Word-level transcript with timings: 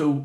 So 0.00 0.24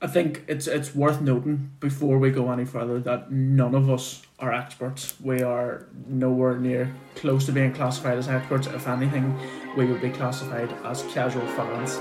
I 0.00 0.06
think 0.06 0.44
it's 0.46 0.68
it's 0.68 0.94
worth 0.94 1.20
noting 1.20 1.72
before 1.80 2.16
we 2.18 2.30
go 2.30 2.52
any 2.52 2.64
further 2.64 3.00
that 3.00 3.32
none 3.32 3.74
of 3.74 3.90
us 3.90 4.22
are 4.38 4.54
experts. 4.54 5.20
We 5.20 5.42
are 5.42 5.88
nowhere 6.06 6.56
near 6.56 6.94
close 7.16 7.44
to 7.46 7.52
being 7.52 7.72
classified 7.72 8.18
as 8.18 8.28
experts. 8.28 8.68
If 8.68 8.86
anything, 8.86 9.36
we 9.76 9.86
would 9.86 10.00
be 10.00 10.10
classified 10.10 10.72
as 10.84 11.02
casual 11.12 11.44
fans. 11.56 11.96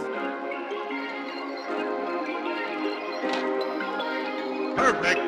Perfect. 4.75 5.19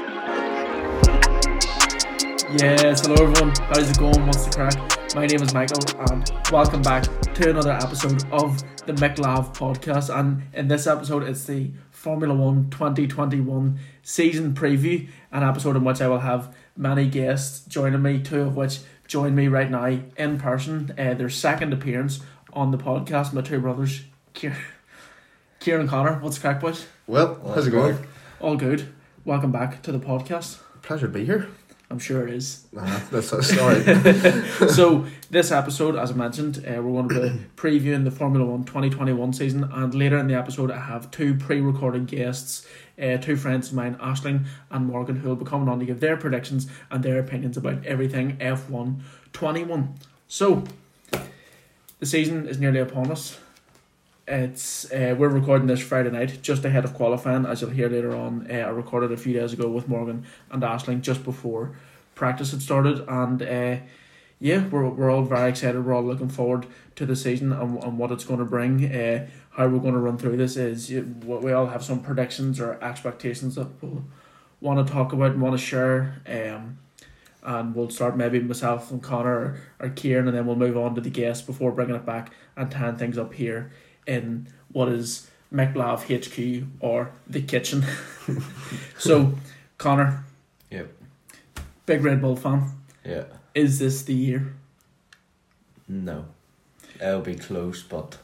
Yes, 2.61 3.07
hello 3.07 3.23
everyone. 3.23 3.53
How's 3.69 3.89
it 3.89 3.97
going? 3.97 4.23
What's 4.27 4.45
the 4.45 4.51
crack? 4.55 4.97
My 5.15 5.25
name 5.25 5.41
is 5.41 5.51
Michael, 5.51 5.81
and 6.11 6.31
welcome 6.51 6.83
back 6.83 7.03
to 7.33 7.49
another 7.49 7.71
episode 7.71 8.23
of 8.31 8.61
the 8.85 8.93
McLav 8.93 9.55
podcast. 9.55 10.15
And 10.15 10.43
in 10.53 10.67
this 10.67 10.85
episode, 10.85 11.23
it's 11.23 11.43
the 11.45 11.71
Formula 12.07 12.33
One 12.33 12.69
2021 12.69 13.79
season 14.01 14.53
preview, 14.53 15.09
an 15.29 15.43
episode 15.43 15.75
in 15.75 15.83
which 15.83 15.99
I 15.99 16.07
will 16.07 16.19
have 16.19 16.55
many 16.77 17.05
guests 17.05 17.65
joining 17.67 18.01
me, 18.01 18.21
two 18.21 18.43
of 18.43 18.55
which 18.55 18.79
join 19.09 19.35
me 19.35 19.49
right 19.49 19.69
now 19.69 19.99
in 20.15 20.39
person. 20.39 20.93
Uh, 20.97 21.15
their 21.15 21.27
second 21.27 21.73
appearance 21.73 22.21
on 22.53 22.71
the 22.71 22.77
podcast, 22.77 23.33
my 23.33 23.41
two 23.41 23.59
brothers, 23.59 24.03
Kieran, 24.33 24.57
Kieran 25.59 25.89
Connor. 25.89 26.19
What's 26.19 26.37
the 26.37 26.43
crack, 26.43 26.61
boys? 26.61 26.87
Well, 27.07 27.41
how's 27.45 27.67
it 27.67 27.71
going? 27.71 27.97
All 28.39 28.55
good. 28.55 28.87
Welcome 29.25 29.51
back 29.51 29.81
to 29.81 29.91
the 29.91 29.99
podcast. 29.99 30.59
Pleasure 30.83 31.07
to 31.07 31.13
be 31.13 31.25
here. 31.25 31.49
I'm 31.89 31.99
sure 31.99 32.27
it 32.27 32.33
is. 32.33 32.65
Nah, 32.73 32.99
that's, 33.09 33.31
all 33.31 33.69
right. 33.69 33.83
so 34.69 35.05
this 35.29 35.53
episode, 35.53 35.95
as 35.95 36.11
I 36.11 36.15
mentioned, 36.15 36.57
uh, 36.67 36.81
we're 36.81 37.01
going 37.01 37.09
to 37.09 37.29
be 37.29 37.45
previewing 37.55 38.03
the 38.03 38.11
Formula 38.11 38.45
One 38.45 38.65
2021 38.65 39.31
season, 39.31 39.63
and 39.63 39.95
later 39.95 40.17
in 40.17 40.27
the 40.27 40.35
episode, 40.35 40.69
I 40.69 40.79
have 40.79 41.09
two 41.11 41.35
pre-recorded 41.35 42.07
guests, 42.07 42.67
uh, 43.01 43.17
two 43.17 43.37
friends 43.37 43.69
of 43.69 43.75
mine, 43.75 43.95
Aisling 43.95 44.45
and 44.69 44.85
Morgan, 44.85 45.15
who 45.15 45.29
will 45.29 45.37
be 45.37 45.45
coming 45.45 45.69
on 45.69 45.79
to 45.79 45.85
give 45.85 46.01
their 46.01 46.17
predictions 46.17 46.67
and 46.91 47.03
their 47.03 47.19
opinions 47.19 47.55
about 47.55 47.85
everything 47.85 48.35
F1 48.37 48.99
21. 49.31 49.95
So 50.27 50.65
the 51.99 52.05
season 52.05 52.47
is 52.47 52.59
nearly 52.59 52.79
upon 52.79 53.11
us. 53.11 53.39
It's 54.27 54.91
uh, 54.91 55.15
we're 55.17 55.29
recording 55.29 55.67
this 55.67 55.79
Friday 55.79 56.11
night, 56.11 56.41
just 56.41 56.65
ahead 56.65 56.83
of 56.83 56.93
qualifying, 56.93 57.45
as 57.45 57.61
you'll 57.61 57.69
hear 57.69 57.87
later 57.87 58.13
on. 58.13 58.45
Uh, 58.51 58.55
I 58.55 58.69
recorded 58.69 59.13
a 59.13 59.15
few 59.15 59.31
days 59.31 59.53
ago 59.53 59.69
with 59.69 59.87
Morgan 59.87 60.25
and 60.51 60.61
Aisling 60.61 60.99
just 60.99 61.23
before 61.23 61.77
practice 62.13 62.51
had 62.51 62.61
started, 62.61 63.07
and 63.07 63.41
uh, 63.41 63.77
yeah, 64.41 64.67
we're, 64.67 64.89
we're 64.89 65.09
all 65.09 65.21
very 65.21 65.49
excited. 65.49 65.85
We're 65.85 65.93
all 65.93 66.03
looking 66.03 66.27
forward 66.27 66.67
to 66.97 67.05
the 67.05 67.15
season 67.15 67.53
and, 67.53 67.81
and 67.81 67.97
what 67.97 68.11
it's 68.11 68.25
going 68.25 68.39
to 68.39 68.45
bring. 68.45 68.93
Uh, 68.93 69.29
how 69.51 69.69
we're 69.69 69.79
going 69.79 69.93
to 69.93 69.99
run 70.01 70.17
through 70.17 70.35
this 70.35 70.57
is 70.57 70.91
you, 70.91 71.03
we 71.25 71.53
all 71.53 71.67
have 71.67 71.81
some 71.81 72.01
predictions 72.01 72.59
or 72.59 72.77
expectations 72.83 73.55
that 73.55 73.81
we'll 73.81 74.03
want 74.59 74.85
to 74.85 74.93
talk 74.93 75.13
about 75.13 75.31
and 75.31 75.41
want 75.41 75.57
to 75.57 75.65
share. 75.65 76.21
Um, 76.27 76.79
and 77.43 77.73
we'll 77.73 77.89
start 77.89 78.17
maybe 78.17 78.41
myself 78.41 78.91
and 78.91 79.01
Connor 79.01 79.31
or, 79.31 79.61
or 79.79 79.89
Kieran, 79.89 80.27
and 80.27 80.35
then 80.35 80.45
we'll 80.45 80.57
move 80.57 80.75
on 80.75 80.95
to 80.95 81.01
the 81.01 81.09
guests 81.09 81.45
before 81.45 81.71
bringing 81.71 81.95
it 81.95 82.05
back 82.05 82.33
and 82.57 82.69
tying 82.69 82.97
things 82.97 83.17
up 83.17 83.33
here 83.33 83.71
in 84.07 84.47
what 84.71 84.89
is 84.89 85.29
McLav 85.53 86.01
HQ 86.07 86.67
or 86.79 87.11
the 87.27 87.41
kitchen. 87.41 87.85
so, 88.97 89.33
Connor, 89.77 90.23
Yep. 90.71 90.91
big 91.85 92.03
Red 92.03 92.21
Bull 92.21 92.35
fan. 92.35 92.71
Yeah. 93.05 93.25
Is 93.55 93.79
this 93.79 94.03
the 94.03 94.13
year? 94.13 94.53
No. 95.87 96.25
It'll 97.01 97.21
be 97.21 97.35
close, 97.35 97.83
but 97.83 98.17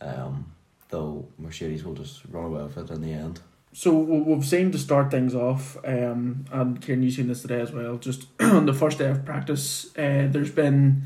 um, 0.00 0.52
though 0.88 1.26
Mercedes 1.38 1.84
will 1.84 1.94
just 1.94 2.22
run 2.30 2.44
away 2.46 2.62
with 2.62 2.78
it 2.78 2.90
in 2.90 3.02
the 3.02 3.12
end. 3.12 3.40
So 3.72 3.92
we- 3.98 4.20
we've 4.20 4.44
seen 4.46 4.70
to 4.72 4.78
start 4.78 5.10
things 5.10 5.34
off, 5.34 5.76
um, 5.84 6.46
and 6.50 6.80
Kieran, 6.80 7.02
you've 7.02 7.12
seen 7.14 7.28
this 7.28 7.42
today 7.42 7.60
as 7.60 7.72
well. 7.72 7.98
Just 7.98 8.26
on 8.40 8.64
the 8.66 8.72
first 8.72 8.98
day 8.98 9.10
of 9.10 9.24
practice, 9.26 9.86
uh, 9.98 10.28
there's 10.30 10.50
been 10.50 11.02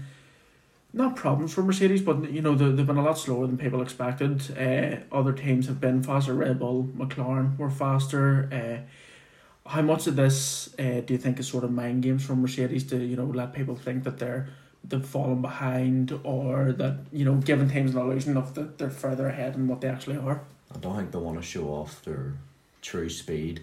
not 0.92 1.16
problems 1.16 1.52
for 1.54 1.62
Mercedes, 1.62 2.02
but 2.02 2.30
you 2.30 2.42
know 2.42 2.54
they- 2.54 2.70
they've 2.72 2.86
been 2.86 2.96
a 2.98 3.02
lot 3.02 3.18
slower 3.18 3.46
than 3.46 3.56
people 3.58 3.80
expected. 3.82 4.42
Uh, 4.58 4.96
other 5.14 5.32
teams 5.32 5.66
have 5.66 5.80
been 5.80 6.02
faster. 6.02 6.34
Red 6.34 6.58
Bull, 6.58 6.88
McLaren 6.96 7.56
were 7.58 7.70
faster. 7.70 8.48
Uh, 8.52 9.68
how 9.68 9.82
much 9.82 10.06
of 10.06 10.16
this 10.16 10.74
uh, 10.78 11.00
do 11.06 11.14
you 11.14 11.18
think 11.18 11.38
is 11.38 11.46
sort 11.46 11.62
of 11.64 11.70
mind 11.70 12.02
games 12.02 12.24
from 12.24 12.40
Mercedes 12.42 12.84
to 12.88 12.96
you 12.98 13.16
know 13.16 13.26
let 13.26 13.52
people 13.52 13.76
think 13.76 14.04
that 14.04 14.18
they're 14.18 14.48
they've 14.82 15.04
fallen 15.04 15.42
behind 15.42 16.18
or 16.24 16.72
that 16.72 16.96
you 17.12 17.24
know 17.24 17.34
giving 17.36 17.68
teams 17.68 17.94
an 17.94 18.00
illusion 18.00 18.36
of 18.36 18.54
that 18.54 18.78
they're 18.78 18.90
further 18.90 19.28
ahead 19.28 19.54
than 19.54 19.68
what 19.68 19.80
they 19.80 19.88
actually 19.88 20.16
are? 20.16 20.42
I 20.74 20.78
don't 20.78 20.96
think 20.96 21.10
they 21.12 21.18
want 21.18 21.36
to 21.36 21.42
show 21.42 21.68
off 21.68 22.02
their 22.04 22.34
true 22.82 23.08
speed 23.10 23.62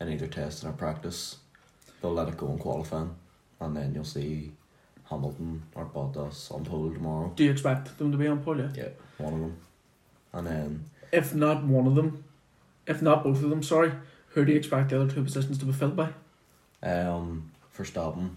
in 0.00 0.08
either 0.10 0.26
test 0.26 0.64
or 0.64 0.72
practice. 0.72 1.36
They'll 2.02 2.12
let 2.12 2.28
it 2.28 2.36
go 2.36 2.50
in 2.52 2.58
qualifying, 2.58 3.14
and 3.60 3.74
then 3.76 3.94
you'll 3.94 4.04
see 4.04 4.52
Hamilton 5.10 5.62
or 5.74 5.84
Bottas 5.86 6.52
on 6.52 6.64
pole 6.64 6.92
tomorrow. 6.92 7.32
Do 7.36 7.44
you 7.44 7.50
expect 7.50 7.96
them 7.98 8.10
to 8.12 8.18
be 8.18 8.26
on 8.26 8.40
pole? 8.42 8.58
Yeah? 8.58 8.68
Yeah, 8.74 8.88
one 9.18 9.34
of 9.34 9.40
them. 9.40 9.56
And 10.32 10.46
then 10.46 10.84
If 11.12 11.34
not 11.34 11.64
one 11.64 11.86
of 11.86 11.94
them, 11.94 12.24
if 12.86 13.00
not 13.02 13.24
both 13.24 13.42
of 13.42 13.50
them, 13.50 13.62
sorry, 13.62 13.92
who 14.30 14.44
do 14.44 14.52
you 14.52 14.58
expect 14.58 14.90
the 14.90 15.00
other 15.00 15.10
two 15.10 15.22
positions 15.22 15.58
to 15.58 15.64
be 15.64 15.72
filled 15.72 15.96
by? 15.96 16.08
um, 16.82 17.50
Verstappen 17.76 18.30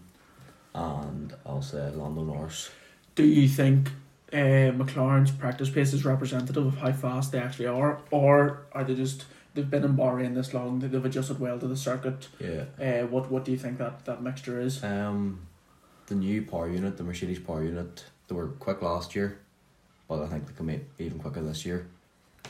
and 0.73 1.33
I'll 1.45 1.61
say 1.61 1.89
Lando 1.91 2.23
Norris. 2.23 2.69
Do 3.15 3.23
you 3.23 3.47
think 3.47 3.89
uh, 4.31 4.71
McLaren's 4.77 5.31
practice 5.31 5.69
pace 5.69 5.93
is 5.93 6.05
representative 6.05 6.65
of 6.65 6.77
how 6.77 6.91
fast 6.91 7.31
they 7.31 7.39
actually 7.39 7.67
are, 7.67 7.99
or 8.11 8.61
are 8.71 8.83
they 8.83 8.95
just 8.95 9.25
they've 9.53 9.69
been 9.69 9.83
in 9.83 9.97
Bahrain 9.97 10.35
this 10.35 10.53
long, 10.53 10.79
they've 10.79 11.03
adjusted 11.05 11.39
well 11.39 11.59
to 11.59 11.67
the 11.67 11.75
circuit? 11.75 12.27
Yeah. 12.39 12.65
Uh, 12.79 13.07
what 13.07 13.29
what 13.31 13.43
do 13.45 13.51
you 13.51 13.57
think 13.57 13.77
that, 13.79 14.05
that 14.05 14.21
mixture 14.21 14.59
is? 14.61 14.83
Um, 14.83 15.41
the 16.09 16.15
new 16.15 16.41
power 16.41 16.69
unit, 16.69 16.97
the 16.97 17.03
Mercedes 17.03 17.39
power 17.39 17.63
unit, 17.63 18.03
they 18.27 18.35
were 18.35 18.47
quick 18.47 18.81
last 18.81 19.15
year, 19.15 19.39
but 20.07 20.21
I 20.21 20.27
think 20.27 20.47
they 20.47 20.53
can 20.53 20.65
make 20.65 20.81
even 20.97 21.19
quicker 21.19 21.41
this 21.41 21.65
year. 21.65 21.87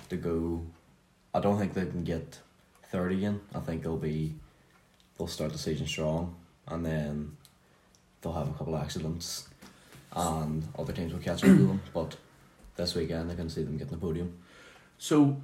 To 0.09 0.15
go, 0.15 0.63
I 1.33 1.39
don't 1.39 1.59
think 1.59 1.73
they 1.73 1.85
can 1.85 2.03
get 2.03 2.39
third 2.91 3.11
again. 3.11 3.41
I 3.53 3.59
think 3.59 3.83
they'll 3.83 3.97
be, 3.97 4.33
they'll 5.17 5.27
start 5.27 5.51
the 5.51 5.57
season 5.57 5.85
strong, 5.85 6.35
and 6.67 6.85
then 6.85 7.37
they'll 8.21 8.33
have 8.33 8.49
a 8.49 8.53
couple 8.53 8.75
of 8.75 8.81
accidents, 8.81 9.47
and 10.15 10.67
other 10.77 10.93
teams 10.93 11.13
will 11.13 11.19
catch 11.19 11.43
up 11.43 11.49
to 11.49 11.67
them. 11.67 11.81
But 11.93 12.17
this 12.75 12.95
weekend, 12.95 13.31
I 13.31 13.35
can 13.35 13.49
see 13.49 13.63
them 13.63 13.77
getting 13.77 13.93
the 13.93 13.97
podium. 13.97 14.37
So 14.97 15.37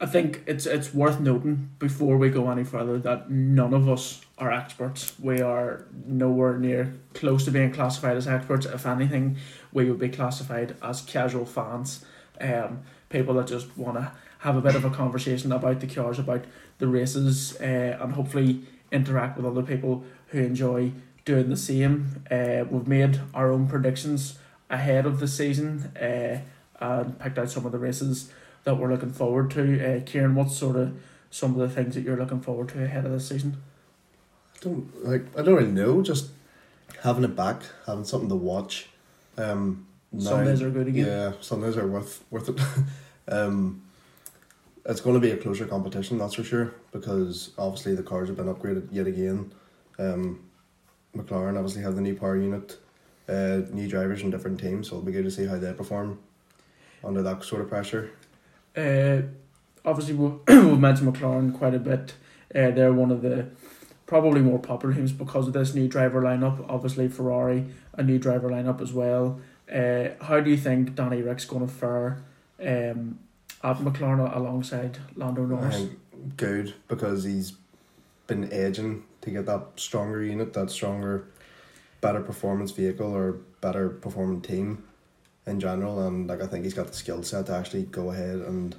I 0.00 0.06
think 0.06 0.42
it's 0.46 0.66
it's 0.66 0.92
worth 0.92 1.20
noting 1.20 1.70
before 1.78 2.16
we 2.16 2.28
go 2.28 2.50
any 2.50 2.64
further 2.64 2.98
that 2.98 3.30
none 3.30 3.74
of 3.74 3.88
us 3.88 4.20
are 4.42 4.52
experts. 4.52 5.18
We 5.20 5.40
are 5.40 5.86
nowhere 6.04 6.58
near 6.58 6.92
close 7.14 7.44
to 7.44 7.52
being 7.52 7.72
classified 7.72 8.16
as 8.16 8.26
experts. 8.26 8.66
If 8.66 8.86
anything, 8.86 9.36
we 9.72 9.88
would 9.88 10.00
be 10.00 10.08
classified 10.08 10.74
as 10.82 11.00
casual 11.02 11.46
fans. 11.46 12.04
Um, 12.40 12.80
people 13.08 13.34
that 13.34 13.46
just 13.46 13.76
want 13.78 13.98
to 13.98 14.10
have 14.40 14.56
a 14.56 14.60
bit 14.60 14.74
of 14.74 14.84
a 14.84 14.90
conversation 14.90 15.52
about 15.52 15.78
the 15.78 15.86
cars, 15.86 16.18
about 16.18 16.44
the 16.78 16.88
races, 16.88 17.56
uh, 17.60 17.98
and 18.00 18.14
hopefully 18.14 18.62
interact 18.90 19.36
with 19.36 19.46
other 19.46 19.62
people 19.62 20.02
who 20.28 20.40
enjoy 20.40 20.90
doing 21.24 21.48
the 21.48 21.56
same. 21.56 22.24
Uh, 22.28 22.64
we've 22.68 22.88
made 22.88 23.20
our 23.32 23.52
own 23.52 23.68
predictions 23.68 24.38
ahead 24.68 25.06
of 25.06 25.20
the 25.20 25.28
season 25.28 25.92
uh, 26.00 26.38
and 26.80 27.18
picked 27.20 27.38
out 27.38 27.48
some 27.48 27.64
of 27.64 27.70
the 27.70 27.78
races 27.78 28.32
that 28.64 28.76
we're 28.76 28.90
looking 28.90 29.12
forward 29.12 29.52
to. 29.52 29.62
Uh, 29.62 30.00
Kieran, 30.04 30.34
what's 30.34 30.56
sort 30.56 30.74
of 30.74 31.00
some 31.30 31.52
of 31.52 31.58
the 31.58 31.68
things 31.72 31.94
that 31.94 32.00
you're 32.00 32.16
looking 32.16 32.40
forward 32.40 32.70
to 32.70 32.82
ahead 32.82 33.04
of 33.04 33.12
the 33.12 33.20
season? 33.20 33.58
Don't 34.62 35.04
like. 35.04 35.26
I 35.38 35.42
don't 35.42 35.54
really 35.54 35.70
know. 35.70 36.02
Just 36.02 36.30
having 37.02 37.24
it 37.24 37.36
back, 37.36 37.62
having 37.86 38.04
something 38.04 38.28
to 38.28 38.36
watch. 38.36 38.88
Um, 39.36 39.86
now- 40.12 40.30
Sundays 40.30 40.62
are 40.62 40.70
good 40.70 40.88
again. 40.88 41.06
Yeah, 41.06 41.32
Sundays 41.40 41.76
are 41.76 41.86
worth 41.86 42.24
worth 42.30 42.48
it. 42.48 42.60
um, 43.32 43.82
it's 44.84 45.00
going 45.00 45.14
to 45.14 45.20
be 45.20 45.30
a 45.30 45.36
closer 45.36 45.66
competition, 45.66 46.18
that's 46.18 46.34
for 46.34 46.42
sure, 46.42 46.74
because 46.90 47.50
obviously 47.56 47.94
the 47.94 48.02
cars 48.02 48.28
have 48.28 48.36
been 48.36 48.52
upgraded 48.52 48.88
yet 48.90 49.06
again. 49.06 49.52
Um, 49.98 50.40
McLaren 51.16 51.56
obviously 51.56 51.82
have 51.82 51.94
the 51.94 52.00
new 52.00 52.16
power 52.16 52.36
unit, 52.36 52.78
uh, 53.28 53.60
new 53.70 53.86
drivers 53.88 54.22
and 54.22 54.32
different 54.32 54.58
teams, 54.58 54.88
so 54.88 54.96
it'll 54.96 55.06
be 55.06 55.12
good 55.12 55.24
to 55.24 55.30
see 55.30 55.46
how 55.46 55.56
they 55.56 55.72
perform 55.72 56.18
under 57.04 57.22
that 57.22 57.44
sort 57.44 57.62
of 57.62 57.68
pressure. 57.68 58.10
Uh, 58.76 59.22
obviously, 59.84 60.14
we've, 60.14 60.40
we've 60.48 60.78
mentioned 60.80 61.14
McLaren 61.14 61.56
quite 61.56 61.74
a 61.74 61.78
bit. 61.78 62.14
Uh, 62.54 62.70
they're 62.72 62.92
one 62.92 63.10
of 63.12 63.22
the 63.22 63.48
probably 64.12 64.42
more 64.42 64.58
popular 64.58 64.94
teams 64.98 65.10
because 65.10 65.46
of 65.46 65.54
this 65.54 65.74
new 65.74 65.88
driver 65.88 66.20
lineup. 66.20 66.62
Obviously, 66.68 67.08
Ferrari, 67.08 67.64
a 67.94 68.02
new 68.02 68.18
driver 68.18 68.50
lineup 68.50 68.82
as 68.82 68.92
well. 68.92 69.40
Uh, 69.72 70.10
how 70.20 70.38
do 70.38 70.50
you 70.50 70.56
think 70.58 70.94
Danny 70.94 71.22
Ric's 71.22 71.46
going 71.46 71.66
to 71.66 71.72
fare 71.72 72.22
um, 72.60 73.18
at 73.64 73.78
McLaren 73.78 74.36
alongside 74.36 74.98
Lando 75.16 75.46
Norris? 75.46 75.88
good 76.36 76.74
because 76.88 77.24
he's 77.24 77.54
been 78.26 78.52
edging 78.52 79.02
to 79.22 79.30
get 79.30 79.46
that 79.46 79.64
stronger 79.76 80.22
unit, 80.22 80.52
that 80.52 80.70
stronger, 80.70 81.26
better 82.02 82.20
performance 82.20 82.70
vehicle 82.70 83.12
or 83.12 83.32
better 83.62 83.88
performing 83.88 84.42
team 84.42 84.84
in 85.46 85.58
general. 85.58 86.06
And 86.06 86.28
like 86.28 86.42
I 86.42 86.46
think 86.46 86.64
he's 86.64 86.74
got 86.74 86.88
the 86.88 86.94
skill 86.94 87.22
set 87.22 87.46
to 87.46 87.54
actually 87.54 87.84
go 87.84 88.10
ahead 88.10 88.40
and 88.40 88.76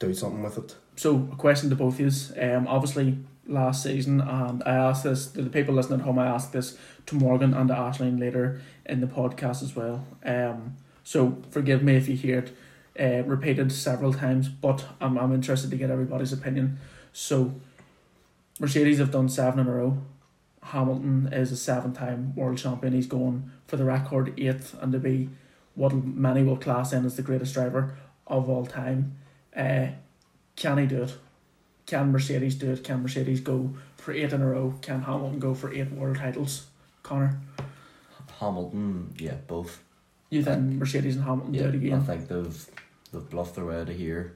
do 0.00 0.12
something 0.12 0.42
with 0.42 0.58
it. 0.58 0.74
So, 0.96 1.28
a 1.32 1.36
question 1.36 1.70
to 1.70 1.76
both 1.76 2.00
of 2.00 2.00
you. 2.00 2.42
Um, 2.42 2.66
obviously, 2.66 3.18
last 3.46 3.84
season, 3.84 4.20
and 4.20 4.62
I 4.66 4.74
asked 4.74 5.04
this 5.04 5.28
to 5.28 5.42
the 5.42 5.50
people 5.50 5.74
listening 5.74 6.00
at 6.00 6.04
home. 6.04 6.18
I 6.18 6.26
asked 6.26 6.52
this 6.52 6.76
to 7.06 7.14
Morgan 7.14 7.54
and 7.54 7.68
to 7.68 7.74
Aisling 7.74 8.18
later 8.18 8.60
in 8.86 9.00
the 9.00 9.06
podcast 9.06 9.62
as 9.62 9.76
well. 9.76 10.06
Um, 10.24 10.76
so 11.04 11.42
forgive 11.50 11.82
me 11.82 11.96
if 11.96 12.08
you 12.08 12.16
hear 12.16 12.38
it 12.40 12.56
uh, 12.98 13.24
repeated 13.24 13.72
several 13.72 14.12
times, 14.12 14.48
but 14.48 14.84
I'm 15.00 15.18
I'm 15.18 15.32
interested 15.32 15.70
to 15.70 15.76
get 15.76 15.90
everybody's 15.90 16.32
opinion. 16.32 16.78
So, 17.12 17.54
Mercedes 18.58 18.98
have 18.98 19.10
done 19.10 19.28
seven 19.28 19.60
in 19.60 19.66
a 19.66 19.72
row. 19.72 19.98
Hamilton 20.62 21.30
is 21.32 21.50
a 21.50 21.56
seven-time 21.56 22.34
world 22.36 22.58
champion. 22.58 22.92
He's 22.92 23.06
going 23.06 23.50
for 23.66 23.76
the 23.76 23.84
record 23.84 24.34
eighth, 24.38 24.76
and 24.80 24.92
to 24.92 24.98
be 24.98 25.30
what 25.74 25.94
many 25.94 26.42
will 26.42 26.56
class 26.56 26.92
in 26.92 27.06
as 27.06 27.16
the 27.16 27.22
greatest 27.22 27.54
driver 27.54 27.96
of 28.26 28.48
all 28.50 28.66
time. 28.66 29.16
Uh, 29.56 29.88
can 30.56 30.78
he 30.78 30.86
do 30.86 31.02
it? 31.04 31.14
Can 31.86 32.12
Mercedes 32.12 32.54
do 32.54 32.70
it? 32.72 32.84
Can 32.84 33.02
Mercedes 33.02 33.40
go 33.40 33.70
for 33.96 34.12
eight 34.12 34.32
in 34.32 34.40
a 34.42 34.46
row? 34.46 34.74
Can 34.82 35.02
Hamilton 35.02 35.38
go 35.40 35.54
for 35.54 35.72
eight 35.72 35.90
world 35.90 36.16
titles? 36.18 36.66
Connor, 37.02 37.40
Hamilton, 38.38 39.12
yeah, 39.18 39.34
both. 39.46 39.82
you 40.30 40.42
think 40.42 40.60
Mercedes 40.74 41.16
and 41.16 41.24
Hamilton 41.24 41.54
Yeah, 41.54 41.62
do 41.62 41.68
it 41.68 41.74
again? 41.76 42.00
I 42.00 42.04
think 42.04 42.28
they've 42.28 42.66
they've 43.12 43.30
bluffed 43.30 43.56
their 43.56 43.64
way 43.66 43.80
out 43.80 43.88
of 43.88 43.96
here. 43.96 44.34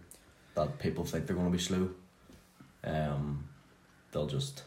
That 0.55 0.78
people 0.78 1.05
think 1.05 1.26
they're 1.26 1.37
going 1.37 1.50
to 1.50 1.56
be 1.56 1.62
slow. 1.62 1.90
Um, 2.84 3.44
they'll 4.12 4.26
just 4.26 4.62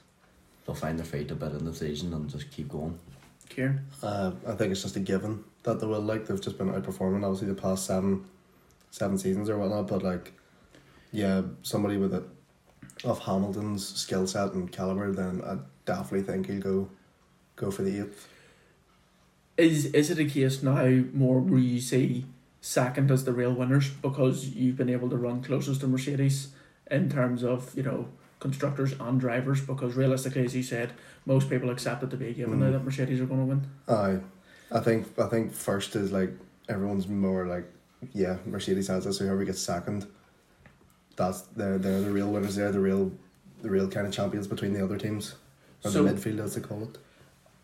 they'll 0.66 0.76
find 0.76 0.98
their 0.98 1.06
feet 1.06 1.32
a 1.32 1.36
bit 1.36 1.52
in 1.54 1.66
the 1.66 1.74
season 1.74 2.14
and 2.14 2.30
just 2.30 2.50
keep 2.52 2.70
going. 2.70 2.98
Kieran, 3.50 3.86
Uh, 4.04 4.32
I 4.48 4.54
think 4.56 4.72
it's 4.72 4.82
just 4.84 4.96
a 4.96 5.00
given 5.00 5.44
that 5.64 5.80
they 5.80 5.88
will. 5.88 6.02
Like 6.02 6.26
they've 6.28 6.42
just 6.42 6.58
been 6.58 6.70
outperforming 6.72 7.24
obviously 7.24 7.48
the 7.48 7.60
past 7.62 7.86
seven, 7.86 8.26
seven 8.92 9.18
seasons 9.18 9.50
or 9.50 9.58
whatnot. 9.58 9.88
But 9.88 10.04
like, 10.04 10.34
yeah, 11.12 11.42
somebody 11.64 11.98
with 11.98 12.14
a 12.14 12.24
of 13.04 13.20
Hamilton's 13.20 13.86
skill 13.88 14.26
set 14.28 14.54
and 14.54 14.72
caliber, 14.72 15.12
then 15.12 15.42
I 15.46 15.58
definitely 15.86 16.24
think 16.24 16.48
he'll 16.48 16.62
go, 16.62 16.90
go 17.56 17.72
for 17.72 17.84
the 17.84 18.00
eighth. 18.02 18.28
is 19.58 19.86
is 19.88 20.10
it 20.10 20.20
a 20.20 20.26
case 20.26 20.62
now 20.64 20.86
more 21.14 21.40
where 21.40 21.60
you 21.60 21.80
see 21.80 22.26
second 22.62 23.12
as 23.12 23.24
the 23.26 23.34
real 23.34 23.54
winners 23.54 23.90
because 23.90 24.50
you've 24.50 24.76
been 24.78 24.90
able 24.90 25.10
to 25.10 25.16
run 25.16 25.42
closest 25.44 25.82
to 25.82 25.88
Mercedes 25.88 26.50
in 26.90 27.10
terms 27.10 27.44
of 27.44 27.76
you 27.76 27.84
know 27.84 28.08
constructors 28.40 28.94
and 29.00 29.20
drivers? 29.20 29.62
Because 29.62 29.96
realistically, 29.96 30.46
as 30.46 30.56
you 30.56 30.64
said, 30.64 30.92
most 31.26 31.50
people 31.50 31.70
accept 31.70 32.04
it 32.04 32.10
to 32.12 32.18
be 32.18 32.28
a 32.30 32.34
given 32.34 32.60
now 32.60 32.68
Mm. 32.68 32.72
that 32.74 32.84
Mercedes 32.86 33.20
are 33.22 33.26
going 33.26 33.40
to 33.42 33.46
win. 33.46 33.62
Aye, 33.88 34.20
I 34.72 34.80
think 34.80 35.08
I 35.20 35.28
think 35.28 35.54
first 35.54 35.96
is 35.96 36.12
like 36.12 36.32
everyone's 36.68 37.08
more 37.08 37.46
like 37.48 37.66
yeah 38.14 38.38
Mercedes 38.46 38.88
has. 38.88 39.04
So 39.04 39.26
whoever 39.26 39.44
gets 39.44 39.60
second, 39.62 40.06
that's 41.16 41.42
they're 41.56 41.78
they're 41.78 42.02
the 42.02 42.12
real 42.12 42.32
winners. 42.32 42.56
They're 42.56 42.72
the 42.72 42.80
real 42.80 43.12
the 43.62 43.70
real 43.70 43.88
kind 43.90 44.06
of 44.08 44.14
champions 44.14 44.48
between 44.48 44.74
the 44.74 44.84
other 44.84 44.98
teams 44.98 45.36
or 45.84 45.92
So- 45.92 46.04
the 46.04 46.12
midfield 46.14 46.40
as 46.40 46.56
they 46.56 46.62
call 46.62 46.84
it. 46.84 46.98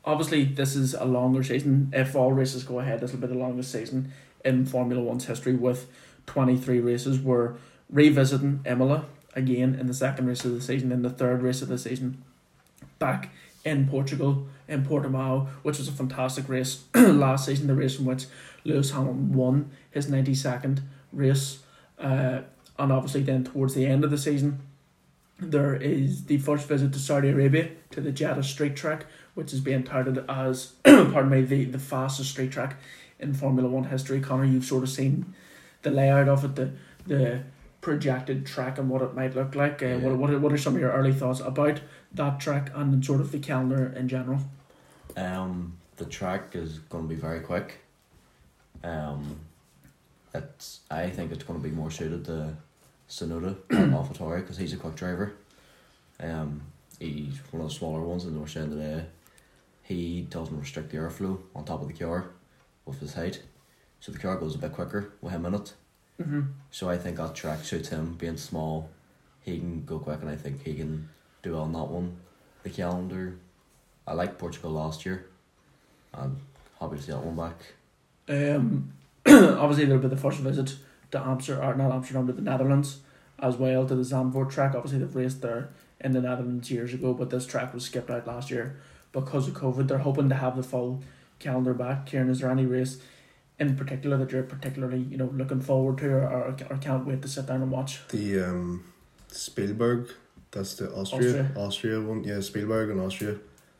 obviously 0.05 0.43
this 0.45 0.75
is 0.75 0.93
a 0.93 1.05
longer 1.05 1.43
season. 1.43 1.89
If 1.93 2.15
all 2.15 2.33
races 2.33 2.63
go 2.63 2.79
ahead, 2.79 2.99
this 2.99 3.11
will 3.11 3.19
be 3.19 3.27
the 3.27 3.35
longest 3.35 3.71
season 3.71 4.11
in 4.43 4.65
Formula 4.65 5.01
One's 5.01 5.25
history 5.25 5.55
with 5.55 5.87
twenty 6.25 6.57
three 6.57 6.79
races. 6.79 7.19
We're 7.19 7.53
revisiting 7.89 8.61
Imola 8.65 9.05
again 9.35 9.75
in 9.75 9.87
the 9.87 9.93
second 9.93 10.27
race 10.27 10.43
of 10.45 10.53
the 10.53 10.61
season, 10.61 10.91
in 10.91 11.01
the 11.03 11.09
third 11.09 11.41
race 11.41 11.61
of 11.61 11.67
the 11.67 11.77
season, 11.77 12.23
back 12.99 13.29
in 13.65 13.87
Portugal 13.87 14.47
in 14.67 14.83
Portimao, 14.83 15.47
which 15.63 15.77
was 15.77 15.87
a 15.87 15.91
fantastic 15.91 16.49
race 16.49 16.83
last 16.95 17.45
season. 17.45 17.67
The 17.67 17.75
race 17.75 17.99
in 17.99 18.05
which 18.05 18.25
Lewis 18.63 18.91
Hamilton 18.91 19.33
won 19.33 19.71
his 19.91 20.09
ninety 20.09 20.35
second 20.35 20.81
race, 21.11 21.59
uh, 21.99 22.41
and 22.79 22.91
obviously 22.91 23.21
then 23.23 23.43
towards 23.43 23.73
the 23.73 23.85
end 23.85 24.03
of 24.03 24.11
the 24.11 24.17
season. 24.17 24.59
There 25.39 25.75
is 25.75 26.25
the 26.25 26.37
first 26.37 26.67
visit 26.67 26.93
to 26.93 26.99
Saudi 26.99 27.29
Arabia 27.29 27.69
to 27.91 27.99
the 28.01 28.11
Jeddah 28.11 28.43
Street 28.43 28.75
Track, 28.75 29.05
which 29.33 29.51
is 29.51 29.59
being 29.59 29.83
touted 29.83 30.23
as, 30.29 30.73
pardon 30.83 31.29
me, 31.29 31.41
the, 31.41 31.65
the 31.65 31.79
fastest 31.79 32.29
street 32.29 32.51
track 32.51 32.77
in 33.19 33.33
Formula 33.33 33.67
One 33.67 33.85
history. 33.85 34.21
Connor, 34.21 34.45
you've 34.45 34.63
sort 34.63 34.83
of 34.83 34.89
seen 34.89 35.33
the 35.81 35.91
layout 35.91 36.29
of 36.29 36.45
it, 36.45 36.55
the 36.55 36.71
the 37.05 37.41
projected 37.81 38.45
track 38.45 38.77
and 38.77 38.89
what 38.89 39.01
it 39.01 39.13
might 39.13 39.35
look 39.35 39.55
like. 39.55 39.83
Uh, 39.83 39.87
Yeah. 39.87 39.97
what, 39.97 40.15
what, 40.17 40.29
are, 40.29 40.39
what 40.39 40.53
are 40.53 40.57
some 40.57 40.75
of 40.75 40.79
your 40.79 40.91
early 40.91 41.11
thoughts 41.11 41.41
about 41.41 41.81
that 42.13 42.39
track 42.39 42.71
and 42.73 43.03
sort 43.03 43.19
of 43.19 43.33
the 43.33 43.39
calendar 43.39 43.91
in 43.97 44.07
general? 44.07 44.39
Um, 45.17 45.77
the 45.97 46.05
track 46.05 46.55
is 46.55 46.79
going 46.79 47.03
to 47.03 47.09
be 47.13 47.19
very 47.19 47.41
quick. 47.41 47.79
Um, 48.83 49.39
it's 50.33 50.81
I 50.89 51.09
think 51.09 51.31
it's 51.31 51.43
going 51.43 51.61
to 51.61 51.67
be 51.67 51.73
more 51.73 51.91
suited 51.91 52.25
to 52.25 52.55
Tsunoda 53.09 53.55
and 53.69 53.93
AlphaTauri 53.93 54.41
because 54.41 54.57
he's 54.57 54.73
a 54.73 54.77
quick 54.77 54.95
driver. 54.95 55.33
Um, 56.19 56.61
he's 56.99 57.39
one 57.51 57.61
of 57.61 57.69
the 57.69 57.73
smaller 57.73 58.01
ones, 58.01 58.25
and 58.25 58.35
they 58.35 58.39
were 58.39 58.47
saying 58.47 58.71
today 58.71 59.05
he 59.83 60.21
doesn't 60.29 60.59
restrict 60.59 60.91
the 60.91 60.97
airflow 60.97 61.39
on 61.55 61.65
top 61.65 61.81
of 61.81 61.87
the 61.87 61.93
car 61.93 62.31
with 62.85 62.99
his 62.99 63.13
height, 63.13 63.41
so 63.99 64.11
the 64.11 64.19
car 64.19 64.37
goes 64.37 64.55
a 64.55 64.57
bit 64.57 64.73
quicker 64.73 65.13
with 65.21 65.33
him 65.33 65.45
in 65.45 65.53
it. 65.55 65.73
Mm-hmm. 66.21 66.41
So 66.71 66.89
I 66.89 66.97
think 66.97 67.17
that 67.17 67.35
track 67.35 67.63
suits 67.63 67.89
him 67.89 68.15
being 68.15 68.37
small. 68.37 68.89
He 69.41 69.57
can 69.59 69.83
go 69.85 69.99
quick, 69.99 70.21
and 70.21 70.29
I 70.29 70.35
think 70.35 70.63
he 70.63 70.75
can 70.75 71.09
do 71.41 71.53
well 71.53 71.63
on 71.63 71.73
that 71.73 71.89
one. 71.89 72.17
The 72.63 72.69
calendar, 72.69 73.37
I 74.07 74.13
liked 74.13 74.37
Portugal 74.37 74.71
last 74.71 75.05
year. 75.05 75.25
I'm 76.13 76.37
happy 76.79 76.97
to 76.97 77.01
see 77.01 77.11
that 77.11 77.19
one 77.23 77.35
back. 77.35 77.57
Um, 78.27 78.93
obviously, 79.25 79.85
there'll 79.85 80.01
be 80.01 80.07
the 80.07 80.17
first 80.17 80.39
visit 80.39 80.75
to 81.11 81.19
Amsterdam, 81.19 81.69
or 81.69 81.75
not 81.75 81.91
Amsterdam, 81.91 82.25
but 82.25 82.35
the 82.35 82.41
Netherlands 82.41 82.99
as 83.39 83.57
well 83.57 83.85
to 83.85 83.95
the 83.95 84.01
Zandvoort 84.03 84.49
track. 84.51 84.75
Obviously, 84.75 84.99
they've 84.99 85.15
raced 85.15 85.41
there 85.41 85.69
in 86.01 86.11
the 86.11 86.21
Netherlands 86.21 86.69
years 86.69 86.93
ago, 86.93 87.13
but 87.13 87.29
this 87.29 87.45
track 87.45 87.73
was 87.73 87.85
skipped 87.85 88.09
out 88.09 88.27
last 88.27 88.51
year 88.51 88.77
because 89.11 89.47
of 89.47 89.53
COVID. 89.53 89.87
They're 89.87 89.99
hoping 89.99 90.29
to 90.29 90.35
have 90.35 90.55
the 90.55 90.63
full 90.63 91.01
calendar 91.39 91.73
back. 91.73 92.05
Kieran, 92.05 92.29
is 92.29 92.39
there 92.39 92.51
any 92.51 92.65
race 92.65 92.99
in 93.59 93.75
particular 93.75 94.17
that 94.17 94.31
you're 94.31 94.43
particularly 94.43 94.99
you 94.99 95.17
know 95.17 95.29
looking 95.33 95.61
forward 95.61 95.97
to, 95.99 96.09
or, 96.09 96.27
or, 96.27 96.57
or 96.69 96.77
can't 96.77 97.05
wait 97.05 97.21
to 97.21 97.27
sit 97.27 97.45
down 97.45 97.61
and 97.61 97.71
watch? 97.71 98.05
The 98.09 98.41
um, 98.41 98.83
Spielberg, 99.29 100.09
that's 100.51 100.75
the 100.75 100.91
Austria, 100.93 101.27
Austria. 101.27 101.51
Austria 101.55 102.01
one. 102.01 102.23
Yeah, 102.23 102.41
Spielberg 102.41 102.89
in 102.89 102.99
Austria, 102.99 103.37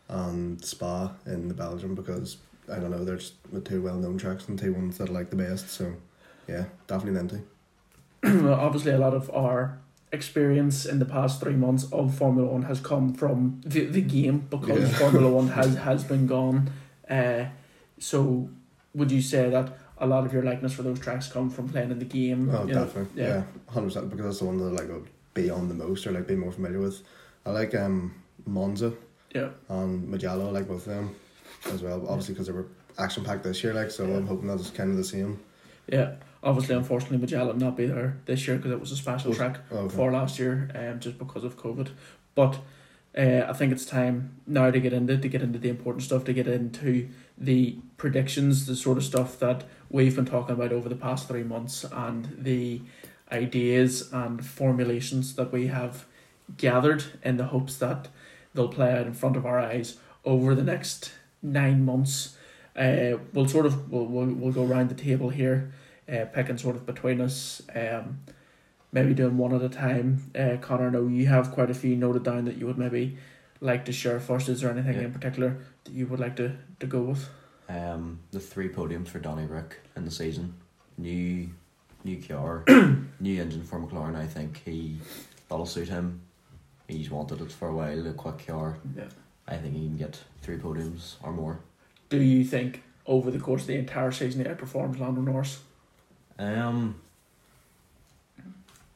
and 0.08 0.64
Spa 0.64 1.12
in 1.26 1.48
the 1.48 1.54
Belgium 1.54 1.96
because 1.96 2.38
I 2.74 2.80
don't 2.80 2.92
know, 2.92 3.04
they're 3.06 3.20
the 3.52 3.62
two 3.62 3.82
well 3.82 3.96
known 3.98 4.18
tracks 4.18 4.48
and 4.48 4.58
two 4.58 4.74
ones 4.74 4.98
that 4.98 5.10
I 5.10 5.14
like 5.14 5.30
the 5.30 5.36
best. 5.36 5.70
So 5.70 5.94
yeah, 6.48 6.66
definitely 6.88 7.14
them 7.20 7.30
two. 8.24 8.44
Well, 8.46 8.54
obviously 8.60 8.92
a 8.92 8.98
lot 8.98 9.14
of 9.14 9.30
our 9.34 9.78
experience 10.12 10.86
in 10.86 11.00
the 11.00 11.06
past 11.06 11.42
three 11.42 11.56
months 11.56 11.86
of 11.92 12.16
Formula 12.16 12.48
One 12.48 12.64
has 12.64 12.80
come 12.80 13.14
from 13.14 13.62
the, 13.66 13.86
the 13.86 14.02
game 14.02 14.48
because 14.50 14.92
Yeah. 14.92 14.98
Formula 14.98 15.30
One 15.30 15.48
has, 15.60 15.76
has 15.76 16.04
been 16.04 16.28
gone. 16.28 16.70
Uh, 17.10 17.46
so 18.00 18.50
would 18.94 19.12
you 19.12 19.22
say 19.22 19.50
that 19.50 19.78
a 19.98 20.06
lot 20.08 20.26
of 20.26 20.34
your 20.34 20.44
likeness 20.44 20.74
for 20.74 20.84
those 20.84 21.00
tracks 21.00 21.28
come 21.28 21.50
from 21.50 21.70
playing 21.70 21.92
in 21.92 22.00
the 22.00 22.06
game? 22.06 22.50
Oh, 22.50 22.64
know? 22.64 22.86
definitely. 22.86 23.22
yeah. 23.24 23.28
Yeah, 23.30 23.44
hundred 23.70 23.88
percent. 23.88 24.10
Because 24.10 24.26
that's 24.26 24.40
the 24.40 24.46
one 24.46 24.58
that 24.58 24.72
like 24.74 24.88
would 24.90 25.08
be 25.34 25.50
on 25.50 25.68
the 25.68 25.74
most 25.74 26.06
or 26.08 26.12
like 26.12 26.28
be 26.28 26.36
more 26.36 26.52
familiar 26.52 26.80
with. 26.80 27.02
I 27.46 27.52
like 27.52 27.74
um 27.76 28.14
Monza 28.46 28.94
Yeah. 29.34 29.50
and 29.70 30.08
Mugello. 30.10 30.48
I 30.48 30.52
like 30.52 30.68
both 30.68 30.88
of 30.88 30.94
them 30.94 31.16
as 31.72 31.82
well. 31.82 32.06
Obviously, 32.08 32.34
because 32.34 32.48
they 32.48 32.54
were 32.54 32.68
action 32.98 33.24
packed 33.24 33.44
this 33.44 33.64
year. 33.64 33.74
Like, 33.74 33.92
so. 33.92 34.06
I'm 34.06 34.28
hoping 34.28 34.48
that's 34.48 34.70
kind 34.70 34.92
of 34.92 34.98
the 34.98 35.04
same. 35.04 35.40
Yeah. 35.88 36.16
Obviously, 36.44 36.76
unfortunately, 36.76 37.18
Mugello 37.18 37.54
not 37.54 37.78
be 37.78 37.86
there 37.86 38.18
this 38.26 38.46
year 38.48 38.58
because 38.58 38.72
it 38.72 38.80
was 38.80 38.92
a 38.92 38.98
special 38.98 39.32
Oh, 39.32 39.34
track 39.34 39.60
okay. 39.72 39.96
for 39.96 40.12
last 40.12 40.40
year, 40.40 40.70
um, 40.76 41.00
just 41.00 41.18
because 41.18 41.44
of 41.46 41.58
COVID. 41.58 41.90
But 42.36 42.60
uh, 43.18 43.46
I 43.48 43.54
think 43.54 43.72
it's 43.72 43.86
time 43.86 44.36
now 44.46 44.70
to 44.70 44.80
get 44.80 44.92
into 44.92 45.18
to 45.18 45.30
get 45.30 45.42
into 45.42 45.60
the 45.60 45.70
important 45.70 46.04
stuff, 46.04 46.26
to 46.26 46.34
get 46.34 46.48
into 46.48 47.08
the 47.38 47.78
predictions, 47.96 48.66
the 48.66 48.76
sort 48.76 48.98
of 48.98 49.06
stuff 49.06 49.40
that 49.40 49.64
we've 49.90 50.16
been 50.16 50.26
talking 50.26 50.56
about 50.56 50.74
over 50.74 50.90
the 50.90 50.96
past 50.96 51.30
three 51.30 51.44
months, 51.44 51.86
and 51.92 52.36
the 52.38 52.82
ideas 53.32 54.12
and 54.12 54.46
formulations 54.46 55.36
that 55.36 55.54
we 55.54 55.68
have 55.68 56.06
gathered 56.58 57.06
in 57.24 57.38
the 57.38 57.46
hopes 57.46 57.78
that 57.78 58.10
they'll 58.54 58.68
play 58.68 58.92
out 58.92 59.08
in 59.08 59.14
front 59.14 59.38
of 59.38 59.46
our 59.46 59.60
eyes 59.60 59.98
over 60.26 60.54
the 60.54 60.64
next 60.64 61.14
nine 61.44 61.86
months. 61.86 62.36
Uh, 62.76 63.18
we'll 63.34 63.48
sort 63.48 63.66
of 63.68 63.92
we'll, 63.92 64.06
we'll, 64.06 64.26
we'll 64.26 64.52
go 64.54 64.66
around 64.66 64.90
the 64.90 64.96
table 64.96 65.30
here, 65.30 65.72
uh, 66.12 66.26
picking 66.34 66.58
sort 66.58 66.76
of 66.76 66.86
between 66.86 67.22
us. 67.22 67.62
Um, 67.76 68.22
maybe 68.92 69.14
doing 69.14 69.38
one 69.38 69.54
at 69.54 69.62
a 69.62 69.70
time. 69.70 70.32
Uh, 70.38 70.58
Connor, 70.62 70.88
I 70.88 70.92
know 70.92 71.08
you 71.08 71.28
have 71.28 71.52
quite 71.52 71.70
a 71.70 71.74
few 71.76 71.96
noted 71.96 72.24
down 72.24 72.46
that 72.46 72.58
you 72.58 72.66
would 72.66 72.78
maybe 72.78 73.18
like 73.62 73.86
to 73.86 73.92
share 73.92 74.20
first. 74.20 74.50
Is 74.50 74.62
there 74.62 74.72
anything 74.72 74.96
Yeah. 74.96 75.02
in 75.02 75.14
particular 75.14 75.58
that 75.84 75.94
you 75.94 76.08
would 76.08 76.20
like 76.20 76.36
to, 76.38 76.56
to 76.80 76.88
go 76.88 77.02
with? 77.02 77.30
Um, 77.70 78.20
the 78.32 78.40
three 78.40 78.70
podiums 78.70 79.08
for 79.08 79.20
Donny 79.20 79.46
Rick 79.46 79.80
in 79.96 80.06
the 80.06 80.12
season. 80.12 80.54
New, 80.98 81.50
new 82.04 82.22
car, 82.22 82.64
new 83.20 83.42
engine 83.42 83.64
for 83.64 83.80
McLaren. 83.80 84.16
I 84.16 84.28
think 84.28 84.62
he 84.66 84.98
that'll 85.50 85.66
suit 85.66 85.88
him. 85.90 86.22
He's 86.88 87.10
wanted 87.10 87.42
it 87.42 87.52
for 87.52 87.70
a 87.70 87.74
while. 87.74 88.06
A 88.08 88.14
quick 88.14 88.46
car. 88.46 88.78
Yeah. 88.96 89.06
I 89.48 89.58
think 89.58 89.74
he 89.76 89.88
can 89.88 89.98
get 89.98 90.20
three 90.42 90.58
podiums 90.58 91.16
or 91.22 91.32
more. 91.32 91.60
Do 92.10 92.22
you 92.22 92.44
think 92.44 92.84
over 93.06 93.30
the 93.32 93.40
course 93.40 93.62
of 93.62 93.68
the 93.68 93.76
entire 93.78 94.12
season 94.12 94.44
he 94.44 94.50
outperforms 94.50 95.00
Lando 95.00 95.22
Norris? 95.22 95.60
Um, 96.40 96.96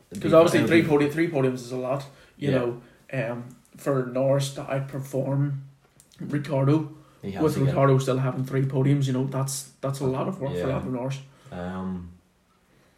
Because 0.10 0.34
obviously 0.34 0.60
it'll 0.60 0.70
three 0.70 0.82
be- 0.82 0.88
podium, 0.88 1.12
three 1.12 1.30
podiums 1.30 1.56
is 1.56 1.72
a 1.72 1.78
lot. 1.78 2.06
You 2.38 2.52
Yeah. 2.52 2.58
know, 2.58 2.82
um, 3.14 3.44
for 3.76 4.06
Norris 4.06 4.54
to 4.56 4.64
outperform 4.64 5.58
Ricciardo 6.20 6.78
with 7.22 7.54
to 7.54 7.60
get- 7.60 7.66
Ricciardo 7.66 7.98
still 7.98 8.20
having 8.20 8.46
three 8.46 8.64
podiums, 8.64 9.06
you 9.08 9.14
know 9.14 9.26
that's 9.26 9.72
that's 9.82 10.00
a 10.00 10.06
lot 10.08 10.28
of 10.28 10.40
work 10.40 10.52
for 10.54 10.58
Yeah. 10.60 10.68
Lando 10.78 10.92
Norris. 10.92 11.20
Um, 11.52 12.10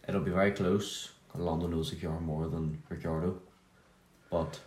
it'll 0.07 0.21
be 0.21 0.31
very 0.31 0.51
close. 0.51 1.11
Lando 1.35 1.67
knows 1.67 1.91
Ricciardo 1.91 2.19
more 2.19 2.47
than 2.47 2.81
Ricciardo, 2.89 3.39
but 4.29 4.59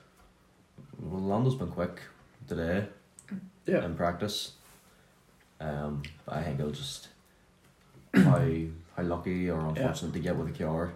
well, 0.98 1.22
Lando's 1.22 1.54
been 1.54 1.68
quick 1.70 2.00
today 2.48 2.86
Yeah, 3.66 3.84
in 3.84 3.94
practice. 3.94 4.52
Um, 5.60 6.02
but 6.26 6.36
I 6.36 6.42
think 6.42 6.58
it'll 6.60 6.72
just 6.72 7.08
how 8.14 8.40
how 8.96 9.02
lucky 9.02 9.48
or 9.50 9.60
unfortunate 9.60 10.12
to 10.14 10.18
get 10.18 10.36
with 10.36 10.52
the 10.56 10.64
car 10.64 10.92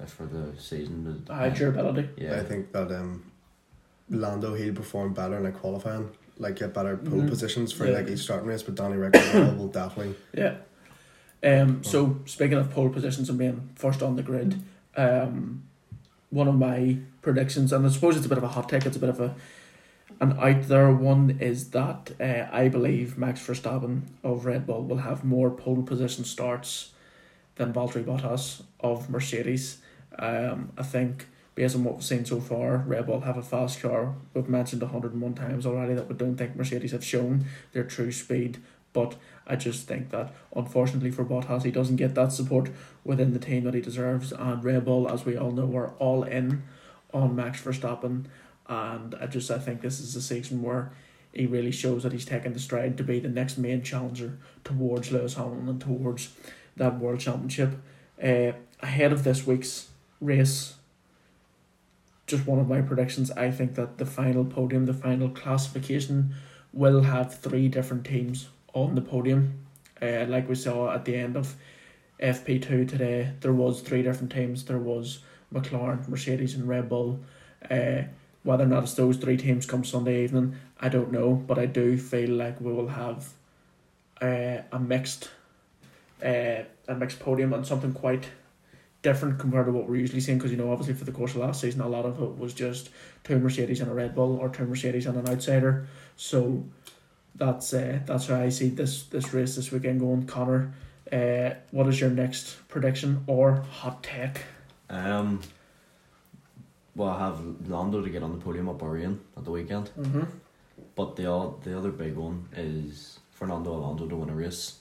uh, 0.00 0.06
for 0.06 0.26
the 0.26 0.52
season. 0.60 1.24
uh, 1.28 1.34
high 1.34 1.48
durability. 1.50 2.08
Yeah, 2.16 2.36
I 2.40 2.44
think 2.44 2.72
that 2.72 2.92
um, 2.92 3.24
Lando 4.10 4.54
he'll 4.54 4.74
perform 4.74 5.14
better 5.14 5.36
in 5.38 5.44
like 5.44 5.58
qualifying, 5.58 6.10
like 6.38 6.56
get 6.56 6.72
better 6.74 6.96
pole 6.96 7.20
Mhm. 7.22 7.28
positions 7.28 7.72
for 7.72 7.86
Yeah. 7.86 7.94
like 7.98 8.08
each 8.08 8.20
starting 8.20 8.46
race. 8.48 8.62
But 8.62 8.74
Danny 8.76 8.96
Ric 8.96 9.14
will 9.34 9.68
definitely. 9.68 10.14
Yeah. 10.34 10.56
Um. 11.42 11.82
So 11.82 12.20
speaking 12.26 12.58
of 12.58 12.70
pole 12.70 12.90
positions 12.90 13.28
and 13.30 13.38
being 13.38 13.70
first 13.76 14.02
on 14.02 14.16
the 14.16 14.22
grid, 14.22 14.60
um, 14.96 15.62
one 16.30 16.46
of 16.48 16.54
my 16.56 16.98
predictions, 17.22 17.72
and 17.72 17.86
I 17.86 17.88
suppose 17.88 18.16
it's 18.16 18.26
a 18.26 18.28
bit 18.28 18.38
of 18.38 18.44
a 18.44 18.48
hot 18.48 18.68
take. 18.68 18.84
It's 18.86 18.96
a 18.96 19.00
bit 19.00 19.08
of 19.08 19.20
a 19.20 19.34
an 20.20 20.38
out 20.38 20.62
there 20.68 20.92
one 20.92 21.38
is 21.40 21.70
that 21.70 22.12
uh, 22.20 22.48
I 22.54 22.68
believe 22.68 23.18
Max 23.18 23.40
Verstappen 23.40 24.02
of 24.24 24.46
Red 24.46 24.66
Bull 24.66 24.82
will 24.84 24.98
have 24.98 25.24
more 25.24 25.50
pole 25.50 25.82
position 25.82 26.24
starts 26.24 26.92
than 27.56 27.72
Valtteri 27.72 28.04
Bottas 28.04 28.62
of 28.80 29.10
Mercedes. 29.10 29.78
Um, 30.18 30.72
I 30.76 30.82
think 30.82 31.26
based 31.54 31.76
on 31.76 31.84
what 31.84 31.96
we've 31.96 32.04
seen 32.04 32.24
so 32.24 32.40
far, 32.40 32.78
Red 32.78 33.06
Bull 33.06 33.20
have 33.20 33.36
a 33.36 33.42
fast 33.42 33.80
car. 33.80 34.14
We've 34.34 34.48
mentioned 34.48 34.82
101 34.82 35.34
times 35.34 35.66
already 35.66 35.94
that 35.94 36.08
we 36.08 36.14
don't 36.14 36.36
think 36.36 36.56
Mercedes 36.56 36.92
have 36.92 37.04
shown 37.04 37.44
their 37.72 37.84
true 37.84 38.12
speed. 38.12 38.58
But 38.92 39.16
I 39.46 39.56
just 39.56 39.86
think 39.86 40.10
that 40.10 40.32
unfortunately 40.54 41.10
for 41.10 41.24
Bottas, 41.24 41.64
he 41.64 41.70
doesn't 41.70 41.96
get 41.96 42.14
that 42.14 42.32
support 42.32 42.70
within 43.04 43.32
the 43.32 43.38
team 43.38 43.64
that 43.64 43.74
he 43.74 43.80
deserves. 43.80 44.32
And 44.32 44.64
Red 44.64 44.84
Bull, 44.84 45.08
as 45.08 45.24
we 45.24 45.36
all 45.36 45.52
know, 45.52 45.76
are 45.76 45.94
all 45.98 46.22
in 46.22 46.62
on 47.12 47.36
Max 47.36 47.62
Verstappen. 47.62 48.24
And 48.68 49.14
I 49.20 49.26
just 49.26 49.50
I 49.50 49.58
think 49.58 49.80
this 49.80 50.00
is 50.00 50.14
a 50.14 50.22
season 50.22 50.62
where 50.62 50.92
he 51.32 51.46
really 51.46 51.70
shows 51.70 52.02
that 52.02 52.12
he's 52.12 52.24
taken 52.24 52.52
the 52.52 52.58
stride 52.58 52.96
to 52.98 53.04
be 53.04 53.20
the 53.20 53.28
next 53.28 53.58
main 53.58 53.82
challenger 53.82 54.38
towards 54.64 55.10
Lewis 55.10 55.34
Hamilton 55.34 55.68
and 55.68 55.80
towards 55.80 56.30
that 56.76 56.98
world 56.98 57.20
championship. 57.20 57.74
Uh, 58.22 58.52
ahead 58.80 59.12
of 59.12 59.24
this 59.24 59.46
week's 59.46 59.88
race, 60.20 60.74
just 62.26 62.46
one 62.46 62.58
of 62.58 62.68
my 62.68 62.80
predictions. 62.80 63.30
I 63.30 63.50
think 63.50 63.74
that 63.74 63.98
the 63.98 64.06
final 64.06 64.44
podium, 64.44 64.86
the 64.86 64.94
final 64.94 65.30
classification, 65.30 66.34
will 66.72 67.02
have 67.02 67.38
three 67.38 67.68
different 67.68 68.04
teams 68.04 68.48
on 68.74 68.94
the 68.94 69.00
podium. 69.00 69.64
Uh, 70.00 70.26
like 70.28 70.48
we 70.48 70.54
saw 70.54 70.92
at 70.92 71.04
the 71.04 71.16
end 71.16 71.36
of 71.36 71.54
FP 72.20 72.62
two 72.62 72.84
today, 72.84 73.32
there 73.40 73.52
was 73.52 73.80
three 73.80 74.02
different 74.02 74.32
teams. 74.32 74.64
There 74.64 74.78
was 74.78 75.20
McLaren, 75.52 76.06
Mercedes, 76.08 76.54
and 76.54 76.68
Red 76.68 76.88
Bull. 76.88 77.20
Uh, 77.70 78.02
whether 78.42 78.64
or 78.64 78.68
not 78.68 78.84
it's 78.84 78.94
those 78.94 79.16
three 79.16 79.36
teams 79.36 79.66
come 79.66 79.84
Sunday 79.84 80.24
evening, 80.24 80.56
I 80.80 80.88
don't 80.88 81.12
know, 81.12 81.34
but 81.34 81.58
I 81.58 81.66
do 81.66 81.98
feel 81.98 82.30
like 82.30 82.60
we 82.60 82.72
will 82.72 82.88
have 82.88 83.28
uh, 84.22 84.62
a 84.72 84.78
mixed, 84.78 85.30
uh, 86.24 86.62
a 86.88 86.94
mixed 86.96 87.20
podium 87.20 87.52
and 87.52 87.66
something 87.66 87.92
quite 87.92 88.26
different 89.02 89.38
compared 89.38 89.66
to 89.66 89.72
what 89.72 89.88
we're 89.88 89.96
usually 89.96 90.20
seeing. 90.20 90.38
Because 90.38 90.50
you 90.50 90.56
know, 90.56 90.72
obviously 90.72 90.94
for 90.94 91.04
the 91.04 91.12
course 91.12 91.32
of 91.34 91.38
last 91.38 91.60
season, 91.60 91.80
a 91.80 91.88
lot 91.88 92.04
of 92.04 92.20
it 92.22 92.38
was 92.38 92.54
just 92.54 92.90
two 93.24 93.38
Mercedes 93.38 93.80
and 93.80 93.90
a 93.90 93.94
Red 93.94 94.14
Bull, 94.14 94.36
or 94.36 94.48
two 94.48 94.66
Mercedes 94.66 95.06
and 95.06 95.16
an 95.18 95.28
outsider. 95.28 95.86
So 96.16 96.64
that's 97.34 97.72
uh, 97.72 98.00
that's 98.04 98.26
how 98.26 98.40
I 98.40 98.48
see 98.48 98.68
this 98.68 99.04
this 99.04 99.32
race 99.32 99.56
this 99.56 99.70
weekend 99.70 100.00
going. 100.00 100.26
Connor, 100.26 100.72
uh, 101.12 101.50
what 101.70 101.86
is 101.86 102.00
your 102.00 102.10
next 102.10 102.56
prediction 102.68 103.24
or 103.26 103.56
hot 103.56 104.02
take? 104.02 104.42
Um, 104.90 105.40
well, 106.98 107.08
I 107.10 107.18
have 107.26 107.38
Lando 107.68 108.02
to 108.02 108.10
get 108.10 108.22
on 108.22 108.32
the 108.32 108.38
podium 108.44 108.68
at 108.68 108.76
Bahrain 108.78 109.18
at 109.36 109.44
the 109.44 109.50
weekend, 109.52 109.90
Mm-hmm. 109.98 110.24
but 110.94 111.16
the 111.16 111.24
the 111.64 111.78
other 111.78 111.90
big 111.90 112.14
one 112.16 112.48
is 112.56 113.20
Fernando 113.32 113.70
Alonso 113.74 114.06
to 114.06 114.16
win 114.16 114.28
a 114.30 114.34
race. 114.34 114.78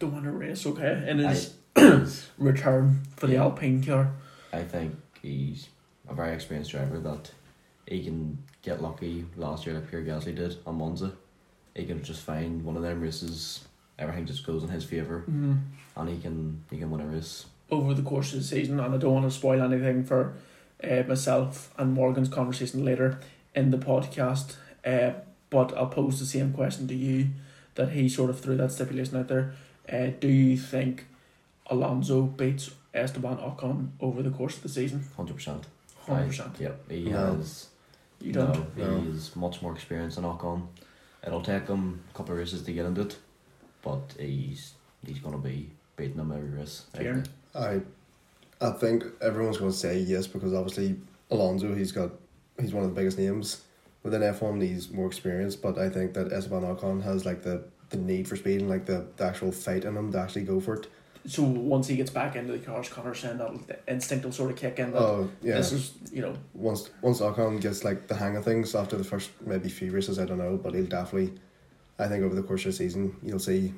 To 0.00 0.06
win 0.06 0.24
a 0.26 0.32
race, 0.32 0.64
okay, 0.66 1.04
in 1.10 1.24
I, 1.24 1.34
his 1.34 1.54
return 2.38 3.02
for 3.16 3.26
the 3.26 3.36
Alpine 3.36 3.82
car. 3.82 4.12
I 4.52 4.62
think 4.62 4.94
he's 5.22 5.68
a 6.08 6.14
very 6.14 6.32
experienced 6.34 6.70
driver 6.70 6.98
that 7.00 7.30
he 7.86 8.02
can 8.04 8.38
get 8.62 8.80
lucky 8.82 9.24
last 9.36 9.66
year 9.66 9.74
like 9.76 9.90
Pierre 9.90 10.02
Gasly 10.04 10.34
did 10.34 10.56
on 10.66 10.76
Monza. 10.76 11.12
He 11.74 11.84
can 11.84 12.02
just 12.02 12.22
find 12.22 12.64
one 12.64 12.76
of 12.76 12.82
them 12.82 13.00
races, 13.00 13.64
everything 13.98 14.24
just 14.26 14.46
goes 14.46 14.62
in 14.62 14.68
his 14.70 14.84
favour, 14.84 15.18
Mm-hmm. 15.28 15.54
and 15.96 16.08
he 16.08 16.18
can 16.18 16.62
he 16.70 16.78
can 16.78 16.90
win 16.90 17.00
a 17.00 17.06
race. 17.06 17.46
over 17.70 17.92
the 17.94 18.02
course 18.02 18.32
of 18.32 18.38
the 18.40 18.44
season, 18.44 18.78
and 18.80 18.94
I 18.94 18.98
don't 18.98 19.12
want 19.12 19.26
to 19.26 19.36
spoil 19.36 19.60
anything 19.62 20.04
for 20.04 20.34
uh, 20.84 21.02
myself 21.08 21.72
and 21.78 21.92
Morgan's 21.92 22.28
conversation 22.28 22.84
later 22.84 23.18
in 23.54 23.70
the 23.70 23.78
podcast. 23.78 24.56
Uh, 24.84 25.12
but 25.50 25.76
I'll 25.76 25.86
pose 25.86 26.18
the 26.18 26.26
same 26.26 26.52
question 26.52 26.86
to 26.88 26.94
you 26.94 27.28
that 27.76 27.90
he 27.90 28.08
sort 28.08 28.30
of 28.30 28.40
threw 28.40 28.56
that 28.56 28.72
stipulation 28.72 29.16
out 29.16 29.28
there. 29.28 29.52
Uh, 29.90 30.08
do 30.20 30.28
you 30.28 30.56
think 30.56 31.06
Alonso 31.68 32.22
beats 32.22 32.70
Esteban 32.94 33.36
Ocon 33.38 33.90
over 34.00 34.22
the 34.22 34.30
course 34.30 34.56
of 34.56 34.62
the 34.62 34.68
season? 34.68 35.04
Hundred 35.16 35.34
percent. 35.34 35.64
Hundred 36.06 36.28
percent. 36.28 36.56
Yep, 36.58 36.90
he 36.90 37.04
No. 37.10 37.34
has. 37.36 37.68
You 38.20 38.32
don't. 38.32 38.76
No, 38.76 38.90
No. 38.98 39.00
he's 39.00 39.34
much 39.36 39.60
more 39.62 39.72
experienced 39.72 40.16
than 40.16 40.24
Ocon. 40.24 40.66
It'll 41.26 41.42
take 41.42 41.66
him 41.66 42.00
a 42.12 42.16
couple 42.16 42.32
of 42.32 42.38
races 42.38 42.62
to 42.62 42.72
get 42.72 42.86
into 42.86 43.02
it, 43.02 43.18
but 43.82 44.14
he's 44.18 44.72
he's 45.04 45.18
gonna 45.18 45.38
be 45.38 45.70
beating 45.96 46.18
him 46.18 46.32
every 46.32 46.48
race. 46.50 46.84
I 46.94 47.22
I, 47.54 47.80
I 48.60 48.70
think 48.70 49.04
everyone's 49.20 49.58
going 49.58 49.70
to 49.70 49.76
say 49.76 49.98
yes 49.98 50.26
because 50.26 50.54
obviously 50.54 50.96
Alonso 51.30 51.74
he's 51.74 51.92
got 51.92 52.12
he's 52.60 52.72
one 52.72 52.84
of 52.84 52.90
the 52.90 52.96
biggest 52.98 53.18
names 53.18 53.62
within 54.02 54.22
F 54.22 54.42
one. 54.42 54.60
He's 54.60 54.90
more 54.90 55.06
experienced, 55.06 55.60
but 55.60 55.78
I 55.78 55.88
think 55.88 56.14
that 56.14 56.32
Esteban 56.32 56.62
Ocon 56.62 57.02
has 57.02 57.26
like 57.26 57.42
the, 57.42 57.64
the 57.90 57.98
need 57.98 58.26
for 58.28 58.36
speed 58.36 58.60
and 58.60 58.70
like 58.70 58.86
the, 58.86 59.06
the 59.16 59.24
actual 59.24 59.52
fight 59.52 59.84
in 59.84 59.96
him 59.96 60.12
to 60.12 60.18
actually 60.18 60.44
go 60.44 60.60
for 60.60 60.76
it. 60.76 60.86
So 61.26 61.42
once 61.42 61.88
he 61.88 61.96
gets 61.96 62.10
back 62.10 62.36
into 62.36 62.52
the 62.52 62.60
cars, 62.60 62.88
Connor 62.88 63.14
saying 63.14 63.38
that 63.38 63.66
the 63.66 63.92
instinct 63.92 64.24
will 64.24 64.32
sort 64.32 64.52
of 64.52 64.56
kick 64.56 64.78
in. 64.78 64.92
That 64.92 65.02
Oh 65.02 65.28
yeah. 65.42 65.56
This 65.56 65.72
is 65.72 65.92
you 66.12 66.22
know 66.22 66.36
once 66.54 66.88
once 67.02 67.20
Ocon 67.20 67.60
gets 67.60 67.84
like 67.84 68.06
the 68.06 68.14
hang 68.14 68.36
of 68.36 68.44
things 68.44 68.74
after 68.74 68.96
the 68.96 69.04
first 69.04 69.30
maybe 69.44 69.68
few 69.68 69.90
races, 69.90 70.18
I 70.18 70.24
don't 70.24 70.38
know, 70.38 70.56
but 70.56 70.74
he'll 70.74 70.86
definitely. 70.86 71.38
I 71.98 72.08
think 72.08 72.22
over 72.22 72.34
the 72.34 72.42
course 72.42 72.60
of 72.66 72.72
the 72.72 72.76
season, 72.76 73.16
you'll 73.22 73.38
see 73.38 73.72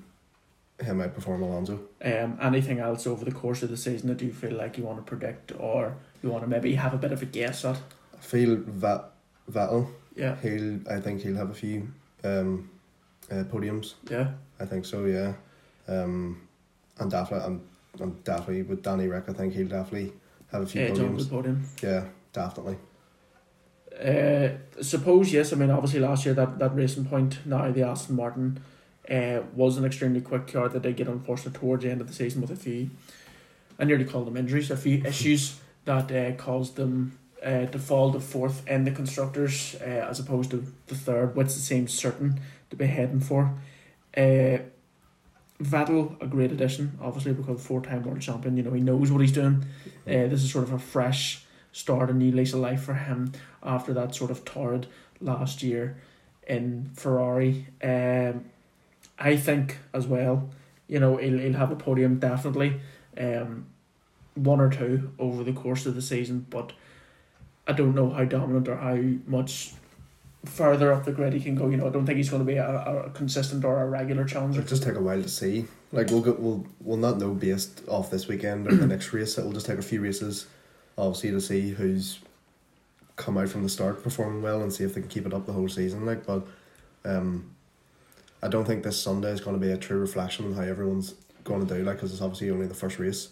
him 0.81 0.99
outperform 0.99 1.43
Alonso. 1.43 1.81
Um, 2.03 2.39
anything 2.41 2.79
else 2.79 3.07
over 3.07 3.25
the 3.25 3.33
course 3.33 3.63
of 3.63 3.71
the 3.71 3.77
season 3.77 4.09
that 4.09 4.23
you 4.23 4.33
feel 4.33 4.53
like 4.53 4.79
you 4.79 4.85
want 4.85 4.99
to 4.99 5.03
predict 5.03 5.53
or 5.59 5.97
you 6.23 6.31
want 6.31 6.45
to 6.45 6.49
maybe 6.49 6.75
have 6.75 6.95
a 6.95 6.99
bit 6.99 7.13
of 7.13 7.23
a 7.23 7.27
guess 7.27 7.65
at? 7.65 7.77
I 8.15 8.21
feel 8.21 8.57
that 8.57 9.11
Vettel. 9.51 9.89
Yeah, 10.15 10.37
he'll 10.43 10.81
I 10.91 11.01
think 11.01 11.23
he'll 11.23 11.37
have 11.37 11.51
a 11.51 11.55
few 11.55 11.89
um, 12.25 12.71
uh, 13.31 13.45
podiums. 13.45 13.95
yeah. 14.11 14.33
I 14.61 14.65
think 14.65 14.85
so, 14.85 15.05
yeah. 15.05 15.35
Um, 15.87 16.49
and 16.99 17.11
definitely, 17.11 17.47
I'm, 17.47 17.63
I'm 18.01 18.13
definitely 18.25 18.63
with 18.63 18.83
Danny 18.83 19.07
Ric. 19.07 19.25
I 19.29 19.33
think 19.33 19.55
he'll 19.55 19.69
definitely 19.69 20.13
have 20.51 20.63
a 20.63 20.67
few 20.67 20.89
the 20.89 20.95
podiums. 20.95 21.31
podium. 21.31 21.65
Yeah, 21.83 22.05
definitely. 22.33 22.77
Uh, 24.05 24.49
suppose 24.83 25.33
yes. 25.33 25.53
I 25.53 25.57
mean, 25.57 25.71
obviously 25.71 26.01
last 26.01 26.25
year 26.25 26.35
that 26.35 26.59
that 26.59 26.75
racing 26.75 27.05
point 27.05 27.39
now 27.47 27.71
the 27.71 27.83
Aston 27.83 28.17
Martin, 28.17 28.61
uh, 29.11 29.43
was 29.55 29.77
an 29.77 29.85
extremely 29.85 30.21
quick 30.21 30.47
car 30.47 30.69
that 30.69 30.83
did 30.83 30.97
get 30.97 31.09
unfortunate 31.09 31.55
towards 31.55 31.85
the 31.85 31.91
end 31.91 32.01
of 32.01 32.09
the 32.09 32.13
season 32.13 32.41
with 32.41 32.51
a 32.51 32.57
few, 32.57 32.91
I 33.79 33.85
nearly 33.85 34.05
call 34.05 34.25
them 34.25 34.37
injuries, 34.37 34.71
a 34.71 34.77
few 34.77 35.03
issues 35.07 35.59
that 35.85 36.11
uh, 36.13 36.33
caused 36.37 36.77
them 36.77 37.19
uh, 37.43 37.67
to 37.67 37.79
fall 37.79 38.13
to 38.13 38.21
fourth 38.21 38.67
in 38.69 38.85
the 38.85 38.91
constructors 38.91 39.77
uh, 39.81 40.07
as 40.11 40.21
opposed 40.21 40.51
to 40.51 40.65
the 40.89 40.95
third, 40.95 41.37
which 41.37 41.51
seems 41.51 41.93
certain 41.93 42.41
to 42.71 42.77
be 42.77 42.87
heading 42.87 43.21
for. 43.21 43.55
Uh, 44.17 44.59
Vettel, 45.63 46.21
a 46.23 46.27
great 46.27 46.53
addition, 46.53 46.97
obviously 47.03 47.33
because 47.33 47.65
four 47.65 47.81
time 47.81 48.05
world 48.05 48.21
champion. 48.21 48.57
You 48.57 48.63
know 48.63 48.73
he 48.73 48.81
knows 48.81 49.11
what 49.11 49.21
he's 49.21 49.33
doing. 49.33 49.65
Uh, 50.07 50.29
this 50.29 50.45
is 50.45 50.53
sort 50.53 50.65
of 50.65 50.73
a 50.73 50.79
fresh 50.79 51.45
start, 51.73 52.11
a 52.11 52.13
new 52.13 52.31
lease 52.31 52.53
of 52.53 52.61
life 52.61 52.83
for 52.83 52.95
him 52.95 53.33
after 53.63 53.93
that 53.95 54.15
sort 54.15 54.31
of 54.31 54.45
torrid 54.45 54.87
last 55.21 55.63
year 55.63 55.97
in 56.47 56.91
Ferrari. 56.95 57.67
Um, 57.83 58.45
I 59.19 59.37
think 59.37 59.79
as 59.93 60.07
well, 60.07 60.49
you 60.87 61.01
know, 61.01 61.17
he'll, 61.17 61.39
he'll 61.39 61.55
have 61.55 61.71
a 61.71 61.77
podium 61.77 62.19
definitely, 62.19 62.81
um, 63.19 63.67
one 64.35 64.61
or 64.61 64.71
two 64.71 65.13
over 65.19 65.43
the 65.43 65.53
course 65.53 65.87
of 65.87 65.95
the 65.95 66.03
season, 66.03 66.47
but 66.49 66.73
I 67.67 67.73
don't 67.73 67.95
know 67.95 68.11
how 68.11 68.25
dominant 68.25 68.69
or 68.69 68.77
how 68.77 68.97
much 69.27 69.73
further 70.45 70.93
up 70.93 71.05
the 71.05 71.13
grid 71.13 71.33
he 71.33 71.41
can 71.41 71.55
go. 71.55 71.69
You 71.69 71.77
know, 71.77 71.89
I 71.89 71.91
don't 71.91 72.07
think 72.07 72.17
he's 72.17 72.31
going 72.31 72.45
to 72.45 72.51
be 72.51 72.57
a, 72.57 73.05
a 73.07 73.11
consistent 73.11 73.65
or 73.65 73.83
a 73.83 73.89
regular 73.89 74.25
challenger. 74.25 74.61
It'll 74.61 74.69
just 74.69 74.83
take 74.83 74.95
a 74.95 75.03
while 75.03 75.23
to 75.23 75.29
see. 75.29 75.67
Like 75.93 76.11
we'll 76.11 76.23
get, 76.23 76.39
we'll 76.39 76.67
we'll 76.81 76.97
not 76.97 77.19
know 77.19 77.35
based 77.35 77.83
off 77.89 78.11
this 78.11 78.29
weekend 78.29 78.67
or 78.67 78.75
the 78.75 78.87
next 78.95 79.13
race. 79.13 79.37
It'll 79.37 79.53
just 79.53 79.67
take 79.67 79.79
a 79.79 79.83
few 79.83 80.01
races 80.01 80.47
obviously 80.97 81.31
to 81.31 81.41
see 81.41 81.71
who's 81.71 82.19
come 83.17 83.39
out 83.39 83.49
from 83.49 83.63
the 83.63 83.69
start 83.69 84.03
performing 84.03 84.43
well 84.43 84.63
and 84.63 84.73
see 84.73 84.85
if 84.85 84.95
they 84.95 85.01
can 85.01 85.09
keep 85.09 85.27
it 85.27 85.33
up 85.33 85.47
the 85.47 85.53
whole 85.53 85.69
season. 85.69 86.05
Like, 86.05 86.27
but 86.27 86.47
um, 87.05 87.55
I 88.43 88.49
don't 88.49 88.65
think 88.65 88.83
this 88.85 89.01
Sunday 89.01 89.31
is 89.31 89.41
going 89.41 89.59
to 89.61 89.65
be 89.67 89.73
a 89.73 89.77
true 89.77 89.99
reflection 89.99 90.47
on 90.47 90.53
how 90.55 90.63
everyone's 90.63 91.15
going 91.45 91.67
to 91.67 91.75
do. 91.79 91.83
Like, 91.85 91.97
because 91.97 92.13
it's 92.13 92.23
obviously 92.23 92.51
only 92.51 92.67
the 92.67 92.75
first 92.75 92.99
race. 92.99 93.29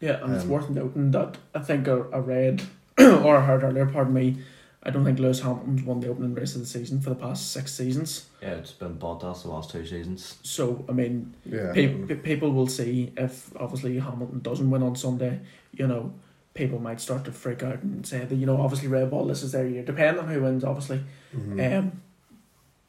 Yeah, 0.00 0.22
and 0.24 0.34
it's 0.34 0.44
Um, 0.44 0.50
worth 0.50 0.70
noting 0.70 1.10
that 1.12 1.36
I 1.54 1.60
think 1.60 1.86
I, 1.88 1.92
I 2.12 2.18
read 2.18 2.62
or 2.98 3.36
I 3.36 3.40
heard 3.44 3.62
earlier, 3.62 3.86
pardon 3.86 4.14
me, 4.14 4.38
I 4.82 4.88
don't 4.90 5.04
think 5.04 5.18
Lewis 5.18 5.40
Hamilton's 5.40 5.82
won 5.82 6.00
the 6.00 6.08
opening 6.08 6.34
race 6.34 6.54
of 6.54 6.62
the 6.62 6.66
season 6.66 7.00
for 7.02 7.10
the 7.10 7.16
past 7.16 7.52
six 7.52 7.72
seasons. 7.74 8.26
Yeah, 8.40 8.52
it's 8.54 8.72
been 8.72 8.96
Bottas 8.96 9.42
the 9.42 9.50
last 9.50 9.70
two 9.70 9.84
seasons. 9.86 10.36
So, 10.42 10.84
I 10.88 10.92
mean, 10.92 11.34
Yeah. 11.44 11.72
pe- 11.74 12.04
pe- 12.06 12.14
people 12.16 12.50
will 12.52 12.66
see 12.66 13.12
if 13.16 13.54
obviously 13.56 13.98
Hamilton 13.98 14.40
doesn't 14.40 14.70
win 14.70 14.82
on 14.82 14.96
Sunday, 14.96 15.40
you 15.72 15.86
know, 15.86 16.14
people 16.54 16.78
might 16.78 17.00
start 17.00 17.24
to 17.26 17.32
freak 17.32 17.62
out 17.62 17.82
and 17.82 18.06
say 18.06 18.24
that, 18.24 18.34
you 18.34 18.46
know, 18.46 18.58
obviously 18.60 18.88
Red 18.88 19.10
Bull, 19.10 19.26
this 19.26 19.42
is 19.42 19.52
their 19.52 19.66
year, 19.66 19.82
depending 19.84 20.22
on 20.24 20.30
who 20.30 20.42
wins, 20.42 20.64
obviously. 20.64 21.02
Mhm. 21.36 21.78
Um, 21.78 21.92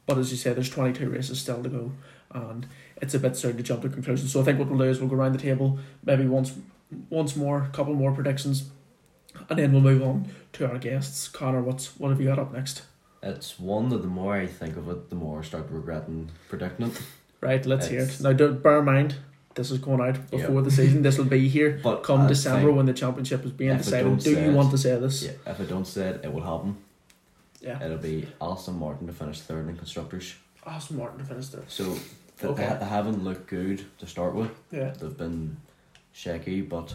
but 0.06 0.18
as 0.18 0.30
you 0.30 0.36
say, 0.36 0.52
there's 0.52 0.70
22 0.70 1.08
races 1.08 1.40
still 1.40 1.62
to 1.62 1.68
go, 1.68 1.92
and 2.32 2.66
it's 3.00 3.14
a 3.14 3.18
bit 3.18 3.36
soon 3.36 3.56
to 3.56 3.62
jump 3.62 3.82
to 3.82 3.88
conclusions. 3.88 4.32
So 4.32 4.40
I 4.40 4.44
think 4.44 4.58
what 4.58 4.68
we'll 4.68 4.78
do 4.78 4.84
is 4.84 5.00
we'll 5.00 5.08
go 5.08 5.16
around 5.16 5.32
the 5.32 5.38
table, 5.38 5.78
maybe 6.04 6.26
once, 6.26 6.52
once 7.10 7.36
more, 7.36 7.62
a 7.62 7.68
couple 7.68 7.94
more 7.94 8.12
predictions, 8.12 8.70
and 9.48 9.58
then 9.58 9.72
we'll 9.72 9.80
move 9.82 10.02
on 10.02 10.28
to 10.54 10.68
our 10.68 10.78
guests. 10.78 11.28
Connor, 11.28 11.62
what's 11.62 11.98
what 11.98 12.10
have 12.10 12.20
you 12.20 12.26
got 12.28 12.38
up 12.38 12.52
next? 12.52 12.82
It's 13.22 13.58
one 13.58 13.88
that 13.90 14.02
the 14.02 14.08
more 14.08 14.34
I 14.36 14.46
think 14.46 14.76
of 14.76 14.88
it, 14.88 15.08
the 15.08 15.16
more 15.16 15.40
I 15.40 15.42
start 15.42 15.66
regretting 15.70 16.30
predicting 16.48 16.86
it. 16.88 17.00
Right, 17.40 17.64
let's 17.66 17.86
hear 17.88 18.00
it. 18.02 18.20
Now, 18.20 18.32
don't 18.32 18.62
bear 18.62 18.78
in 18.80 18.84
mind, 18.84 19.16
this 19.54 19.70
is 19.70 19.78
going 19.78 20.00
out 20.00 20.30
before 20.30 20.54
Yeah. 20.56 20.60
the 20.60 20.70
season. 20.70 21.02
This 21.02 21.18
will 21.18 21.24
be 21.24 21.48
here 21.48 21.80
But 21.84 22.02
come 22.02 22.26
December 22.26 22.70
when 22.72 22.86
the 22.86 22.92
championship 22.92 23.44
is 23.44 23.52
being 23.52 23.76
decided. 23.76 24.18
Do 24.20 24.30
you 24.30 24.36
it- 24.38 24.52
want 24.54 24.70
to 24.72 24.78
say 24.78 24.98
this? 24.98 25.24
yeah, 25.24 25.32
if 25.46 25.60
I 25.60 25.64
don't 25.64 25.86
say 25.86 26.08
it, 26.08 26.20
it 26.24 26.32
will 26.32 26.42
happen. 26.42 26.76
Yeah. 27.62 27.82
It'll 27.84 27.98
be 27.98 28.26
Aston 28.40 28.78
Martin 28.78 29.06
to 29.06 29.12
finish 29.12 29.40
third 29.40 29.68
in 29.68 29.76
constructors. 29.76 30.34
Aston 30.66 30.98
Martin 30.98 31.18
to 31.18 31.24
finish 31.24 31.46
third. 31.46 31.70
So 31.70 31.84
th- 31.84 32.00
Okay. 32.44 32.66
they, 32.66 32.78
they 32.80 32.84
haven't 32.86 33.22
looked 33.22 33.46
good 33.48 33.84
to 33.98 34.06
start 34.06 34.34
with. 34.34 34.50
Yeah. 34.70 34.90
They've 34.98 35.16
been 35.16 35.56
shaky, 36.12 36.60
but 36.60 36.94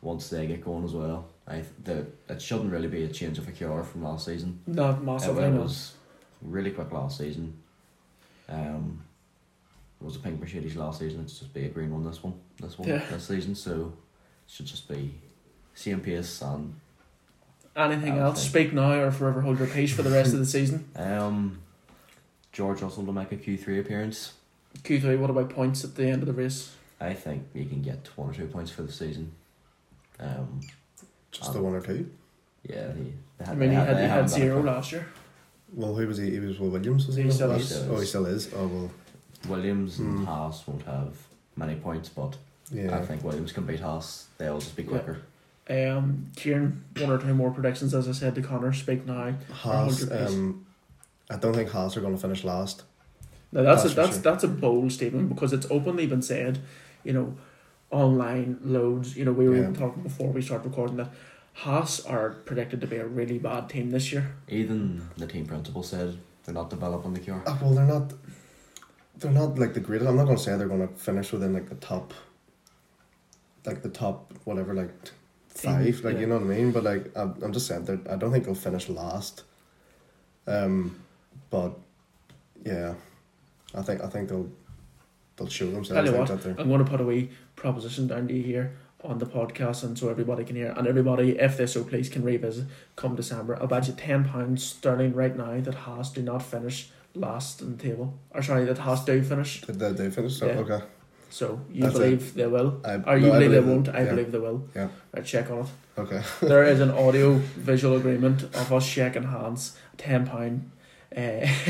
once 0.00 0.28
they 0.30 0.46
get 0.46 0.64
going 0.64 0.84
as 0.84 0.92
well, 0.94 1.28
I 1.46 1.56
th- 1.56 1.66
the 1.84 2.06
it 2.32 2.40
shouldn't 2.40 2.72
really 2.72 2.88
be 2.88 3.02
a 3.04 3.08
change 3.08 3.38
of 3.38 3.46
a 3.48 3.52
cure 3.52 3.82
from 3.84 4.02
last 4.04 4.24
season. 4.26 4.60
Not 4.66 5.02
massively, 5.04 5.44
it 5.44 5.50
no. 5.50 5.62
was 5.62 5.92
really 6.40 6.70
quick 6.70 6.90
last 6.92 7.18
season. 7.18 7.54
Um, 8.48 9.02
it 10.00 10.04
was 10.04 10.16
a 10.16 10.18
pink 10.20 10.40
Mercedes 10.40 10.74
last 10.76 10.98
season. 11.00 11.20
It's 11.20 11.38
just 11.38 11.52
be 11.54 11.64
a 11.66 11.68
green 11.68 11.92
one 11.92 12.04
this 12.04 12.22
one. 12.22 12.34
This 12.60 12.78
one 12.78 12.88
Yeah. 12.88 13.04
this 13.10 13.26
season. 13.28 13.54
So 13.54 13.92
it 14.46 14.50
should 14.50 14.66
just 14.66 14.88
be 14.88 15.14
same 15.74 16.00
pace 16.00 16.40
and 16.42 16.74
Anything 17.74 18.18
else? 18.18 18.40
think- 18.40 18.50
Speak 18.50 18.72
now 18.74 18.92
or 18.92 19.10
forever 19.10 19.40
hold 19.40 19.58
your 19.58 19.68
peace 19.68 19.92
for 19.94 20.02
the 20.02 20.10
rest 20.10 20.32
of 20.32 20.38
the 20.38 20.46
season. 20.46 20.88
um, 20.96 21.58
George 22.52 22.82
Russell 22.82 23.06
to 23.06 23.12
make 23.12 23.32
a 23.32 23.36
Q 23.36 23.56
three 23.56 23.78
appearance. 23.78 24.34
Q3, 24.82 25.18
what 25.18 25.30
about 25.30 25.50
points 25.50 25.84
at 25.84 25.94
the 25.94 26.06
end 26.06 26.22
of 26.22 26.26
the 26.26 26.32
race? 26.34 26.74
I 27.00 27.14
think 27.14 27.44
he 27.54 27.64
can 27.64 27.82
get 27.82 28.08
one 28.16 28.30
or 28.30 28.34
two 28.34 28.46
points 28.46 28.70
for 28.70 28.82
the 28.82 28.92
season. 28.92 29.32
Um, 30.20 30.60
Just 31.30 31.52
the 31.52 31.60
one 31.62 31.74
or 31.74 31.80
two. 31.80 32.08
yeah, 32.68 32.92
he. 32.94 33.12
They 33.38 33.44
I 33.46 33.54
mean, 33.54 33.70
he 33.70 33.76
they 33.76 33.82
had, 33.82 33.96
he 33.96 34.02
had 34.02 34.10
haven't 34.10 34.30
got 34.30 34.36
a 34.36 34.40
zero 34.40 34.62
last 34.62 34.92
year. 34.92 35.06
Well, 35.74 35.94
who 35.94 36.06
was 36.06 36.18
he? 36.18 36.30
He 36.30 36.38
was 36.38 36.58
with 36.60 36.72
Williams, 36.72 37.06
was 37.06 37.16
he? 37.16 37.22
He 37.24 37.30
still 37.30 37.48
Last- 37.48 37.70
is. 37.70 37.88
Oh, 37.88 37.98
he 37.98 38.06
still 38.06 38.26
is. 38.26 38.50
Oh, 38.54 38.66
well, 38.66 38.90
Williams 39.48 39.98
and 39.98 40.18
Hmm. 40.20 40.24
Haas 40.26 40.66
won't 40.66 40.82
have 40.84 41.16
many 41.56 41.74
points, 41.76 42.08
but 42.10 42.36
yeah. 42.70 42.96
I 42.96 43.04
think 43.04 43.24
Williams 43.24 43.52
can 43.52 43.64
beat 43.66 43.80
Haas. 43.80 44.26
They'll 44.38 44.58
just 44.60 44.76
be 44.76 44.82
Yeah. 44.84 44.90
Quicker. 45.66 45.88
Um, 45.90 46.30
Kieran, 46.36 46.84
one 46.98 47.10
or 47.10 47.18
two 47.18 47.34
more 47.34 47.50
predictions, 47.50 47.94
as 47.94 48.08
I 48.08 48.12
said 48.12 48.34
to 48.34 48.42
Connor. 48.42 48.72
Speak 48.72 49.06
now. 49.06 49.34
Haas, 49.50 50.10
um, 50.10 50.66
I 51.30 51.36
don't 51.36 51.54
think 51.54 51.70
Haas 51.70 51.96
are 51.96 52.00
going 52.00 52.14
to 52.14 52.20
finish 52.20 52.44
last. 52.44 52.82
Now 53.52 53.62
that's 53.62 53.82
That's 53.82 53.92
a, 53.92 53.96
that's 53.96 54.12
sure. 54.12 54.22
that's 54.22 54.44
a 54.44 54.48
bold 54.48 54.92
statement 54.92 55.28
because 55.28 55.52
it's 55.52 55.66
openly 55.70 56.06
been 56.06 56.22
said, 56.22 56.60
you 57.04 57.12
know, 57.12 57.36
online 57.90 58.58
loads. 58.62 59.16
You 59.16 59.24
know, 59.24 59.32
we 59.32 59.48
were 59.48 59.56
even 59.56 59.74
talking 59.74 60.02
before 60.02 60.30
we 60.30 60.40
started 60.40 60.68
recording 60.68 60.96
that 60.96 61.10
Haas 61.52 62.04
are 62.06 62.30
predicted 62.30 62.80
to 62.80 62.86
be 62.86 62.96
a 62.96 63.06
really 63.06 63.38
bad 63.38 63.68
team 63.68 63.90
this 63.90 64.10
year. 64.10 64.34
Even 64.48 65.08
the 65.18 65.26
team 65.26 65.44
principal 65.46 65.82
said 65.82 66.16
they're 66.44 66.54
not 66.54 66.70
developing 66.70 67.12
the 67.12 67.20
cure. 67.20 67.42
Oh, 67.46 67.58
well, 67.62 67.74
they're 67.74 67.84
not. 67.84 68.12
They're 69.18 69.30
not 69.30 69.58
like 69.58 69.74
the 69.74 69.80
greatest. 69.80 70.08
I'm 70.08 70.16
not 70.16 70.24
going 70.24 70.38
to 70.38 70.42
say 70.42 70.56
they're 70.56 70.66
going 70.66 70.88
to 70.88 70.94
finish 70.94 71.30
within 71.32 71.52
like 71.52 71.68
the 71.68 71.74
top. 71.76 72.14
Like 73.66 73.82
the 73.82 73.90
top, 73.90 74.32
whatever, 74.44 74.74
like 74.74 74.90
five, 75.54 76.04
like 76.04 76.14
yeah. 76.14 76.20
you 76.20 76.26
know 76.26 76.36
what 76.38 76.44
I 76.44 76.56
mean. 76.56 76.72
But 76.72 76.84
like, 76.84 77.10
I'm, 77.16 77.36
I'm 77.42 77.52
just 77.52 77.66
saying 77.66 77.84
that 77.86 78.08
I 78.08 78.16
don't 78.16 78.32
think 78.32 78.44
they'll 78.44 78.54
finish 78.54 78.88
last. 78.88 79.42
Um, 80.46 81.00
but 81.50 81.78
yeah, 82.64 82.94
I 83.74 83.82
think 83.82 84.02
I 84.02 84.08
think 84.08 84.28
they'll 84.28 84.50
they'll 85.36 85.48
show 85.48 85.70
themselves 85.70 86.10
Tell 86.10 86.14
you 86.14 86.20
what, 86.20 86.60
I'm 86.60 86.68
going 86.68 86.84
to 86.84 86.90
put 86.90 87.00
a 87.00 87.04
wee 87.04 87.30
proposition 87.56 88.06
down 88.06 88.28
to 88.28 88.34
you 88.34 88.42
here 88.42 88.76
on 89.04 89.18
the 89.18 89.26
podcast, 89.26 89.82
and 89.82 89.98
so 89.98 90.08
everybody 90.08 90.44
can 90.44 90.56
hear, 90.56 90.72
and 90.76 90.86
everybody, 90.86 91.38
if 91.38 91.56
they 91.56 91.66
so 91.66 91.84
please, 91.84 92.08
can 92.08 92.22
revisit 92.22 92.66
come 92.96 93.16
December. 93.16 93.58
I'll 93.60 93.66
bet 93.66 93.88
you 93.88 93.94
ten 93.94 94.24
pounds 94.24 94.62
sterling 94.62 95.14
right 95.14 95.36
now 95.36 95.60
that 95.60 95.74
Haas 95.74 96.12
do 96.12 96.22
not 96.22 96.42
finish 96.42 96.90
last 97.14 97.60
in 97.60 97.76
the 97.76 97.82
table, 97.82 98.14
or 98.30 98.42
sorry, 98.42 98.64
that 98.64 98.78
Haas 98.78 99.04
do 99.04 99.22
finish. 99.22 99.60
Did 99.62 99.78
they, 99.78 99.92
they 99.92 100.10
finish? 100.10 100.40
Yeah. 100.40 100.46
Okay. 100.48 100.80
So 101.32 101.62
you 101.72 101.84
That's 101.84 101.94
believe 101.94 102.34
they 102.34 102.46
will, 102.46 102.82
I, 102.84 102.96
or 102.96 103.16
you 103.16 103.28
no, 103.28 103.32
I 103.32 103.38
believe 103.38 103.50
they 103.52 103.60
won't? 103.60 103.88
I 103.88 104.02
yeah. 104.02 104.10
believe 104.10 104.32
they 104.32 104.38
will. 104.38 104.68
Yeah. 104.76 104.88
Right, 105.14 105.24
check 105.24 105.50
on 105.50 105.60
it. 105.60 105.66
Okay. 105.96 106.22
there 106.46 106.62
is 106.64 106.78
an 106.78 106.90
audio 106.90 107.36
visual 107.56 107.96
agreement 107.96 108.42
of 108.42 108.70
us 108.70 108.84
shaking 108.84 109.22
hands, 109.22 109.74
ten 109.96 110.26
pound 110.26 110.70
uh, 111.16 111.40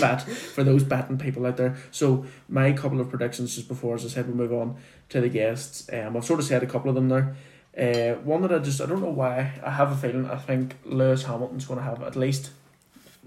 bet 0.00 0.22
for 0.22 0.64
those 0.64 0.82
betting 0.82 1.16
people 1.16 1.46
out 1.46 1.58
there. 1.58 1.76
So 1.92 2.26
my 2.48 2.72
couple 2.72 3.00
of 3.00 3.08
predictions 3.08 3.54
just 3.54 3.68
before, 3.68 3.94
as 3.94 4.04
I 4.04 4.08
said, 4.08 4.26
we 4.26 4.34
move 4.34 4.52
on 4.52 4.76
to 5.10 5.20
the 5.20 5.28
guests. 5.28 5.88
Um, 5.92 6.16
I've 6.16 6.24
sort 6.24 6.40
of 6.40 6.46
said 6.46 6.64
a 6.64 6.66
couple 6.66 6.88
of 6.88 6.96
them 6.96 7.08
there. 7.08 7.36
Uh, 7.78 8.18
one 8.22 8.42
that 8.42 8.52
I 8.52 8.58
just 8.58 8.80
I 8.80 8.86
don't 8.86 9.00
know 9.00 9.10
why 9.10 9.60
I 9.62 9.70
have 9.70 9.92
a 9.92 9.96
feeling 9.96 10.28
I 10.28 10.38
think 10.38 10.74
Lewis 10.84 11.22
Hamilton's 11.22 11.66
going 11.66 11.78
to 11.78 11.84
have 11.84 12.02
at 12.02 12.16
least, 12.16 12.50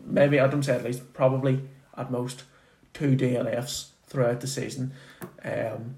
maybe 0.06 0.38
I 0.38 0.48
don't 0.48 0.64
say 0.64 0.76
at 0.76 0.84
least, 0.84 1.14
probably 1.14 1.62
at 1.96 2.12
most 2.12 2.44
two 2.94 3.16
DNFs 3.16 3.91
throughout 4.12 4.42
the 4.42 4.48
season. 4.48 4.92
Um, 5.44 5.96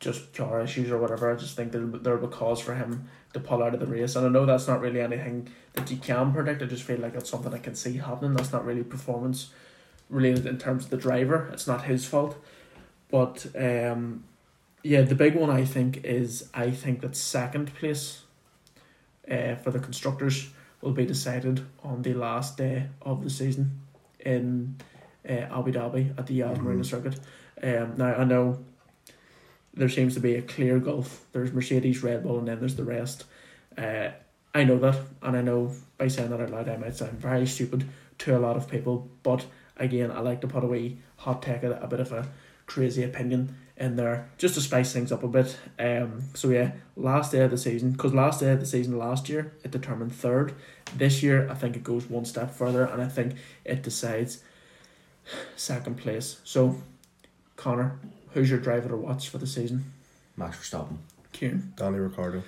just 0.00 0.34
car 0.34 0.62
issues 0.62 0.90
or 0.90 0.98
whatever. 0.98 1.30
I 1.30 1.36
just 1.36 1.54
think 1.54 1.70
there 1.70 1.84
there 1.86 2.16
will 2.16 2.26
be 2.26 2.34
cause 2.34 2.60
for 2.60 2.74
him 2.74 3.08
to 3.34 3.40
pull 3.40 3.62
out 3.62 3.74
of 3.74 3.80
the 3.80 3.86
race. 3.86 4.16
And 4.16 4.26
I 4.26 4.28
know 4.30 4.44
that's 4.44 4.66
not 4.66 4.80
really 4.80 5.00
anything 5.00 5.48
that 5.74 5.90
you 5.90 5.96
can 5.98 6.32
predict. 6.32 6.62
I 6.62 6.66
just 6.66 6.82
feel 6.82 6.98
like 6.98 7.14
it's 7.14 7.30
something 7.30 7.54
I 7.54 7.58
can 7.58 7.74
see 7.74 7.98
happening. 7.98 8.34
That's 8.34 8.52
not 8.52 8.64
really 8.64 8.82
performance 8.82 9.50
related 10.10 10.46
in 10.46 10.58
terms 10.58 10.84
of 10.84 10.90
the 10.90 10.96
driver. 10.96 11.48
It's 11.52 11.66
not 11.66 11.84
his 11.84 12.04
fault. 12.04 12.36
But 13.10 13.46
um, 13.56 14.24
yeah, 14.82 15.02
the 15.02 15.14
big 15.14 15.36
one 15.36 15.50
I 15.50 15.64
think 15.64 16.04
is 16.04 16.48
I 16.52 16.70
think 16.70 17.00
that 17.02 17.14
second 17.14 17.74
place 17.74 18.22
uh, 19.30 19.54
for 19.56 19.70
the 19.70 19.78
constructors 19.78 20.48
will 20.80 20.92
be 20.92 21.06
decided 21.06 21.64
on 21.84 22.02
the 22.02 22.14
last 22.14 22.56
day 22.56 22.88
of 23.02 23.22
the 23.22 23.30
season 23.30 23.80
in 24.18 24.76
uh, 25.28 25.32
Abu 25.32 25.72
Dhabi 25.72 26.18
at 26.18 26.26
the 26.26 26.34
Yas. 26.34 26.58
Marina 26.58 26.82
circuit. 26.82 27.20
Um, 27.62 27.94
now 27.96 28.14
I 28.14 28.24
know 28.24 28.64
there 29.74 29.88
seems 29.88 30.14
to 30.14 30.20
be 30.20 30.34
a 30.34 30.42
clear 30.42 30.78
gulf. 30.78 31.24
There's 31.32 31.52
Mercedes, 31.52 32.02
Red 32.02 32.22
Bull, 32.22 32.38
and 32.38 32.48
then 32.48 32.60
there's 32.60 32.76
the 32.76 32.84
rest. 32.84 33.24
Uh, 33.76 34.08
I 34.54 34.64
know 34.64 34.78
that, 34.78 34.98
and 35.22 35.36
I 35.36 35.42
know 35.42 35.72
by 35.96 36.08
saying 36.08 36.30
that 36.30 36.40
out 36.40 36.50
loud, 36.50 36.68
I 36.68 36.76
might 36.76 36.96
sound 36.96 37.12
very 37.12 37.46
stupid 37.46 37.88
to 38.18 38.36
a 38.36 38.40
lot 38.40 38.56
of 38.56 38.68
people. 38.68 39.08
But 39.22 39.46
again, 39.76 40.10
I 40.10 40.20
like 40.20 40.40
to 40.42 40.48
put 40.48 40.64
away 40.64 40.98
hot 41.16 41.42
take, 41.42 41.62
a, 41.62 41.72
a 41.72 41.86
bit 41.86 42.00
of 42.00 42.12
a 42.12 42.28
crazy 42.66 43.02
opinion 43.02 43.56
in 43.76 43.96
there, 43.96 44.28
just 44.36 44.54
to 44.54 44.60
spice 44.60 44.92
things 44.92 45.10
up 45.10 45.22
a 45.22 45.28
bit. 45.28 45.58
Um, 45.78 46.24
so 46.34 46.50
yeah, 46.50 46.72
last 46.96 47.32
day 47.32 47.40
of 47.40 47.50
the 47.50 47.58
season, 47.58 47.92
because 47.92 48.12
last 48.12 48.40
day 48.40 48.52
of 48.52 48.60
the 48.60 48.66
season 48.66 48.98
last 48.98 49.28
year 49.28 49.52
it 49.64 49.70
determined 49.70 50.14
third. 50.14 50.54
This 50.94 51.22
year, 51.22 51.50
I 51.50 51.54
think 51.54 51.76
it 51.76 51.82
goes 51.82 52.08
one 52.08 52.26
step 52.26 52.50
further, 52.50 52.84
and 52.84 53.00
I 53.00 53.08
think 53.08 53.34
it 53.64 53.82
decides 53.82 54.42
second 55.56 55.96
place. 55.96 56.40
So, 56.44 56.82
Connor, 57.62 57.96
who's 58.32 58.50
your 58.50 58.58
driver 58.58 58.88
to 58.88 58.96
watch 58.96 59.28
for 59.28 59.38
the 59.38 59.46
season? 59.46 59.92
Max 60.36 60.58
Verstappen. 60.58 60.96
Kieran. 61.32 61.72
Danny 61.76 61.98
Ricciardo. 61.98 62.42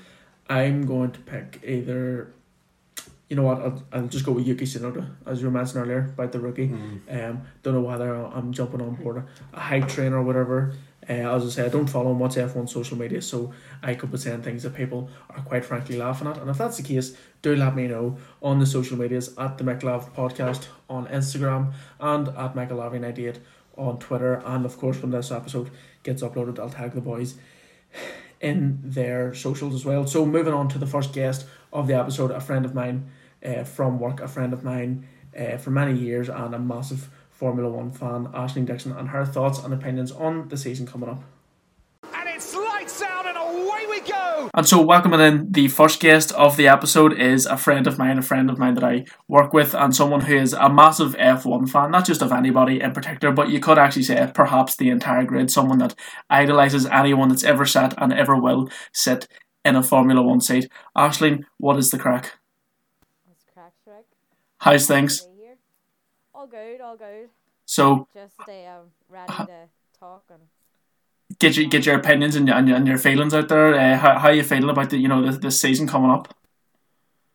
I'm 0.48 0.86
going 0.86 1.12
to 1.12 1.20
pick 1.20 1.60
either. 1.64 2.32
You 3.28 3.36
know 3.36 3.44
what? 3.44 3.60
I'll, 3.60 3.82
I'll 3.92 4.06
just 4.08 4.26
go 4.26 4.32
with 4.32 4.44
Yuki 4.44 4.64
Tsunoda, 4.64 5.08
as 5.24 5.40
you 5.40 5.46
were 5.46 5.52
mentioning 5.52 5.84
earlier 5.84 6.10
about 6.12 6.32
the 6.32 6.40
rookie. 6.40 6.68
Mm. 6.68 7.30
Um, 7.30 7.42
don't 7.62 7.74
know 7.74 7.80
whether 7.80 8.12
I'm 8.12 8.52
jumping 8.52 8.82
on 8.82 8.96
board 8.96 9.24
a 9.52 9.60
hype 9.60 9.88
train 9.88 10.12
or 10.12 10.22
whatever. 10.22 10.74
Uh, 11.08 11.12
as 11.12 11.44
I 11.44 11.48
say, 11.48 11.66
I 11.66 11.68
don't 11.68 11.86
follow 11.86 12.12
much 12.12 12.34
F1 12.34 12.68
social 12.68 12.98
media, 12.98 13.22
so 13.22 13.52
I 13.82 13.94
could 13.94 14.10
be 14.10 14.18
saying 14.18 14.42
things 14.42 14.64
that 14.64 14.74
people 14.74 15.10
are 15.30 15.42
quite 15.42 15.64
frankly 15.64 15.96
laughing 15.96 16.26
at. 16.26 16.38
And 16.38 16.50
if 16.50 16.58
that's 16.58 16.78
the 16.78 16.82
case, 16.82 17.16
do 17.40 17.54
let 17.54 17.76
me 17.76 17.86
know 17.86 18.18
on 18.42 18.58
the 18.58 18.66
social 18.66 18.98
medias 18.98 19.36
at 19.38 19.58
the 19.58 19.64
McLav 19.64 20.10
Podcast 20.12 20.66
on 20.90 21.06
Instagram 21.06 21.72
and 22.00 22.28
at 22.28 22.54
McLav98 22.54 23.38
on 23.76 23.98
Twitter. 23.98 24.42
And 24.44 24.64
of 24.64 24.78
course, 24.78 25.00
when 25.00 25.10
this 25.10 25.30
episode 25.30 25.70
gets 26.02 26.22
uploaded, 26.22 26.58
I'll 26.58 26.70
tag 26.70 26.92
the 26.92 27.00
boys 27.00 27.34
in 28.40 28.80
their 28.82 29.34
socials 29.34 29.74
as 29.74 29.84
well. 29.84 30.06
So 30.06 30.26
moving 30.26 30.52
on 30.52 30.68
to 30.70 30.78
the 30.78 30.86
first 30.86 31.12
guest 31.12 31.46
of 31.72 31.86
the 31.86 31.94
episode, 31.94 32.30
a 32.30 32.40
friend 32.40 32.64
of 32.64 32.74
mine 32.74 33.10
uh, 33.44 33.64
from 33.64 33.98
work, 33.98 34.20
a 34.20 34.28
friend 34.28 34.52
of 34.52 34.62
mine 34.62 35.06
uh, 35.38 35.56
for 35.56 35.70
many 35.70 35.98
years, 35.98 36.28
and 36.28 36.54
a 36.54 36.58
massive 36.58 37.10
Formula 37.30 37.68
One 37.68 37.90
fan, 37.90 38.26
Aisling 38.28 38.66
Dixon, 38.66 38.92
and 38.92 39.08
her 39.08 39.24
thoughts 39.24 39.58
and 39.58 39.74
opinions 39.74 40.12
on 40.12 40.48
the 40.48 40.56
season 40.56 40.86
coming 40.86 41.08
up. 41.08 41.22
And 42.14 42.28
it's 42.28 42.54
lights 42.54 43.02
out 43.02 43.26
and 43.26 43.36
away 43.36 43.86
we 43.90 44.00
go! 44.00 44.33
And 44.52 44.66
so, 44.68 44.82
welcoming 44.82 45.20
in 45.20 45.52
the 45.52 45.68
first 45.68 46.00
guest 46.00 46.32
of 46.32 46.56
the 46.56 46.68
episode 46.68 47.18
is 47.18 47.46
a 47.46 47.56
friend 47.56 47.86
of 47.86 47.98
mine, 47.98 48.18
a 48.18 48.22
friend 48.22 48.50
of 48.50 48.58
mine 48.58 48.74
that 48.74 48.84
I 48.84 49.04
work 49.28 49.52
with, 49.52 49.74
and 49.74 49.94
someone 49.94 50.22
who 50.22 50.36
is 50.36 50.52
a 50.52 50.68
massive 50.68 51.14
F1 51.16 51.68
fan, 51.68 51.90
not 51.90 52.04
just 52.04 52.20
of 52.22 52.32
anybody 52.32 52.80
in 52.80 52.92
particular, 52.92 53.32
but 53.32 53.48
you 53.48 53.60
could 53.60 53.78
actually 53.78 54.02
say 54.02 54.30
perhaps 54.34 54.76
the 54.76 54.90
entire 54.90 55.24
grid, 55.24 55.50
someone 55.50 55.78
that 55.78 55.94
idolises 56.30 56.86
anyone 56.86 57.28
that's 57.28 57.44
ever 57.44 57.64
sat 57.64 57.94
and 57.96 58.12
ever 58.12 58.36
will 58.36 58.68
sit 58.92 59.28
in 59.64 59.76
a 59.76 59.82
Formula 59.82 60.22
One 60.22 60.40
seat. 60.40 60.68
Aisling, 60.96 61.44
what 61.58 61.78
is 61.78 61.90
the 61.90 61.98
crack? 61.98 62.38
It's 63.30 63.44
crack 63.52 63.72
Shrek. 63.86 64.04
How's 64.58 64.86
things? 64.86 65.26
All 66.34 66.46
good, 66.46 66.80
all 66.80 66.96
good. 66.96 67.30
So, 67.64 68.08
Just 68.12 68.38
uh, 68.40 68.80
ready 69.08 69.32
to 69.32 69.68
talk 69.98 70.24
and 70.30 70.42
get 71.38 71.56
your 71.56 71.68
get 71.68 71.86
your 71.86 71.96
opinions 71.96 72.36
and 72.36 72.46
your 72.46 72.56
and 72.56 72.68
your, 72.68 72.76
and 72.76 72.86
your 72.86 72.98
feelings 72.98 73.34
out 73.34 73.48
there. 73.48 73.74
Uh, 73.74 73.96
how 73.96 74.18
how 74.18 74.30
you 74.30 74.42
feeling 74.42 74.70
about 74.70 74.90
the 74.90 74.98
you 74.98 75.08
know 75.08 75.22
this, 75.24 75.38
this 75.38 75.60
season 75.60 75.86
coming 75.86 76.10
up? 76.10 76.34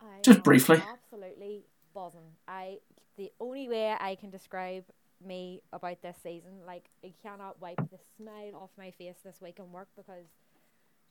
I 0.02 0.22
Just 0.22 0.44
briefly. 0.44 0.82
Absolutely 0.88 1.64
buzzing. 1.94 2.36
I 2.48 2.80
the 3.18 3.32
only 3.40 3.68
way 3.68 3.96
I 4.00 4.16
can 4.16 4.30
describe 4.30 4.86
me 5.26 5.62
about 5.74 6.02
this 6.02 6.16
season, 6.24 6.64
like 6.66 6.86
I 7.04 7.14
cannot 7.22 7.62
wipe 7.62 7.78
the 7.90 8.00
smile 8.18 8.56
off 8.56 8.70
my 8.78 8.92
face 8.92 9.18
this 9.24 9.42
week 9.42 9.60
in 9.60 9.72
work 9.72 9.90
because 9.96 10.28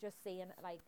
just 0.00 0.22
seeing 0.24 0.48
like 0.62 0.80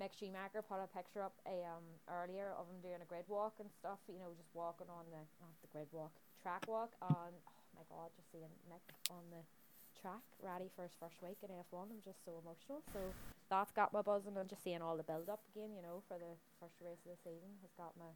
Mick 0.00 0.10
Schumacher 0.18 0.62
put 0.62 0.82
a 0.82 0.88
picture 0.90 1.22
up 1.22 1.34
um 1.46 1.84
earlier 2.10 2.50
of 2.58 2.66
him 2.66 2.82
doing 2.82 3.00
a 3.02 3.06
grid 3.06 3.24
walk 3.28 3.54
and 3.60 3.70
stuff, 3.78 3.98
you 4.08 4.18
know, 4.18 4.34
just 4.36 4.50
walking 4.54 4.90
on 4.90 5.06
the 5.10 5.22
not 5.40 5.54
the 5.62 5.68
grid 5.70 5.88
walk, 5.92 6.10
track 6.42 6.66
walk 6.66 6.90
and 7.02 7.34
oh 7.46 7.62
my 7.76 7.84
god, 7.88 8.10
just 8.16 8.30
seeing 8.32 8.50
Mick 8.66 8.82
on 9.10 9.22
the 9.30 9.42
track 10.04 10.20
ready 10.44 10.68
for 10.76 10.82
his 10.82 10.92
first 11.00 11.16
week 11.22 11.38
in 11.42 11.48
F1. 11.48 11.88
I'm 11.88 12.04
just 12.04 12.22
so 12.26 12.32
emotional. 12.44 12.84
So 12.92 13.00
that's 13.48 13.72
got 13.72 13.94
my 13.94 14.02
buzzing 14.02 14.36
and 14.36 14.48
just 14.50 14.62
seeing 14.62 14.82
all 14.82 14.98
the 14.98 15.02
build 15.02 15.30
up 15.30 15.40
again, 15.56 15.70
you 15.74 15.80
know, 15.80 16.02
for 16.06 16.18
the 16.18 16.36
first 16.60 16.74
race 16.84 17.00
of 17.06 17.16
the 17.16 17.16
season 17.24 17.56
has 17.62 17.72
got 17.72 17.96
my 17.98 18.12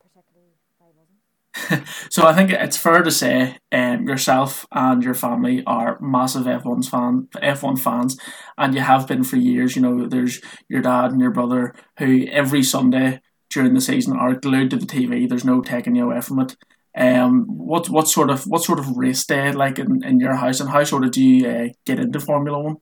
particularly 0.00 0.56
buzzing. 0.80 1.84
So 2.10 2.26
I 2.26 2.32
think 2.32 2.50
it's 2.50 2.76
fair 2.76 3.02
to 3.02 3.10
say 3.10 3.58
um, 3.70 4.08
yourself 4.08 4.66
and 4.72 5.02
your 5.02 5.14
family 5.14 5.62
are 5.66 5.98
massive 6.00 6.46
F1's 6.46 6.88
fan, 6.88 7.28
F1 7.36 7.78
fans, 7.78 8.16
and 8.56 8.74
you 8.74 8.80
have 8.80 9.06
been 9.06 9.24
for 9.24 9.36
years. 9.36 9.76
You 9.76 9.82
know, 9.82 10.06
there's 10.08 10.40
your 10.68 10.80
dad 10.80 11.12
and 11.12 11.20
your 11.20 11.30
brother 11.30 11.74
who 11.98 12.26
every 12.28 12.62
Sunday 12.62 13.20
during 13.50 13.74
the 13.74 13.80
season 13.80 14.16
are 14.16 14.34
glued 14.34 14.70
to 14.70 14.76
the 14.76 14.86
TV. 14.86 15.28
There's 15.28 15.44
no 15.44 15.60
taking 15.60 15.96
you 15.96 16.04
away 16.04 16.20
from 16.20 16.40
it. 16.40 16.56
Um, 16.94 17.46
what 17.46 17.88
what 17.88 18.08
sort 18.08 18.30
of 18.30 18.46
what 18.48 18.64
sort 18.64 18.80
of 18.80 18.96
race 18.96 19.24
day 19.24 19.52
like 19.52 19.78
in, 19.78 20.02
in 20.04 20.18
your 20.18 20.34
house, 20.34 20.58
and 20.60 20.68
how 20.68 20.82
sort 20.82 21.04
of 21.04 21.12
do 21.12 21.22
you 21.22 21.48
uh, 21.48 21.68
get 21.84 22.00
into 22.00 22.18
Formula 22.18 22.58
One? 22.58 22.78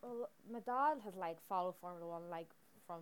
Well, 0.00 0.28
my 0.50 0.60
dad 0.60 0.98
has 1.04 1.14
like 1.16 1.38
followed 1.48 1.74
Formula 1.80 2.06
One 2.06 2.30
like 2.30 2.50
from 2.86 3.00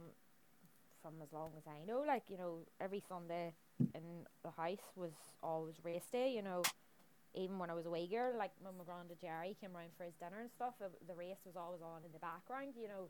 from 1.02 1.14
as 1.22 1.32
long 1.32 1.50
as 1.58 1.64
I 1.66 1.84
know. 1.86 2.04
Like 2.06 2.22
you 2.30 2.38
know, 2.38 2.60
every 2.80 3.02
Sunday 3.06 3.52
in 3.94 4.24
the 4.42 4.50
house 4.50 4.86
was 4.96 5.12
always 5.42 5.74
race 5.84 6.06
day. 6.10 6.32
You 6.34 6.42
know, 6.42 6.62
even 7.34 7.58
when 7.58 7.68
I 7.68 7.74
was 7.74 7.84
a 7.84 7.90
wee 7.90 8.06
girl, 8.06 8.32
like 8.38 8.52
when 8.62 8.76
my 8.78 8.84
granddad 8.84 9.20
Jerry 9.20 9.56
came 9.60 9.74
round 9.74 9.90
for 9.98 10.04
his 10.04 10.14
dinner 10.14 10.40
and 10.40 10.50
stuff, 10.56 10.74
the 10.80 11.14
race 11.14 11.40
was 11.44 11.56
always 11.56 11.82
on 11.82 12.04
in 12.04 12.12
the 12.12 12.18
background. 12.18 12.74
You 12.80 12.88
know, 12.88 13.08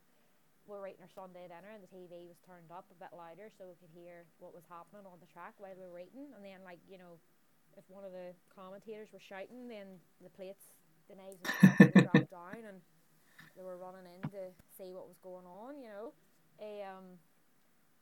we 0.66 0.78
were 0.78 0.86
eating 0.86 1.02
our 1.02 1.10
Sunday 1.10 1.50
dinner 1.50 1.74
and 1.74 1.82
the 1.82 1.90
TV 1.90 2.30
was 2.30 2.38
turned 2.46 2.70
up 2.70 2.86
a 2.90 2.98
bit 2.98 3.10
louder 3.14 3.50
so 3.58 3.66
we 3.66 3.76
could 3.82 3.90
hear 3.90 4.24
what 4.38 4.54
was 4.54 4.62
happening 4.70 5.02
on 5.04 5.18
the 5.18 5.30
track 5.30 5.58
while 5.58 5.74
we 5.74 5.88
were 5.90 6.02
eating. 6.02 6.30
And 6.34 6.42
then, 6.42 6.62
like 6.62 6.78
you 6.86 6.96
know, 6.96 7.18
if 7.74 7.84
one 7.90 8.06
of 8.06 8.12
the 8.14 8.36
commentators 8.52 9.10
were 9.10 9.22
shouting, 9.22 9.66
then 9.66 9.98
the 10.22 10.30
plates, 10.30 10.72
the 11.10 11.16
knives, 11.18 11.42
would 11.80 12.06
drop 12.06 12.28
down 12.30 12.62
and 12.62 12.78
they 13.56 13.64
were 13.64 13.76
running 13.76 14.06
in 14.08 14.22
to 14.32 14.54
see 14.78 14.94
what 14.94 15.08
was 15.10 15.18
going 15.20 15.44
on, 15.44 15.76
you 15.76 15.90
know. 15.90 16.14
A 16.60 16.84
um, 16.86 17.18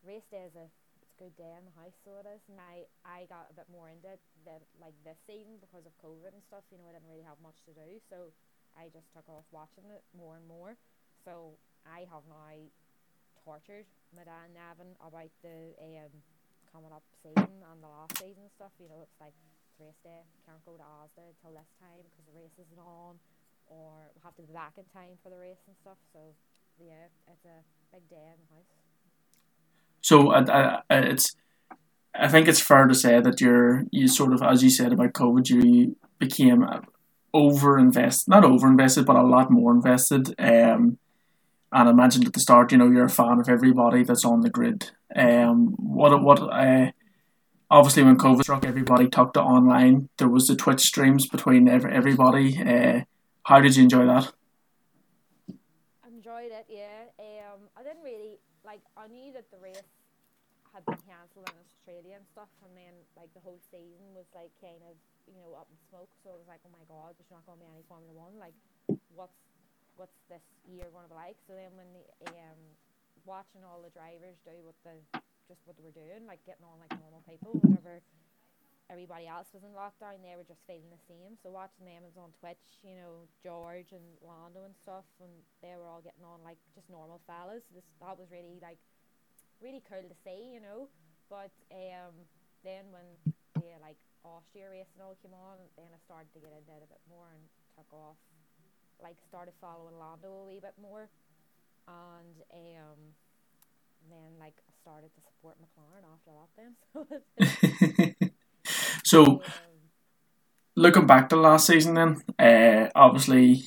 race 0.05 0.27
day 0.31 0.47
is 0.47 0.55
a 0.55 0.69
it's 1.01 1.17
a 1.17 1.19
good 1.19 1.35
day 1.41 1.57
in 1.57 1.65
the 1.65 1.75
house, 1.81 1.97
so 2.05 2.21
it 2.21 2.29
is. 2.29 2.45
And 2.53 2.61
I, 2.61 2.85
I 3.03 3.25
got 3.27 3.49
a 3.49 3.57
bit 3.57 3.67
more 3.73 3.89
into 3.89 4.07
it 4.07 4.21
than, 4.45 4.61
like 4.79 4.95
this 5.03 5.17
season 5.25 5.57
because 5.59 5.89
of 5.89 5.97
COVID 5.99 6.37
and 6.37 6.45
stuff. 6.45 6.63
You 6.69 6.79
know, 6.79 6.87
I 6.87 6.95
didn't 6.95 7.09
really 7.09 7.25
have 7.25 7.41
much 7.41 7.57
to 7.67 7.73
do, 7.73 7.99
so 8.13 8.31
I 8.77 8.93
just 8.93 9.09
took 9.11 9.27
off 9.27 9.49
watching 9.51 9.89
it 9.91 10.05
more 10.13 10.37
and 10.37 10.47
more. 10.47 10.77
So 11.25 11.57
I 11.87 12.07
have 12.11 12.25
now 12.29 12.57
tortured 13.45 13.87
my 14.15 14.25
dad 14.25 14.53
Nevin 14.53 14.93
about 15.01 15.33
the 15.43 15.75
um 15.81 16.13
coming 16.73 16.93
up 16.93 17.03
season 17.23 17.63
and 17.67 17.79
the 17.83 17.91
last 17.91 18.17
season 18.19 18.47
and 18.47 18.55
stuff. 18.55 18.73
You 18.79 18.89
know, 18.89 19.03
it's 19.03 19.19
like 19.21 19.35
it's 19.35 19.81
race 19.81 20.01
day, 20.03 20.23
can't 20.47 20.63
go 20.65 20.79
to 20.79 20.87
Asda 20.87 21.35
till 21.43 21.55
this 21.55 21.71
time 21.83 22.03
because 22.07 22.25
the 22.31 22.37
race 22.39 22.55
isn't 22.59 22.79
on, 22.79 23.19
or 23.67 24.11
we 24.15 24.21
have 24.23 24.37
to 24.37 24.43
be 24.43 24.53
back 24.53 24.79
in 24.79 24.85
time 24.95 25.19
for 25.23 25.31
the 25.31 25.39
race 25.39 25.63
and 25.67 25.77
stuff. 25.83 25.99
So 26.13 26.21
yeah, 26.79 27.11
it's 27.27 27.45
a 27.45 27.61
big 27.93 28.09
day 28.09 28.27
in 28.35 28.39
the 28.39 28.49
house. 28.55 28.71
So 30.03 30.33
uh, 30.33 30.81
uh, 30.91 31.05
it's, 31.11 31.35
I 32.15 32.29
think 32.29 32.49
it's 32.49 32.61
fair 32.61 32.87
to 32.87 32.95
say 32.95 33.21
that 33.21 33.41
you're 33.41 33.85
you 33.91 34.09
sort 34.09 34.33
of 34.33 34.43
as 34.43 34.63
you 34.63 34.71
said 34.71 34.93
about 34.93 35.13
COVID, 35.13 35.49
you 35.49 35.97
became 36.19 36.65
over 37.33 37.79
invested, 37.79 38.29
not 38.29 38.45
over 38.45 38.67
invested, 38.69 39.07
but 39.07 39.17
a 39.17 39.23
lot 39.23 39.51
more 39.51 39.73
invested. 39.73 40.35
Um, 40.39 40.99
and 41.73 41.89
I 41.89 41.93
mentioned 41.93 42.27
at 42.27 42.33
the 42.33 42.41
start, 42.41 42.73
you 42.73 42.79
know, 42.79 42.91
you're 42.91 43.05
a 43.05 43.11
fan 43.11 43.41
of 43.41 43.49
everybody 43.49 44.03
that's 44.03 44.25
on 44.25 44.41
the 44.41 44.51
grid. 44.51 44.91
Um, 45.15 45.69
what 45.77 46.23
what 46.23 46.41
uh, 46.41 46.91
obviously 47.71 48.03
when 48.03 48.19
COVID 48.19 48.43
struck, 48.43 48.65
everybody 48.65 49.09
took 49.09 49.35
to 49.35 49.43
online. 49.43 50.09
There 50.19 50.29
was 50.29 50.47
the 50.47 50.57
Twitch 50.57 50.81
streams 50.81 51.27
between 51.29 51.69
every, 51.69 51.93
everybody. 51.93 52.61
Uh, 52.63 53.03
how 53.45 53.61
did 53.61 53.77
you 53.77 53.85
enjoy 53.85 54.07
that? 54.07 54.33
enjoyed 56.41 56.53
it, 56.53 56.67
yeah. 56.69 57.11
Um, 57.19 57.69
I 57.77 57.83
didn't 57.83 58.05
really 58.05 58.39
like. 58.65 58.81
I 58.97 59.09
knew 59.09 59.33
that 59.33 59.51
the 59.51 59.59
race 59.59 59.83
had 60.73 60.85
been 60.87 61.01
cancelled 61.05 61.51
in 61.51 61.57
Australia 61.61 62.17
and 62.17 62.27
stuff, 62.33 62.49
and 62.65 62.73
then 62.77 62.95
like 63.17 63.33
the 63.35 63.43
whole 63.43 63.59
season 63.71 64.15
was 64.15 64.29
like 64.33 64.53
kind 64.63 64.81
of 64.87 64.95
you 65.27 65.37
know 65.37 65.59
up 65.59 65.69
in 65.69 65.79
smoke. 65.91 66.09
So 66.23 66.33
I 66.33 66.39
was 66.39 66.49
like, 66.49 66.63
oh 66.65 66.73
my 66.73 66.85
god, 66.89 67.19
there's 67.19 67.33
not 67.33 67.45
going 67.45 67.59
to 67.59 67.65
be 67.65 67.71
any 67.73 67.85
Formula 67.91 68.15
One. 68.15 68.39
Like, 68.39 68.57
what's 69.13 69.37
what's 70.01 70.17
this 70.33 70.41
year 70.65 70.89
going 70.89 71.05
to 71.05 71.13
be 71.13 71.21
like? 71.21 71.37
So 71.45 71.53
then 71.53 71.77
when 71.77 71.93
the 71.93 72.33
um 72.33 72.61
watching 73.29 73.61
all 73.61 73.85
the 73.85 73.93
drivers 73.93 74.41
do 74.49 74.57
what 74.65 74.81
the 74.81 74.97
just 75.45 75.61
what 75.69 75.77
they 75.77 75.85
were 75.85 75.93
doing, 75.93 76.25
like 76.25 76.41
getting 76.49 76.65
on 76.65 76.81
like 76.81 76.97
normal 76.97 77.21
people, 77.29 77.61
whenever 77.61 78.01
everybody 78.89 79.29
else 79.29 79.53
was 79.53 79.61
in 79.63 79.77
lockdown, 79.77 80.19
they 80.25 80.35
were 80.35 80.49
just 80.49 80.65
feeling 80.65 80.89
the 80.89 81.05
same. 81.05 81.37
So 81.45 81.53
watching 81.53 81.85
them 81.85 82.01
was 82.03 82.17
on 82.17 82.33
Twitch, 82.41 82.81
you 82.81 82.97
know, 82.97 83.29
George 83.45 83.93
and 83.93 84.03
Lando 84.25 84.65
and 84.65 84.75
stuff, 84.81 85.05
and 85.21 85.31
they 85.61 85.77
were 85.77 85.85
all 85.85 86.01
getting 86.01 86.25
on 86.25 86.41
like 86.41 86.59
just 86.73 86.89
normal 86.89 87.21
fellas. 87.29 87.63
This 87.77 87.85
that 88.01 88.17
was 88.17 88.33
really 88.33 88.57
like 88.65 88.81
really 89.61 89.85
cool 89.85 90.03
to 90.03 90.17
see, 90.25 90.57
you 90.57 90.65
know. 90.65 90.89
But 91.29 91.53
um, 91.71 92.17
then 92.65 92.89
when 92.91 93.07
the 93.61 93.77
like 93.79 94.01
Austria 94.25 94.73
race 94.73 94.91
and 94.97 95.05
all 95.05 95.17
came 95.21 95.37
on, 95.37 95.61
then 95.77 95.93
I 95.93 96.01
started 96.09 96.33
to 96.35 96.41
get 96.41 96.51
into 96.57 96.73
it 96.73 96.83
a 96.83 96.91
bit 96.91 97.03
more 97.07 97.29
and 97.31 97.43
took 97.77 97.91
off, 97.95 98.19
like 99.03 99.17
started 99.29 99.55
following 99.61 99.99
Lando 99.99 100.45
a 100.45 100.47
wee 100.47 100.61
bit 100.61 100.75
more, 100.81 101.09
and 101.89 102.35
um, 102.53 102.99
then 104.11 104.39
like 104.39 104.55
started 104.83 105.11
to 105.15 105.21
support 105.23 105.57
McLaren 105.61 106.05
after 106.15 106.33
that. 106.39 108.19
Then 108.19 108.31
so. 109.05 109.41
so 109.43 109.43
looking 110.77 111.07
back 111.07 111.29
to 111.29 111.37
last 111.37 111.67
season, 111.67 111.95
then 111.95 112.23
uh, 112.39 112.91
obviously 112.95 113.65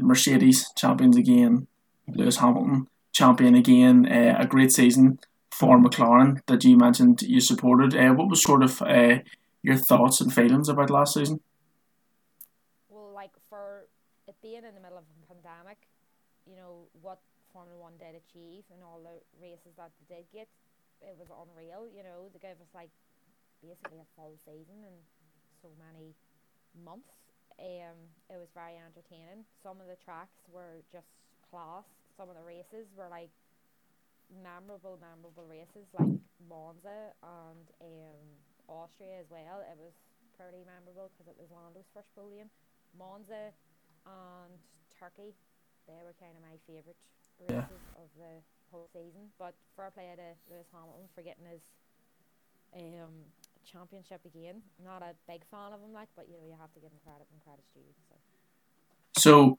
Mercedes 0.00 0.70
champions 0.76 1.16
again, 1.16 1.66
Lewis 2.08 2.38
Hamilton 2.38 2.88
champion 3.12 3.54
again, 3.54 4.06
uh, 4.10 4.36
a 4.38 4.46
great 4.46 4.72
season 4.72 5.18
for 5.50 5.78
McLaren 5.78 6.40
that 6.46 6.64
you 6.64 6.76
mentioned 6.76 7.22
you 7.22 7.40
supported. 7.40 7.96
Uh, 7.96 8.14
what 8.14 8.28
was 8.28 8.42
sort 8.42 8.62
of 8.62 8.82
uh, 8.82 9.18
your 9.62 9.76
thoughts 9.76 10.20
and 10.20 10.32
feelings 10.32 10.68
about 10.68 10.90
last 10.90 11.14
season? 11.14 11.40
Well, 12.88 13.12
like 13.14 13.32
for 13.48 13.86
it 14.26 14.27
being 14.42 14.64
in 14.64 14.74
the 14.74 14.82
middle 14.82 14.98
of 14.98 15.06
a 15.06 15.26
pandemic, 15.26 15.78
you 16.46 16.56
know 16.56 16.88
what 17.02 17.18
Formula 17.52 17.78
One 17.78 17.96
did 17.98 18.14
achieve 18.14 18.64
and 18.72 18.84
all 18.84 19.00
the 19.00 19.18
races 19.40 19.74
that 19.76 19.90
they 20.08 20.16
did 20.16 20.26
get, 20.32 20.48
it 21.02 21.16
was 21.16 21.28
unreal. 21.32 21.88
You 21.88 22.02
know, 22.04 22.28
they 22.32 22.38
gave 22.40 22.60
us 22.60 22.70
like 22.74 22.92
basically 23.62 23.98
a 23.98 24.08
full 24.14 24.36
season 24.44 24.84
in 24.84 24.96
so 25.62 25.68
many 25.78 26.14
months. 26.84 27.10
Um, 27.58 27.98
it 28.30 28.38
was 28.38 28.50
very 28.54 28.78
entertaining. 28.78 29.42
Some 29.62 29.82
of 29.82 29.90
the 29.90 29.98
tracks 29.98 30.38
were 30.52 30.78
just 30.92 31.10
class. 31.50 31.84
Some 32.16 32.30
of 32.30 32.36
the 32.38 32.46
races 32.46 32.86
were 32.94 33.10
like 33.10 33.30
memorable, 34.30 34.98
memorable 35.00 35.46
races 35.48 35.88
like 35.98 36.20
Monza 36.48 37.14
and 37.24 37.64
um, 37.82 38.26
Austria 38.68 39.18
as 39.20 39.28
well. 39.30 39.64
It 39.64 39.78
was 39.80 39.94
pretty 40.36 40.62
memorable 40.62 41.10
because 41.10 41.26
it 41.26 41.38
was 41.40 41.50
Lando's 41.50 41.88
first 41.90 42.12
podium. 42.14 42.50
Monza 42.94 43.50
and 44.08 44.52
Turkey, 44.98 45.34
they 45.86 46.00
were 46.04 46.14
kind 46.18 46.34
of 46.36 46.42
my 46.42 46.56
favourite 46.66 46.96
races 47.40 47.54
Yeah. 47.54 48.02
of 48.02 48.08
the 48.16 48.42
whole 48.70 48.88
season. 48.92 49.30
But 49.38 49.54
fair 49.76 49.90
play 49.90 50.08
to 50.16 50.28
Lewis 50.52 50.66
Hamilton 50.72 51.08
for 51.14 51.22
getting 51.22 51.46
his 51.46 51.62
um 52.74 53.24
championship 53.64 54.20
again. 54.24 54.62
Not 54.82 55.02
a 55.02 55.14
big 55.30 55.42
fan 55.50 55.72
of 55.72 55.80
him, 55.80 55.92
like, 55.92 56.08
but 56.16 56.28
you 56.28 56.36
know 56.38 56.46
you 56.46 56.56
have 56.58 56.72
to 56.74 56.80
give 56.80 56.90
him 56.90 56.98
credit 57.04 57.26
when 57.30 57.40
credit's 57.44 57.68
due. 57.74 57.80
So. 58.08 58.16
So 59.20 59.58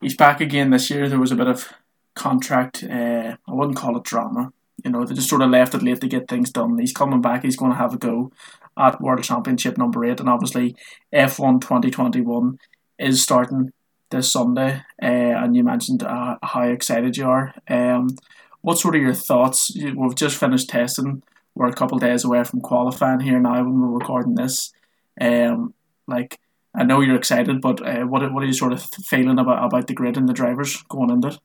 he's 0.00 0.16
back 0.16 0.40
again 0.40 0.70
this 0.70 0.90
year. 0.90 1.08
There 1.08 1.20
was 1.20 1.32
a 1.32 1.36
bit 1.36 1.46
of 1.46 1.68
contract. 2.14 2.82
Uh, 2.84 3.36
I 3.48 3.52
wouldn't 3.52 3.76
call 3.76 3.96
it 3.96 4.04
drama. 4.04 4.52
You 4.84 4.90
know, 4.90 5.04
they 5.04 5.14
just 5.14 5.28
sort 5.28 5.42
of 5.42 5.50
left 5.50 5.74
it 5.74 5.82
late 5.82 6.00
to 6.00 6.08
get 6.08 6.28
things 6.28 6.50
done. 6.50 6.78
He's 6.78 6.92
coming 6.92 7.20
back. 7.20 7.42
He's 7.44 7.56
going 7.56 7.70
to 7.70 7.78
have 7.78 7.94
a 7.94 7.98
go 7.98 8.32
at 8.76 9.00
World 9.00 9.22
Championship 9.22 9.78
number 9.78 10.04
eight, 10.04 10.18
and 10.18 10.28
obviously 10.28 10.74
F1 11.12 11.60
2021 11.60 12.58
is 13.02 13.22
starting 13.22 13.72
this 14.10 14.32
Sunday. 14.32 14.82
Uh, 15.02 15.32
and 15.42 15.56
you 15.56 15.64
mentioned 15.64 16.02
uh, 16.02 16.36
how 16.42 16.62
excited 16.62 17.16
you 17.16 17.28
are. 17.28 17.54
Um, 17.68 18.16
what 18.60 18.78
sort 18.78 18.94
of 18.94 19.02
your 19.02 19.14
thoughts? 19.14 19.70
We've 19.76 20.14
just 20.14 20.36
finished 20.36 20.68
testing. 20.70 21.22
We're 21.54 21.68
a 21.68 21.74
couple 21.74 21.98
days 21.98 22.24
away 22.24 22.44
from 22.44 22.60
qualifying 22.60 23.20
here 23.20 23.40
now 23.40 23.62
when 23.64 23.80
we're 23.80 23.98
recording 23.98 24.34
this. 24.34 24.72
Um, 25.20 25.74
like 26.06 26.38
I 26.74 26.84
know 26.84 27.00
you're 27.00 27.16
excited, 27.16 27.60
but 27.60 27.86
uh, 27.86 28.06
what 28.06 28.32
what 28.32 28.42
are 28.42 28.46
you 28.46 28.54
sort 28.54 28.72
of 28.72 28.82
feeling 28.82 29.38
about 29.38 29.64
about 29.64 29.86
the 29.86 29.94
grid 29.94 30.16
and 30.16 30.28
the 30.28 30.32
drivers 30.32 30.82
going 30.88 31.10
into 31.10 31.28
it? 31.28 31.38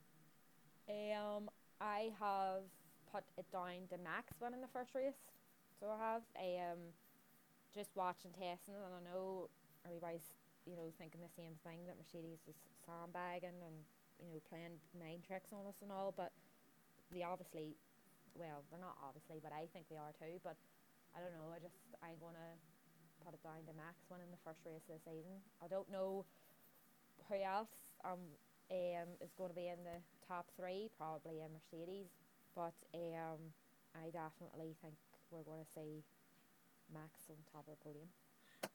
Um, 0.89 1.49
I 1.81 2.11
have 2.19 2.63
put 3.11 3.23
it 3.37 3.51
down 3.51 3.87
to 3.89 3.97
Max 4.03 4.33
winning 4.39 4.61
the 4.61 4.67
first 4.73 4.95
race, 4.95 5.19
so 5.79 5.87
I 5.89 5.97
have. 5.97 6.21
Um, 6.39 6.79
just 7.77 7.91
watching 7.95 8.31
testing, 8.31 8.73
and 8.73 8.89
I 8.89 9.13
know 9.13 9.49
everybody's 9.85 10.33
you 10.67 10.75
know 10.75 10.91
thinking 10.99 11.23
the 11.23 11.31
same 11.39 11.55
thing 11.63 11.87
that 11.87 11.95
Mercedes 11.95 12.43
is 12.43 12.59
sandbagging 12.83 13.55
and 13.63 13.77
you 14.19 14.27
know 14.27 14.43
playing 14.51 14.75
mind 14.91 15.23
tricks 15.23 15.55
on 15.55 15.63
us 15.63 15.79
and 15.79 15.89
all, 15.89 16.11
but 16.11 16.35
they 17.07 17.23
obviously, 17.23 17.79
well, 18.35 18.67
they're 18.67 18.83
not 18.83 18.99
obviously, 18.99 19.39
but 19.39 19.55
I 19.55 19.71
think 19.71 19.87
they 19.87 19.95
are 19.95 20.11
too. 20.19 20.43
But 20.43 20.59
I 21.15 21.23
don't 21.23 21.31
know. 21.31 21.47
I 21.55 21.63
just 21.63 21.79
I'm 22.03 22.19
gonna 22.19 22.59
put 23.23 23.31
it 23.31 23.41
down 23.41 23.63
to 23.63 23.73
Max 23.79 24.03
winning 24.11 24.29
the 24.29 24.43
first 24.43 24.59
race 24.67 24.83
of 24.91 24.99
the 24.99 25.03
season. 25.07 25.39
I 25.63 25.71
don't 25.71 25.87
know 25.87 26.27
who 27.31 27.39
else 27.39 27.71
um, 28.03 28.19
um 28.71 29.09
is 29.23 29.31
going 29.39 29.49
to 29.49 29.57
be 29.57 29.71
in 29.71 29.79
the 29.87 30.03
top 30.27 30.51
three, 30.59 30.91
probably 30.99 31.39
a 31.39 31.47
Mercedes, 31.47 32.11
but 32.51 32.75
um, 32.93 33.39
I 33.95 34.11
definitely 34.11 34.75
think 34.83 34.95
we're 35.31 35.47
going 35.47 35.63
to 35.63 35.71
see 35.71 36.03
Max 36.93 37.27
on 37.31 37.39
top 37.51 37.67
of 37.67 37.79
the 37.79 37.83
podium. 37.83 38.07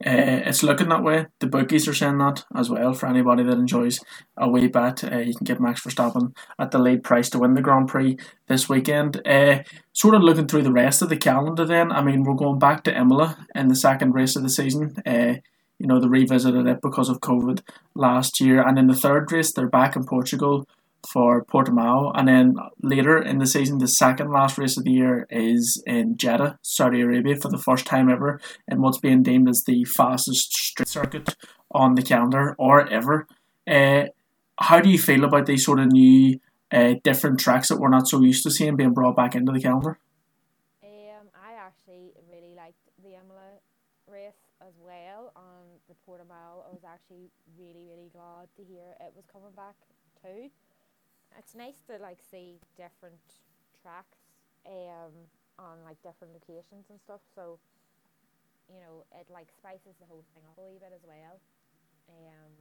Uh, 0.05 0.43
it's 0.47 0.65
looking 0.65 0.89
that 0.89 1.05
way. 1.05 1.27
The 1.39 1.47
bookies 1.47 1.87
are 1.87 1.95
saying 1.95 2.19
that 2.19 2.45
as 2.55 2.69
well. 2.69 2.93
For 2.93 3.07
anybody 3.07 3.45
that 3.45 3.59
enjoys 3.59 4.01
a 4.37 4.51
wee 4.51 4.67
bet, 4.67 5.05
uh, 5.05 5.19
you 5.19 5.35
can 5.35 5.45
get 5.45 5.61
Max 5.61 5.83
Verstappen 5.83 6.35
at 6.59 6.73
the 6.73 6.79
lead 6.79 7.05
price 7.05 7.31
to 7.31 7.39
win 7.39 7.55
the 7.55 7.63
Grand 7.63 7.89
Prix 7.89 8.17
this 8.49 8.69
weekend. 8.69 9.25
Uh, 9.27 9.63
sort 9.93 10.17
of 10.17 10.23
looking 10.23 10.49
through 10.49 10.63
the 10.63 10.73
rest 10.73 11.03
of 11.03 11.09
the 11.09 11.17
calendar, 11.17 11.65
then 11.65 11.93
I 11.93 12.03
mean 12.03 12.25
we're 12.25 12.35
going 12.35 12.59
back 12.59 12.83
to 12.85 12.97
Imola 12.97 13.47
in 13.55 13.69
the 13.69 13.77
second 13.77 14.13
race 14.13 14.35
of 14.35 14.43
the 14.43 14.49
season. 14.49 14.97
Uh, 15.07 15.35
you 15.79 15.87
know 15.87 16.01
they 16.01 16.09
revisited 16.09 16.67
it 16.67 16.81
because 16.83 17.09
of 17.09 17.21
COVID 17.21 17.61
last 17.95 18.41
year, 18.41 18.61
and 18.61 18.79
in 18.79 18.89
the 18.89 18.95
third 18.95 19.31
race 19.31 19.53
they're 19.53 19.69
back 19.69 19.95
in 19.95 20.05
Portugal 20.05 20.67
for 21.07 21.45
Portimao, 21.45 22.13
and 22.15 22.29
then 22.29 22.57
later 22.83 23.19
in 23.19 23.39
the 23.39 23.47
season, 23.47 23.79
the 23.79 23.89
second 23.89 24.31
last 24.31 24.59
race 24.59 24.77
of 24.77 24.85
the 24.85 24.93
year 24.93 25.27
is 25.31 25.83
in 25.87 26.17
Jeddah, 26.17 26.59
Saudi 26.63 27.01
Arabia, 27.01 27.37
for 27.37 27.51
the 27.51 27.59
first 27.59 27.87
time 27.87 28.09
ever, 28.09 28.41
in 28.69 28.81
what's 28.81 28.99
being 28.99 29.23
deemed 29.23 29.49
as 29.49 29.65
the 29.67 29.85
fastest 29.85 30.53
street 30.53 30.89
circuit 30.89 31.37
on 31.71 31.95
the 31.95 32.03
calendar 32.03 32.55
or 32.59 32.89
ever. 32.89 33.27
Uh, 33.67 34.05
how 34.59 34.81
do 34.81 34.91
you 34.91 34.99
feel 34.99 35.25
about 35.25 35.47
these 35.47 35.65
sort 35.65 35.81
of 35.81 35.87
new, 35.93 36.39
uh, 36.71 36.95
different 37.03 37.41
tracks 37.41 37.69
that 37.69 37.79
we're 37.79 37.89
not 37.89 38.07
so 38.07 38.21
used 38.21 38.43
to 38.45 38.51
seeing 38.51 38.77
being 38.77 38.93
brought 38.93 39.17
back 39.17 39.35
into 39.35 39.53
the 39.53 39.61
calendar? 39.61 39.99
Um, 40.83 41.29
I 41.35 41.55
actually 41.55 42.13
really 42.31 42.55
liked 42.55 42.79
the 43.03 43.11
Imola 43.11 43.59
race 44.07 44.39
as 44.61 44.75
well, 44.79 45.33
on 45.35 45.81
the 45.89 45.95
Portimao. 46.07 46.63
I 46.69 46.71
was 46.71 46.85
actually 46.87 47.31
really, 47.59 47.87
really 47.91 48.11
glad 48.13 48.49
to 48.57 48.63
hear 48.63 48.95
it 49.01 49.13
was 49.17 49.25
coming 49.33 49.53
back 49.57 49.75
too 50.23 50.51
it's 51.39 51.55
nice 51.55 51.81
to 51.89 51.99
like 51.99 52.19
see 52.21 52.61
different 52.77 53.21
tracks 53.83 54.19
um 54.67 55.13
on 55.59 55.83
like 55.85 56.01
different 56.03 56.33
locations 56.33 56.89
and 56.91 56.99
stuff. 57.01 57.21
So 57.35 57.59
you 58.73 58.81
know 58.81 59.05
it 59.19 59.27
like 59.33 59.49
spices 59.53 59.97
the 60.01 60.07
whole 60.07 60.25
thing 60.35 60.45
up 60.49 60.59
a 60.59 60.65
wee 60.67 60.79
bit 60.81 60.93
as 60.95 61.05
well. 61.05 61.41
Um, 62.09 62.53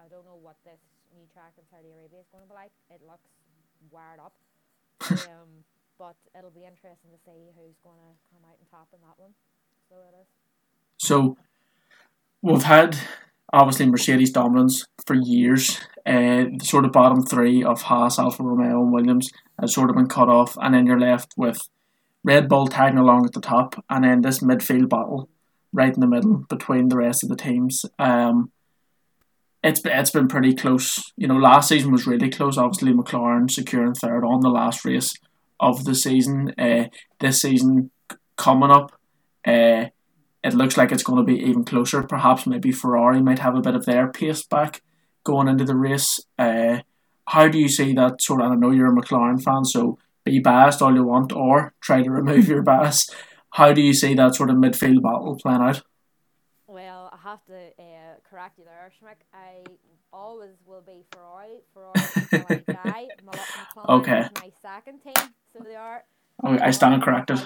I 0.00 0.08
don't 0.08 0.24
know 0.26 0.38
what 0.40 0.56
this 0.64 0.80
new 1.14 1.24
track 1.32 1.54
in 1.56 1.64
Saudi 1.70 1.92
Arabia 1.92 2.20
is 2.20 2.28
going 2.32 2.44
to 2.44 2.50
be 2.50 2.56
like. 2.56 2.72
It 2.90 3.00
looks 3.04 3.30
wired 3.90 4.20
up. 4.20 4.34
um, 5.10 5.64
but 5.98 6.16
it'll 6.36 6.52
be 6.52 6.64
interesting 6.68 7.10
to 7.12 7.20
see 7.24 7.52
who's 7.56 7.78
going 7.84 7.96
to 8.00 8.12
come 8.32 8.44
out 8.44 8.56
and 8.60 8.68
top 8.68 8.88
in 8.92 9.00
that 9.04 9.16
one. 9.16 9.32
So 9.88 9.96
it 10.04 10.14
is. 10.20 10.28
So 10.98 11.36
we've 12.42 12.62
had 12.62 12.98
obviously 13.52 13.86
Mercedes 13.86 14.30
dominance 14.30 14.84
for 15.06 15.14
years. 15.14 15.80
Uh, 16.04 16.46
the 16.56 16.64
sort 16.64 16.84
of 16.84 16.92
bottom 16.92 17.24
three 17.24 17.64
of 17.64 17.82
Haas, 17.82 18.18
Alfa 18.18 18.42
Romeo, 18.42 18.82
and 18.82 18.92
Williams 18.92 19.28
has 19.60 19.74
sort 19.74 19.90
of 19.90 19.96
been 19.96 20.08
cut 20.08 20.28
off, 20.28 20.56
and 20.60 20.74
then 20.74 20.86
you're 20.86 21.00
left 21.00 21.32
with 21.36 21.58
Red 22.22 22.48
Bull 22.48 22.68
tagging 22.68 22.98
along 22.98 23.24
at 23.26 23.32
the 23.32 23.40
top, 23.40 23.82
and 23.90 24.04
then 24.04 24.20
this 24.20 24.40
midfield 24.40 24.88
battle 24.88 25.28
right 25.72 25.94
in 25.94 26.00
the 26.00 26.06
middle 26.06 26.44
between 26.48 26.88
the 26.88 26.96
rest 26.96 27.22
of 27.22 27.28
the 27.28 27.36
teams. 27.36 27.84
Um, 27.98 28.50
it's 29.62 29.80
it's 29.84 30.10
been 30.10 30.28
pretty 30.28 30.54
close. 30.54 31.12
You 31.16 31.26
know, 31.28 31.36
last 31.36 31.68
season 31.68 31.90
was 31.90 32.06
really 32.06 32.30
close. 32.30 32.56
Obviously, 32.56 32.92
McLaren 32.92 33.50
securing 33.50 33.94
third 33.94 34.24
on 34.24 34.40
the 34.40 34.48
last 34.48 34.84
race 34.84 35.10
of 35.58 35.84
the 35.84 35.94
season. 35.94 36.54
Uh, 36.58 36.84
this 37.18 37.40
season 37.40 37.90
coming 38.36 38.70
up, 38.70 38.92
uh, 39.44 39.86
it 40.46 40.54
looks 40.54 40.76
like 40.76 40.92
it's 40.92 41.02
going 41.02 41.18
to 41.18 41.24
be 41.24 41.40
even 41.40 41.64
closer. 41.64 42.04
Perhaps 42.04 42.46
maybe 42.46 42.70
Ferrari 42.70 43.20
might 43.20 43.40
have 43.40 43.56
a 43.56 43.60
bit 43.60 43.74
of 43.74 43.84
their 43.84 44.06
pace 44.06 44.44
back 44.44 44.80
going 45.24 45.48
into 45.48 45.64
the 45.64 45.74
race. 45.74 46.20
Uh, 46.38 46.78
how 47.26 47.48
do 47.48 47.58
you 47.58 47.68
see 47.68 47.92
that 47.94 48.22
sort 48.22 48.40
of? 48.40 48.52
I 48.52 48.54
know 48.54 48.70
you're 48.70 48.96
a 48.96 48.96
McLaren 48.96 49.42
fan, 49.42 49.64
so 49.64 49.98
be 50.24 50.38
biased 50.38 50.80
all 50.80 50.94
you 50.94 51.02
want, 51.02 51.32
or 51.32 51.74
try 51.80 52.02
to 52.02 52.10
remove 52.20 52.46
your 52.46 52.62
bias. 52.62 53.10
How 53.50 53.72
do 53.72 53.80
you 53.80 53.92
see 53.92 54.14
that 54.14 54.36
sort 54.36 54.50
of 54.50 54.56
midfield 54.56 55.02
battle 55.02 55.36
playing 55.42 55.62
out? 55.62 55.82
Well, 56.68 57.10
I 57.12 57.28
have 57.28 57.44
to 57.46 57.82
uh, 57.82 58.14
correct 58.30 58.58
you 58.58 58.64
there, 58.64 58.92
Schmick. 59.00 59.24
I 59.34 59.64
always 60.12 60.54
will 60.64 60.82
be 60.82 61.04
Ferrari. 61.10 61.62
Ferrari 61.74 61.92
is 61.96 62.64
guy. 62.84 63.08
McLaren 63.26 63.88
okay. 63.88 64.28
my 64.40 64.52
second 64.62 65.00
team, 65.00 65.34
so 65.52 65.64
they 65.64 65.74
are. 65.74 66.04
Okay, 66.44 66.62
I 66.62 66.70
stand 66.70 67.02
corrected. 67.02 67.40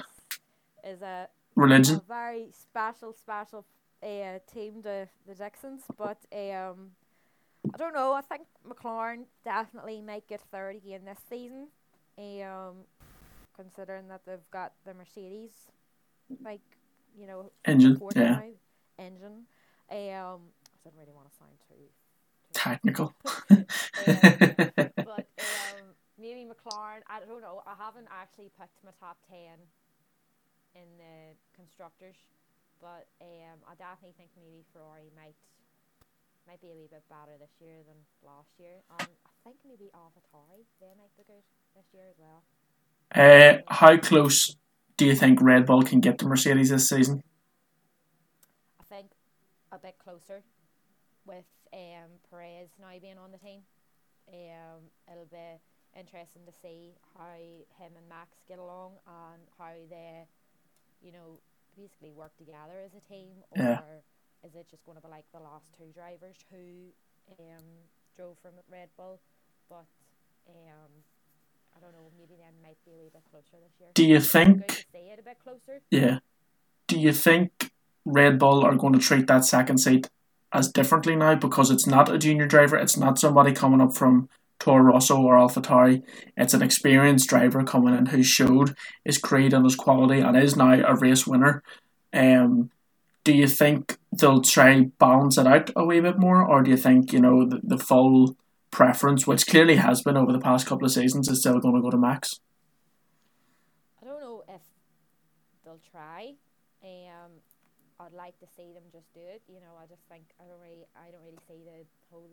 Is 0.85 1.01
a 1.01 1.29
religion. 1.61 1.96
A 1.96 2.01
very 2.09 2.49
special, 2.53 3.12
special 3.12 3.64
uh, 4.03 4.38
team, 4.53 4.83
the 4.83 5.09
the 5.27 5.35
Dixons. 5.35 5.83
But 5.96 6.18
um, 6.33 6.92
I 7.73 7.77
don't 7.77 7.94
know. 7.94 8.12
I 8.12 8.23
think 8.23 8.46
McLaren 8.68 9.25
definitely 9.44 10.01
might 10.01 10.27
get 10.27 10.40
third 10.51 10.77
again 10.77 11.03
this 11.05 11.18
season. 11.29 11.68
Um, 12.18 12.85
considering 13.57 14.09
that 14.09 14.23
they've 14.27 14.51
got 14.51 14.73
the 14.85 14.94
Mercedes, 14.94 15.53
like 16.44 16.61
you 17.18 17.27
know, 17.27 17.51
engine, 17.64 18.01
yeah, 18.14 18.40
engine. 18.99 19.46
Um, 19.90 19.99
I 19.99 20.85
didn't 20.85 20.99
really 20.99 21.12
want 21.12 21.29
to 21.31 21.37
sound 21.37 21.51
too, 21.68 21.75
too 21.75 22.53
technical. 22.53 23.14
um, 23.51 23.66
but 24.96 25.27
um, 25.38 25.87
maybe 26.18 26.46
McLaren. 26.46 27.03
I 27.09 27.20
don't 27.27 27.40
know. 27.40 27.62
I 27.66 27.75
haven't 27.83 28.09
actually 28.11 28.51
picked 28.59 28.85
my 28.85 28.92
top 29.01 29.18
ten 29.29 29.59
in 30.75 30.89
the 30.99 31.35
constructors, 31.55 32.17
but 32.81 33.07
um, 33.21 33.59
I 33.67 33.75
definitely 33.75 34.15
think 34.17 34.31
maybe 34.37 34.65
Ferrari 34.73 35.11
might 35.17 35.37
might 36.49 36.61
be 36.61 36.71
a 36.71 36.75
wee 36.75 36.89
bit 36.91 37.05
better 37.09 37.37
this 37.39 37.53
year 37.61 37.85
than 37.87 37.97
last 38.25 38.51
year. 38.59 38.83
Um, 38.91 39.07
I 39.27 39.31
think 39.45 39.57
maybe 39.67 39.91
AlphaTauri 39.95 40.67
they 40.81 40.93
might 40.99 41.15
be 41.17 41.25
good 41.27 41.45
this 41.77 41.87
year 41.93 42.05
as 42.11 42.19
well. 42.19 42.43
Uh, 43.15 43.63
how 43.69 43.97
close 43.97 44.57
do 44.97 45.07
you 45.07 45.15
think 45.15 45.41
Red 45.41 45.67
Bull 45.67 45.83
can 45.83 46.01
get 46.01 46.19
to 46.19 46.27
Mercedes 46.27 46.71
this 46.71 46.89
season? 46.89 47.23
I 48.81 48.85
think 48.85 49.11
a 49.73 49.79
bit 49.79 49.97
closer 50.03 50.43
with 51.27 51.45
um, 51.73 52.11
Perez 52.31 52.69
now 52.81 52.99
being 53.01 53.19
on 53.19 53.33
the 53.33 53.39
team. 53.39 53.63
Um, 54.33 54.91
it'll 55.11 55.27
be 55.27 55.59
interesting 55.99 56.43
to 56.47 56.53
see 56.63 56.95
how 57.17 57.35
him 57.35 57.93
and 57.97 58.09
Max 58.09 58.31
get 58.49 58.59
along 58.59 58.93
and 59.07 59.43
how 59.59 59.73
they 59.89 60.27
you 61.03 61.13
know, 61.13 61.41
basically 61.77 62.13
work 62.13 62.37
together 62.37 62.85
as 62.85 62.93
a 62.95 63.03
team, 63.13 63.29
or 63.53 63.63
yeah. 63.63 63.81
is 64.45 64.55
it 64.55 64.67
just 64.71 64.85
going 64.85 64.97
to 64.97 65.03
be 65.03 65.09
like 65.09 65.25
the 65.33 65.41
last 65.41 65.65
two 65.77 65.89
drivers 65.95 66.37
who 66.51 66.93
um, 67.39 67.65
drove 68.17 68.37
from 68.43 68.53
Red 68.71 68.89
Bull? 68.97 69.21
But 69.69 69.87
um, 70.49 70.93
I 71.77 71.81
don't 71.81 71.93
know, 71.93 72.11
maybe 72.19 72.35
then 72.39 72.55
might 72.63 72.79
be 72.85 72.93
a 72.93 72.99
wee 72.99 73.11
bit 73.13 73.23
closer 73.31 73.57
this 73.63 73.75
year. 73.81 73.91
Do 73.95 74.05
you 74.05 74.21
think? 74.21 74.87
See 74.93 75.11
it 75.11 75.19
a 75.19 75.23
bit 75.23 75.39
closer. 75.43 75.81
Yeah. 75.91 76.19
Do 76.87 76.99
you 76.99 77.13
think 77.13 77.71
Red 78.05 78.39
Bull 78.39 78.65
are 78.65 78.75
going 78.75 78.95
to 78.95 78.99
treat 78.99 79.27
that 79.29 79.45
second 79.45 79.79
seat 79.79 80.09
as 80.53 80.71
differently 80.71 81.15
now 81.15 81.35
because 81.35 81.71
it's 81.71 81.87
not 81.87 82.09
a 82.09 82.19
junior 82.19 82.47
driver, 82.47 82.77
it's 82.77 82.97
not 82.97 83.19
somebody 83.19 83.53
coming 83.53 83.81
up 83.81 83.95
from 83.95 84.29
Toro 84.61 84.83
Rosso 84.85 85.20
or 85.20 85.37
AlphaTauri. 85.37 86.03
It's 86.37 86.55
an 86.55 86.62
experienced 86.62 87.29
driver 87.29 87.64
coming 87.64 87.96
in 87.96 88.07
who 88.07 88.23
showed 88.23 88.77
his 89.05 89.18
creed 89.18 89.53
and 89.53 89.64
his 89.64 89.75
quality 89.75 90.20
and 90.20 90.37
is 90.37 90.55
now 90.55 90.75
a 90.75 90.94
race 90.94 91.27
winner. 91.27 91.62
Um, 92.12 92.70
do 93.25 93.33
you 93.33 93.49
think 93.49 93.99
they'll 94.12 94.42
try 94.42 94.83
balance 94.99 95.38
it 95.38 95.46
out 95.46 95.70
a 95.75 95.85
wee 95.85 96.01
bit 96.01 96.18
more, 96.18 96.44
or 96.44 96.62
do 96.62 96.70
you 96.70 96.77
think 96.77 97.12
you 97.12 97.20
know 97.20 97.46
the, 97.46 97.61
the 97.62 97.79
full 97.79 98.37
preference, 98.70 99.27
which 99.27 99.46
clearly 99.46 99.77
has 99.77 100.03
been 100.03 100.16
over 100.16 100.33
the 100.33 100.38
past 100.38 100.66
couple 100.66 100.87
of 100.87 100.92
seasons, 100.92 101.29
is 101.29 101.40
still 101.40 101.59
going 101.59 101.75
to 101.75 101.83
go 101.83 101.90
to 101.90 101.99
Max? 101.99 102.40
I 104.01 104.07
don't 104.07 104.20
know 104.20 104.42
if 104.49 104.62
they'll 105.64 105.81
try. 105.90 106.35
Um, 106.83 107.33
I'd 107.99 108.12
like 108.12 108.38
to 108.40 108.46
see 108.57 108.73
them 108.73 108.85
just 108.92 109.12
do 109.12 109.20
it. 109.20 109.42
You 109.49 109.61
know, 109.61 109.77
I 109.81 109.87
just 109.87 110.03
think 110.09 110.25
I 110.40 110.44
don't 110.44 110.61
really, 110.61 110.87
I 110.96 111.11
don't 111.11 111.25
really 111.25 111.42
see 111.46 111.62
the 111.64 111.85
whole 112.11 112.31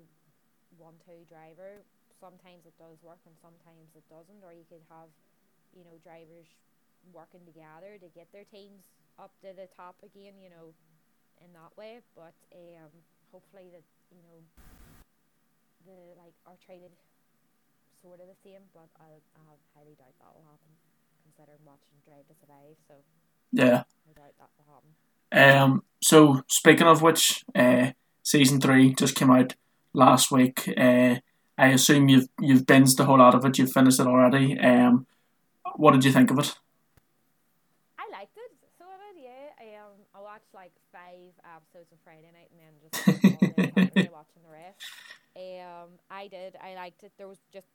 one-two 0.77 1.25
driver. 1.27 1.83
Sometimes 2.19 2.65
it 2.65 2.73
does 2.81 2.97
work, 3.05 3.21
and 3.25 3.35
sometimes 3.39 3.93
it 3.93 4.05
doesn't. 4.09 4.41
Or 4.41 4.51
you 4.53 4.65
could 4.69 4.83
have, 4.89 5.09
you 5.75 5.85
know, 5.85 5.95
drivers 6.01 6.49
working 7.13 7.45
together 7.45 8.01
to 8.01 8.07
get 8.17 8.27
their 8.33 8.45
teams 8.49 8.83
up 9.21 9.31
to 9.45 9.53
the 9.53 9.69
top 9.77 9.95
again. 10.01 10.37
You 10.41 10.49
know, 10.49 10.73
in 11.43 11.53
that 11.53 11.73
way. 11.77 12.01
But 12.15 12.33
um, 12.53 12.91
hopefully 13.31 13.69
that 13.71 13.85
you 14.11 14.21
know 14.25 14.39
the 15.85 16.17
like 16.17 16.33
are 16.45 16.57
treated 16.65 16.91
sort 18.01 18.19
of 18.19 18.27
the 18.27 18.39
same. 18.43 18.65
But 18.73 18.89
I, 18.99 19.21
I 19.37 19.53
highly 19.75 19.95
doubt 19.97 20.15
that 20.19 20.33
will 20.33 20.47
happen, 20.47 20.71
considering 21.23 21.61
watching 21.65 21.97
Drive 22.05 22.27
to 22.27 22.35
Survive. 22.39 22.77
So 22.87 22.95
Yeah. 23.51 23.83
I 23.85 24.11
doubt 24.15 24.35
that 24.39 24.51
will 24.57 24.69
happen. 24.73 24.91
Um. 25.31 25.83
So 26.01 26.43
speaking 26.47 26.87
of 26.87 27.01
which, 27.01 27.43
uh, 27.55 27.91
season 28.23 28.61
three 28.61 28.93
just 28.93 29.15
came 29.15 29.31
out 29.31 29.55
last 29.93 30.31
week. 30.31 30.71
Uh, 30.77 31.15
I 31.57 31.67
assume 31.67 32.09
you've 32.09 32.29
you've 32.39 32.65
binged 32.65 32.97
the 32.97 33.05
whole 33.05 33.17
lot 33.17 33.35
of 33.35 33.45
it. 33.45 33.57
You've 33.57 33.71
finished 33.71 33.99
it 33.99 34.07
already. 34.07 34.59
Um, 34.59 35.07
what 35.75 35.91
did 35.93 36.05
you 36.05 36.11
think 36.11 36.31
of 36.31 36.39
it? 36.39 36.53
I 37.97 38.05
liked 38.11 38.37
it. 38.37 38.51
So 38.77 38.85
I 38.85 39.13
did, 39.13 39.23
yeah. 39.23 39.49
I 39.59 39.83
um 39.83 39.97
I 40.15 40.21
watched 40.21 40.53
like 40.53 40.71
five 40.91 41.33
episodes 41.55 41.91
on 41.91 41.97
Friday 42.03 42.31
night 42.31 42.49
and 42.51 42.59
then 42.61 42.73
just 42.81 42.95
Saturday 43.75 44.09
watching 44.13 44.43
the 44.43 44.51
rest. 44.51 44.81
Um 45.35 45.89
I 46.11 46.27
did. 46.27 46.55
I 46.63 46.75
liked 46.75 47.03
it. 47.03 47.11
There 47.17 47.27
was 47.27 47.39
just 47.51 47.67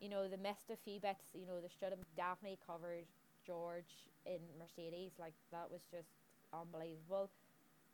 you 0.00 0.08
know, 0.08 0.28
the 0.28 0.38
missed 0.38 0.70
a 0.72 0.76
few 0.76 0.98
bits, 0.98 1.28
you 1.34 1.46
know, 1.46 1.60
they 1.60 1.68
should 1.68 1.90
have 1.90 2.00
definitely 2.16 2.58
covered 2.66 3.04
George 3.46 4.08
in 4.24 4.40
Mercedes. 4.58 5.12
Like 5.18 5.34
that 5.52 5.70
was 5.70 5.82
just 5.90 6.08
unbelievable. 6.52 7.30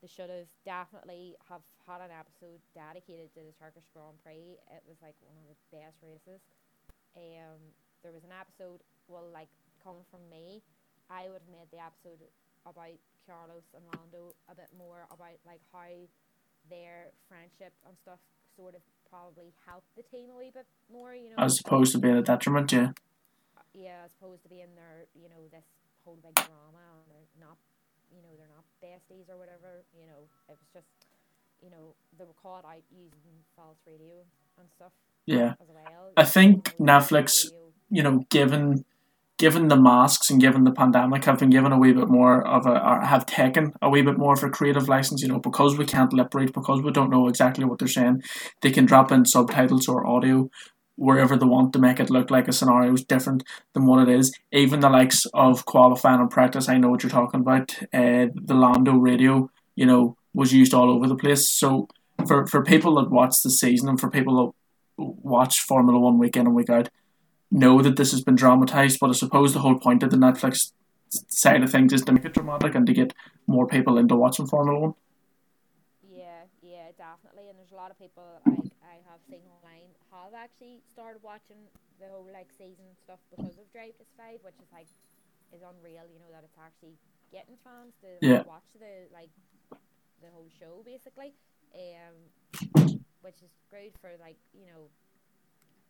They 0.03 0.09
should 0.09 0.29
have 0.29 0.51
definitely 0.65 1.35
have 1.49 1.65
had 1.89 2.05
an 2.05 2.13
episode 2.13 2.61
dedicated 2.77 3.33
to 3.35 3.41
the 3.41 3.55
Turkish 3.57 3.89
Grand 3.97 4.21
Prix. 4.23 4.61
It 4.71 4.85
was 4.85 5.01
like 5.01 5.17
one 5.25 5.41
of 5.41 5.49
the 5.49 5.59
best 5.73 5.99
races. 6.05 6.41
Um 7.17 7.73
there 8.05 8.13
was 8.13 8.25
an 8.25 8.35
episode 8.35 8.85
well 9.09 9.27
like 9.33 9.49
coming 9.83 10.05
from 10.11 10.21
me, 10.29 10.63
I 11.09 11.31
would 11.31 11.41
have 11.47 11.53
made 11.53 11.71
the 11.71 11.81
episode 11.81 12.21
about 12.67 12.99
Carlos 13.27 13.67
and 13.75 13.83
Lando 13.95 14.35
a 14.51 14.55
bit 14.55 14.71
more 14.77 15.07
about 15.11 15.39
like 15.47 15.63
how 15.73 15.91
their 16.69 17.15
friendship 17.29 17.73
and 17.87 17.95
stuff 18.03 18.19
sort 18.59 18.75
of 18.75 18.83
probably 19.09 19.55
helped 19.67 19.87
the 19.95 20.03
team 20.03 20.31
a 20.35 20.39
wee 20.39 20.51
bit 20.53 20.67
more, 20.91 21.15
you 21.15 21.31
know. 21.31 21.39
As 21.39 21.61
opposed 21.61 21.93
to 21.93 21.99
being 21.99 22.17
a 22.17 22.23
detriment, 22.23 22.73
yeah. 22.73 22.91
yeah, 23.75 24.03
as 24.05 24.11
opposed 24.19 24.43
to 24.43 24.49
being 24.49 24.75
their, 24.75 25.07
you 25.15 25.29
know, 25.29 25.47
this 25.51 25.67
whole 26.05 26.19
big 26.23 26.35
drama 26.35 26.83
and 26.99 27.07
they're 27.11 27.31
not, 27.39 27.57
you 28.15 28.23
know, 28.23 28.33
they're 28.39 28.49
not 28.55 28.65
besties 28.83 29.29
or 29.33 29.37
whatever. 29.39 29.85
You 29.99 30.07
know, 30.07 30.29
it 30.49 30.57
was 30.61 30.69
just, 30.73 30.87
you 31.63 31.71
know, 31.71 31.95
they 32.19 32.25
were 32.25 32.39
caught 32.43 32.65
out 32.65 32.83
using 32.91 33.37
false 33.55 33.79
radio 33.87 34.25
and 34.59 34.69
stuff 34.77 34.93
Yeah. 35.27 35.55
as 35.61 35.69
well. 35.69 36.13
I 36.17 36.25
think 36.25 36.75
you 36.79 36.85
know, 36.87 36.93
Netflix- 36.93 37.45
radio. 37.53 37.73
you 37.91 38.03
know, 38.03 38.25
given 38.31 38.85
given 39.39 39.69
the 39.69 39.77
masks 39.77 40.31
and 40.31 40.41
given 40.41 40.65
the 40.65 40.73
pandemic, 40.73 41.23
have 41.27 41.39
been 41.39 41.51
given 41.51 41.71
a 41.71 41.79
wee 41.79 41.93
bit 41.93 42.09
more 42.09 42.41
of 42.47 42.65
a, 42.65 43.05
have 43.05 43.27
taken 43.27 43.71
a 43.83 43.91
wee 43.91 44.01
bit 44.01 44.17
more 44.17 44.33
of 44.33 44.43
a 44.43 44.49
creative 44.49 44.89
license. 44.89 45.21
You 45.21 45.29
know, 45.29 45.39
because 45.39 45.77
we 45.77 45.85
can't 45.85 46.11
lip 46.15 46.35
read, 46.35 46.55
because 46.55 46.81
we 46.81 46.91
don't 46.91 47.11
know 47.11 47.29
exactly 47.29 47.67
what 47.67 47.79
they're 47.79 47.87
saying, 47.87 48.23
they 48.63 48.71
can 48.71 48.87
drop 48.87 49.13
in 49.13 49.27
subtitles 49.27 49.89
or 49.89 50.07
audio 50.07 50.49
wherever 50.97 51.37
they 51.37 51.47
want 51.47 51.73
to 51.73 51.79
make 51.79 52.01
it 52.01 52.11
look 52.11 52.31
like 52.31 52.49
a 52.49 52.53
scenario 52.53 52.93
is 52.93 53.05
different 53.05 53.45
than 53.75 53.87
what 53.87 54.09
it 54.09 54.13
is. 54.13 54.35
Even 54.53 54.81
the 54.81 54.91
likes 54.91 55.27
of 55.35 55.65
qualifying 55.67 56.21
and 56.21 56.31
practice, 56.31 56.69
I 56.69 56.79
know 56.79 56.89
what 56.89 57.03
you're 57.03 57.11
talking 57.11 57.41
about. 57.41 57.77
Uh, 57.93 58.27
the 58.35 58.55
Lando 58.55 58.93
radio, 58.93 59.51
you 59.75 59.87
know, 59.87 60.17
was 60.35 60.53
used 60.53 60.75
all 60.75 60.91
over 60.91 61.07
the 61.07 61.17
place. 61.17 61.49
So 61.51 61.89
for 62.27 62.47
for 62.47 62.63
people 62.63 62.95
that 62.97 63.11
watch 63.11 63.43
the 63.43 63.51
season 63.51 63.89
and 63.89 64.01
for 64.01 64.11
people 64.11 64.35
that 64.37 64.53
watch 64.97 65.61
Formula 65.61 65.99
One 65.99 66.19
week 66.19 66.37
in 66.37 66.47
and 66.47 66.55
week 66.55 66.71
out 66.71 66.89
know 67.51 67.81
that 67.83 67.97
this 67.97 68.11
has 68.11 68.23
been 68.23 68.35
dramatized, 68.35 68.99
but 69.01 69.11
I 69.11 69.13
suppose 69.13 69.53
the 69.53 69.61
whole 69.61 69.79
point 69.79 70.03
of 70.03 70.11
the 70.11 70.17
Netflix 70.17 70.73
side 71.09 71.63
of 71.63 71.71
things 71.71 71.93
is 71.93 72.03
to 72.03 72.13
make 72.13 72.25
it 72.25 72.35
dramatic 72.35 72.75
and 72.75 72.87
to 72.87 72.93
get 72.93 73.15
more 73.47 73.67
people 73.67 73.99
into 73.99 74.17
watching 74.17 74.47
Formula 74.47 74.79
One. 74.79 74.95
Yeah, 76.11 76.45
yeah, 76.63 76.89
definitely. 76.99 77.49
And 77.49 77.59
there's 77.59 77.73
a 77.73 77.77
lot 77.77 77.91
of 77.91 77.99
people 77.99 78.25
like 78.45 78.73
I 78.83 78.97
have 79.09 79.21
seen 79.31 79.41
have 80.25 80.35
actually 80.35 80.81
started 80.93 81.23
watching 81.23 81.69
the 82.01 82.09
whole 82.09 82.29
like 82.33 82.49
season 82.57 82.97
stuff 83.05 83.21
because 83.31 83.59
of 83.59 83.69
Drive 83.73 83.97
to 83.99 84.05
Survive, 84.05 84.41
which 84.43 84.57
is 84.61 84.69
like 84.73 84.89
is 85.53 85.63
unreal. 85.63 86.09
You 86.09 86.19
know 86.21 86.31
that 86.33 86.45
it's 86.45 86.59
actually 86.59 86.97
getting 87.33 87.57
fans 87.65 87.95
to 88.01 88.09
Yeah. 88.25 88.43
watch 88.45 88.67
the 88.79 89.09
like 89.13 89.31
the 90.23 90.31
whole 90.33 90.49
show 90.59 90.83
basically, 90.85 91.35
um, 91.75 92.17
which 93.21 93.43
is 93.43 93.51
great 93.71 93.95
for 94.01 94.17
like 94.21 94.39
you 94.53 94.67
know 94.67 94.89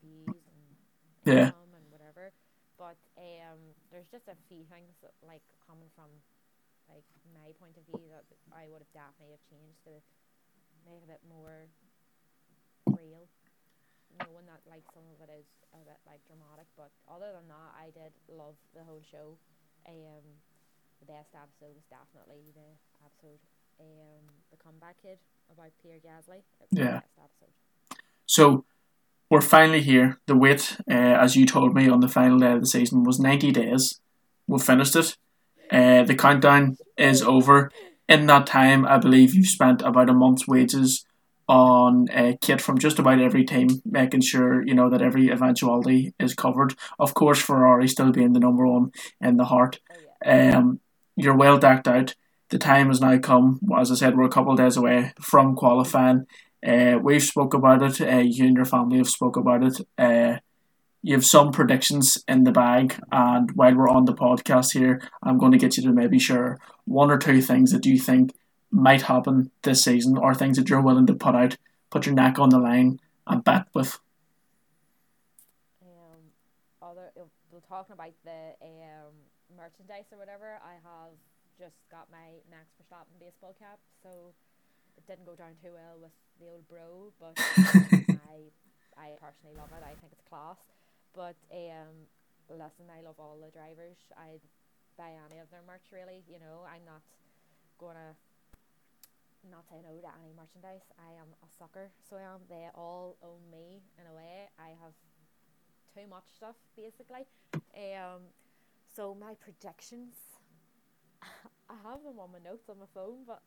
views 0.02 0.42
and 0.46 0.62
Yeah. 1.24 1.50
and 1.74 1.86
whatever. 1.90 2.32
But 2.78 2.98
um, 3.16 3.72
there's 3.90 4.08
just 4.12 4.28
a 4.28 4.36
few 4.48 4.64
things 4.68 4.92
that, 5.00 5.16
like 5.24 5.42
coming 5.66 5.88
from 5.96 6.12
like 6.88 7.04
my 7.34 7.50
point 7.58 7.76
of 7.80 7.84
view 7.88 8.04
that 8.12 8.24
I 8.52 8.68
would 8.68 8.84
have 8.84 8.92
definitely 8.94 9.32
have 9.34 9.42
changed 9.48 9.80
to 9.88 9.94
make 10.84 11.02
it 11.02 11.04
a 11.08 11.10
bit 11.10 11.22
more 11.26 11.66
real. 12.92 13.26
Knowing 14.22 14.46
that 14.48 14.64
like 14.68 14.84
some 14.94 15.04
of 15.12 15.18
it 15.20 15.30
is 15.32 15.48
a 15.74 15.82
bit 15.84 16.00
like 16.06 16.22
dramatic, 16.24 16.68
but 16.76 16.90
other 17.08 17.32
than 17.36 17.48
that, 17.48 17.70
I 17.76 17.92
did 17.92 18.12
love 18.32 18.56
the 18.72 18.84
whole 18.84 19.02
show. 19.04 19.36
Um, 19.88 20.24
the 21.00 21.06
best 21.06 21.34
episode 21.36 21.76
was 21.76 21.86
definitely 21.92 22.52
the 22.56 22.70
episode, 23.04 23.40
um, 23.80 24.24
the 24.50 24.56
comeback 24.56 24.96
kid 25.02 25.18
about 25.52 25.70
Pierre 25.82 26.00
Gasly. 26.00 26.42
Yeah. 26.70 27.00
So 28.26 28.64
we're 29.30 29.40
finally 29.40 29.82
here. 29.82 30.18
The 30.26 30.36
wait, 30.36 30.76
uh, 30.90 30.94
as 30.94 31.36
you 31.36 31.46
told 31.46 31.74
me 31.74 31.88
on 31.88 32.00
the 32.00 32.08
final 32.08 32.38
day 32.38 32.52
of 32.52 32.60
the 32.60 32.66
season, 32.66 33.04
was 33.04 33.18
90 33.18 33.52
days. 33.52 34.00
We've 34.46 34.62
finished 34.62 34.96
it. 34.96 35.16
Uh, 35.70 36.04
the 36.04 36.14
countdown 36.14 36.78
is 36.96 37.22
over. 37.22 37.70
In 38.08 38.26
that 38.26 38.46
time, 38.46 38.86
I 38.86 38.98
believe 38.98 39.34
you've 39.34 39.48
spent 39.48 39.82
about 39.82 40.10
a 40.10 40.14
month's 40.14 40.46
wages 40.46 41.04
on 41.48 42.08
a 42.12 42.36
kit 42.40 42.60
from 42.60 42.78
just 42.78 42.98
about 42.98 43.20
every 43.20 43.44
team, 43.44 43.68
making 43.84 44.20
sure 44.20 44.66
you 44.66 44.74
know 44.74 44.90
that 44.90 45.02
every 45.02 45.30
eventuality 45.30 46.14
is 46.18 46.34
covered. 46.34 46.74
Of 46.98 47.14
course, 47.14 47.40
Ferrari 47.40 47.88
still 47.88 48.10
being 48.12 48.32
the 48.32 48.40
number 48.40 48.66
one 48.66 48.92
in 49.20 49.36
the 49.36 49.44
heart. 49.44 49.80
Oh. 50.24 50.50
Um, 50.50 50.80
you're 51.16 51.36
well 51.36 51.58
decked 51.58 51.88
out. 51.88 52.14
The 52.50 52.58
time 52.58 52.88
has 52.88 53.00
now 53.00 53.18
come. 53.18 53.60
As 53.78 53.90
I 53.90 53.94
said, 53.94 54.16
we're 54.16 54.24
a 54.24 54.30
couple 54.30 54.52
of 54.52 54.58
days 54.58 54.76
away 54.76 55.12
from 55.20 55.56
qualifying. 55.56 56.26
Uh, 56.66 56.98
we've 57.02 57.22
spoke 57.22 57.54
about 57.54 57.82
it. 57.82 58.00
Uh, 58.00 58.18
you 58.18 58.46
and 58.46 58.56
your 58.56 58.64
family 58.64 58.98
have 58.98 59.08
spoke 59.08 59.36
about 59.36 59.62
it. 59.62 59.80
Uh, 59.98 60.38
you 61.02 61.14
have 61.14 61.24
some 61.24 61.52
predictions 61.52 62.18
in 62.26 62.42
the 62.42 62.50
bag, 62.50 62.98
and 63.12 63.52
while 63.52 63.74
we're 63.74 63.88
on 63.88 64.06
the 64.06 64.14
podcast 64.14 64.72
here, 64.72 65.00
I'm 65.22 65.38
going 65.38 65.52
to 65.52 65.58
get 65.58 65.76
you 65.76 65.84
to 65.84 65.92
maybe 65.92 66.18
share 66.18 66.58
one 66.84 67.10
or 67.10 67.18
two 67.18 67.40
things 67.40 67.70
that 67.70 67.86
you 67.86 67.98
think 68.00 68.32
might 68.76 69.02
happen 69.02 69.50
this 69.62 69.82
season, 69.82 70.16
or 70.16 70.34
things 70.34 70.56
that 70.56 70.68
you're 70.68 70.80
willing 70.80 71.06
to 71.06 71.14
put 71.14 71.34
out, 71.34 71.56
put 71.90 72.06
your 72.06 72.14
neck 72.14 72.38
on 72.38 72.50
the 72.50 72.58
line, 72.58 73.00
and 73.26 73.42
bet 73.42 73.66
with. 73.74 73.98
um, 75.82 76.20
other 76.82 77.10
we're 77.50 77.60
talking 77.68 77.94
about 77.94 78.12
the 78.24 78.54
um, 78.62 79.14
merchandise 79.56 80.04
or 80.12 80.18
whatever, 80.18 80.60
I 80.62 80.76
have 80.84 81.16
just 81.58 81.76
got 81.90 82.06
my 82.12 82.36
Max 82.52 82.68
Verstappen 82.76 83.16
baseball 83.18 83.56
cap, 83.58 83.80
so 84.02 84.36
it 84.96 85.06
didn't 85.08 85.24
go 85.24 85.34
down 85.34 85.56
too 85.64 85.72
well 85.72 85.96
with 86.00 86.12
the 86.36 86.52
old 86.52 86.68
bro, 86.68 87.12
but 87.16 87.32
I 88.28 88.52
I 88.96 89.16
personally 89.20 89.56
love 89.56 89.72
it. 89.72 89.84
I 89.84 89.96
think 90.00 90.12
it's 90.12 90.24
class. 90.28 90.60
But 91.16 91.36
um, 91.52 92.08
listen, 92.52 92.92
I 92.92 93.00
love 93.00 93.16
all 93.16 93.40
the 93.40 93.52
drivers. 93.52 93.96
I'd 94.16 94.44
buy 95.00 95.16
any 95.16 95.40
of 95.40 95.48
their 95.48 95.64
merch 95.64 95.88
really. 95.92 96.24
You 96.28 96.40
know, 96.40 96.64
I'm 96.68 96.84
not 96.84 97.00
gonna 97.80 98.16
not 99.50 99.64
say 99.68 99.76
no 99.82 99.94
to 100.00 100.10
any 100.20 100.32
merchandise. 100.36 100.84
I 100.98 101.14
am 101.18 101.30
a 101.42 101.48
sucker, 101.58 101.90
so 102.08 102.16
I 102.16 102.22
am. 102.22 102.40
They 102.48 102.68
all 102.74 103.16
own 103.22 103.42
me 103.50 103.82
in 103.98 104.06
a 104.10 104.14
way. 104.14 104.48
I 104.58 104.74
have 104.82 104.94
too 105.94 106.08
much 106.08 106.24
stuff 106.36 106.56
basically. 106.76 107.26
Um, 107.74 108.28
so 108.94 109.14
my 109.14 109.34
predictions, 109.34 110.14
I 111.22 111.74
have 111.84 112.02
them 112.02 112.18
on 112.18 112.32
my 112.32 112.40
notes 112.42 112.68
on 112.68 112.78
my 112.78 112.90
phone, 112.94 113.24
but 113.26 113.40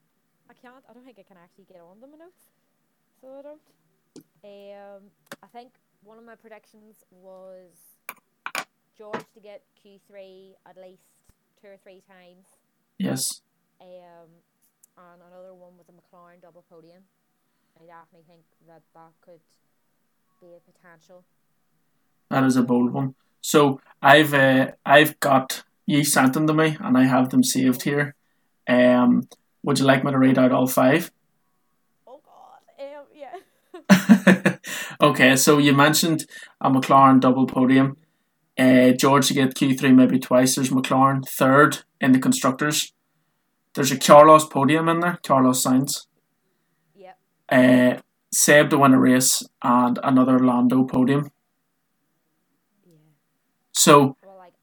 I 0.50 0.54
can't. 0.54 0.84
I 0.90 0.94
don't 0.94 1.06
think 1.06 1.20
I 1.20 1.24
can 1.24 1.38
actually 1.38 1.66
get 1.66 1.82
on 1.82 2.00
them 2.00 2.12
my 2.12 2.26
notes, 2.26 2.50
so 3.22 3.38
I 3.38 3.42
don't. 3.42 3.62
Um, 4.44 5.04
I 5.44 5.48
think 5.48 5.72
one 6.04 6.18
of 6.18 6.24
my 6.24 6.36
predictions 6.36 6.96
was 7.12 7.70
George 8.98 9.26
to 9.34 9.40
get 9.40 9.62
Q3 9.84 10.56
at 10.66 10.78
least 10.78 11.04
two 11.62 11.68
or 11.68 11.78
three 11.84 12.02
times. 12.08 12.46
Yes. 12.98 13.24
Um, 13.82 14.28
and 15.00 15.22
another 15.22 15.54
one 15.54 15.78
was 15.78 15.88
a 15.90 15.92
McLaren 15.92 16.42
double 16.42 16.66
podium. 16.70 17.04
I 17.78 17.86
definitely 17.86 18.26
think 18.28 18.44
that 18.68 18.82
that 18.94 19.12
could 19.22 19.40
be 20.42 20.48
a 20.48 20.72
potential. 20.72 21.24
That 22.30 22.44
is 22.44 22.56
a 22.56 22.64
bold 22.64 22.92
one. 22.92 23.16
So 23.42 23.80
I've 24.02 24.34
uh, 24.34 24.72
I've 24.86 25.20
got 25.20 25.64
you 25.86 26.04
sent 26.04 26.34
them 26.34 26.48
to 26.48 26.54
me 26.54 26.78
and 26.80 26.98
I 26.98 27.06
have 27.06 27.30
them 27.30 27.44
saved 27.44 27.84
here. 27.84 28.16
Um, 28.68 29.28
would 29.64 29.80
you 29.80 29.86
like 29.86 30.04
me 30.04 30.12
to 30.12 30.18
read 30.18 30.38
out 30.38 30.52
all 30.52 30.68
five? 30.68 31.12
Oh 32.08 32.20
God, 32.24 32.60
um, 32.80 33.06
yeah. 33.16 34.58
okay, 35.02 35.36
so 35.36 35.58
you 35.58 35.74
mentioned 35.74 36.26
a 36.62 36.70
McLaren 36.70 37.20
double 37.20 37.48
podium. 37.48 37.98
Uh, 38.58 38.92
George 38.92 39.30
to 39.30 39.34
get 39.34 39.56
Q3 39.56 39.96
maybe 39.96 40.20
twice. 40.20 40.56
There's 40.56 40.70
McLaren 40.70 41.26
third 41.26 41.80
in 42.02 42.12
the 42.12 42.20
constructors. 42.20 42.92
There's 43.76 43.92
a 43.92 43.98
Carlos 43.98 44.46
podium 44.46 44.90
in 44.90 45.00
there, 45.00 45.20
Carlos 45.24 45.64
Sainz. 45.64 46.08
yep. 46.96 47.18
Uh, 47.50 48.02
Seb 48.32 48.70
to 48.72 48.78
win 48.78 48.94
a 48.94 49.00
race 49.00 49.44
and 49.64 50.00
another 50.04 50.40
Lando 50.40 50.84
podium. 50.84 51.32
Yeah. 52.86 52.94
So 53.72 54.18
Well, 54.24 54.38
like. 54.38 54.54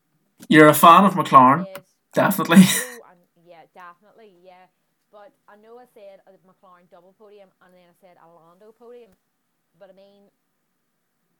you're 0.49 0.69
a 0.69 0.75
fan 0.75 1.05
of 1.05 1.15
McLaren, 1.15 1.67
yes. 1.67 1.85
definitely. 2.15 2.63
Yeah, 3.49 3.63
definitely, 3.75 4.33
yeah. 4.45 4.67
But 5.13 5.33
I 5.49 5.57
know 5.57 5.79
I 5.79 5.85
said 5.95 6.21
a 6.27 6.33
McLaren 6.47 6.91
double 6.91 7.15
podium, 7.19 7.49
and 7.65 7.73
then 7.73 7.83
I 7.89 7.95
said 8.01 8.17
a 8.23 8.27
Lando 8.29 8.73
podium. 8.79 9.11
But 9.79 9.91
I 9.91 9.93
mean, 9.93 10.23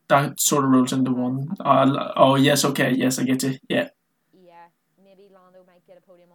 that 0.09 0.41
sort 0.41 0.65
of 0.65 0.71
rolls 0.71 0.93
into 0.93 1.11
one. 1.13 1.49
Uh, 1.61 2.13
oh 2.17 2.37
yes, 2.37 2.65
okay, 2.65 2.93
yes, 2.93 3.19
I 3.19 3.25
get 3.25 3.43
you. 3.43 3.59
Yeah. 3.69 3.89
yeah, 4.33 4.67
maybe 5.05 5.29
Lando 5.35 5.65
might 5.67 5.85
get 5.87 5.99
a 5.99 6.01
podium 6.01 6.31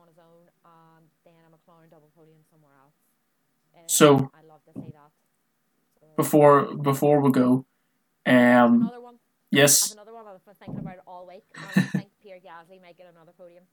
think 11.92 12.10
Pierre 12.22 12.38
Gasly 12.38 12.82
might 12.82 12.98
get 12.98 13.12
another 13.14 13.34
podium. 13.38 13.64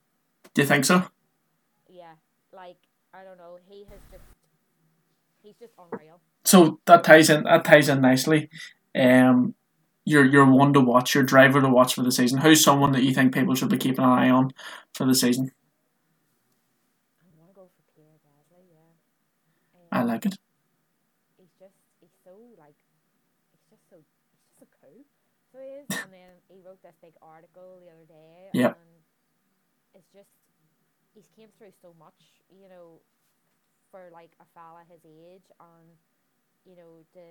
do 0.53 0.61
you 0.61 0.67
think 0.67 0.85
so? 0.85 1.03
Yeah, 1.87 2.13
like 2.53 2.77
I 3.13 3.23
don't 3.23 3.37
know, 3.37 3.57
he 3.67 3.79
has 3.89 3.99
just 4.11 4.23
he's 5.41 5.55
just 5.59 5.73
unreal. 5.77 6.19
So 6.43 6.79
that 6.85 7.03
ties 7.03 7.29
in 7.29 7.43
that 7.43 7.65
ties 7.65 7.89
in 7.89 8.01
nicely. 8.01 8.49
Um, 8.95 9.55
you're 10.05 10.25
you're 10.25 10.45
one 10.45 10.73
to 10.73 10.81
watch, 10.81 11.13
your 11.13 11.23
driver 11.23 11.61
to 11.61 11.69
watch 11.69 11.93
for 11.93 12.03
the 12.03 12.11
season. 12.11 12.39
Who's 12.39 12.63
someone 12.63 12.91
that 12.93 13.03
you 13.03 13.13
think 13.13 13.33
people 13.33 13.55
should 13.55 13.69
be 13.69 13.77
keeping 13.77 14.03
an 14.03 14.09
eye 14.09 14.29
on 14.29 14.51
for 14.93 15.05
the 15.05 15.15
season? 15.15 15.51
I 17.21 17.25
want 17.39 17.51
to 17.51 17.55
go 17.55 17.69
for 17.75 17.83
Pierre 17.95 18.17
Gasly. 18.25 18.65
Yeah, 18.71 19.88
I 19.99 20.03
like 20.03 20.25
it. 20.25 20.39
he's 21.35 21.51
just 21.59 21.75
he's 21.99 22.15
so 22.23 22.31
like 22.55 22.79
he's 23.51 23.65
just 23.67 23.83
so 23.91 23.99
he's 23.99 24.39
just 24.39 24.63
so 24.63 24.65
cool. 24.79 25.03
So 25.51 25.59
he 25.59 25.83
is. 25.83 25.87
and 25.91 26.13
then 26.15 26.39
he 26.47 26.63
wrote 26.63 26.79
this 26.79 26.95
big 27.03 27.19
article 27.19 27.83
the 27.83 27.91
other 27.91 28.07
day. 28.07 28.47
Yeah. 28.55 28.79
And 28.79 28.91
it's 29.91 30.07
just 30.15 30.31
he's 31.11 31.27
came 31.35 31.51
through 31.59 31.75
so 31.83 31.91
much, 31.99 32.15
you 32.47 32.71
know, 32.71 33.03
for 33.91 34.07
like 34.15 34.31
a 34.39 34.47
fella 34.55 34.87
his 34.87 35.03
age, 35.03 35.51
and 35.59 35.91
you 36.63 36.79
know 36.79 37.03
to 37.11 37.23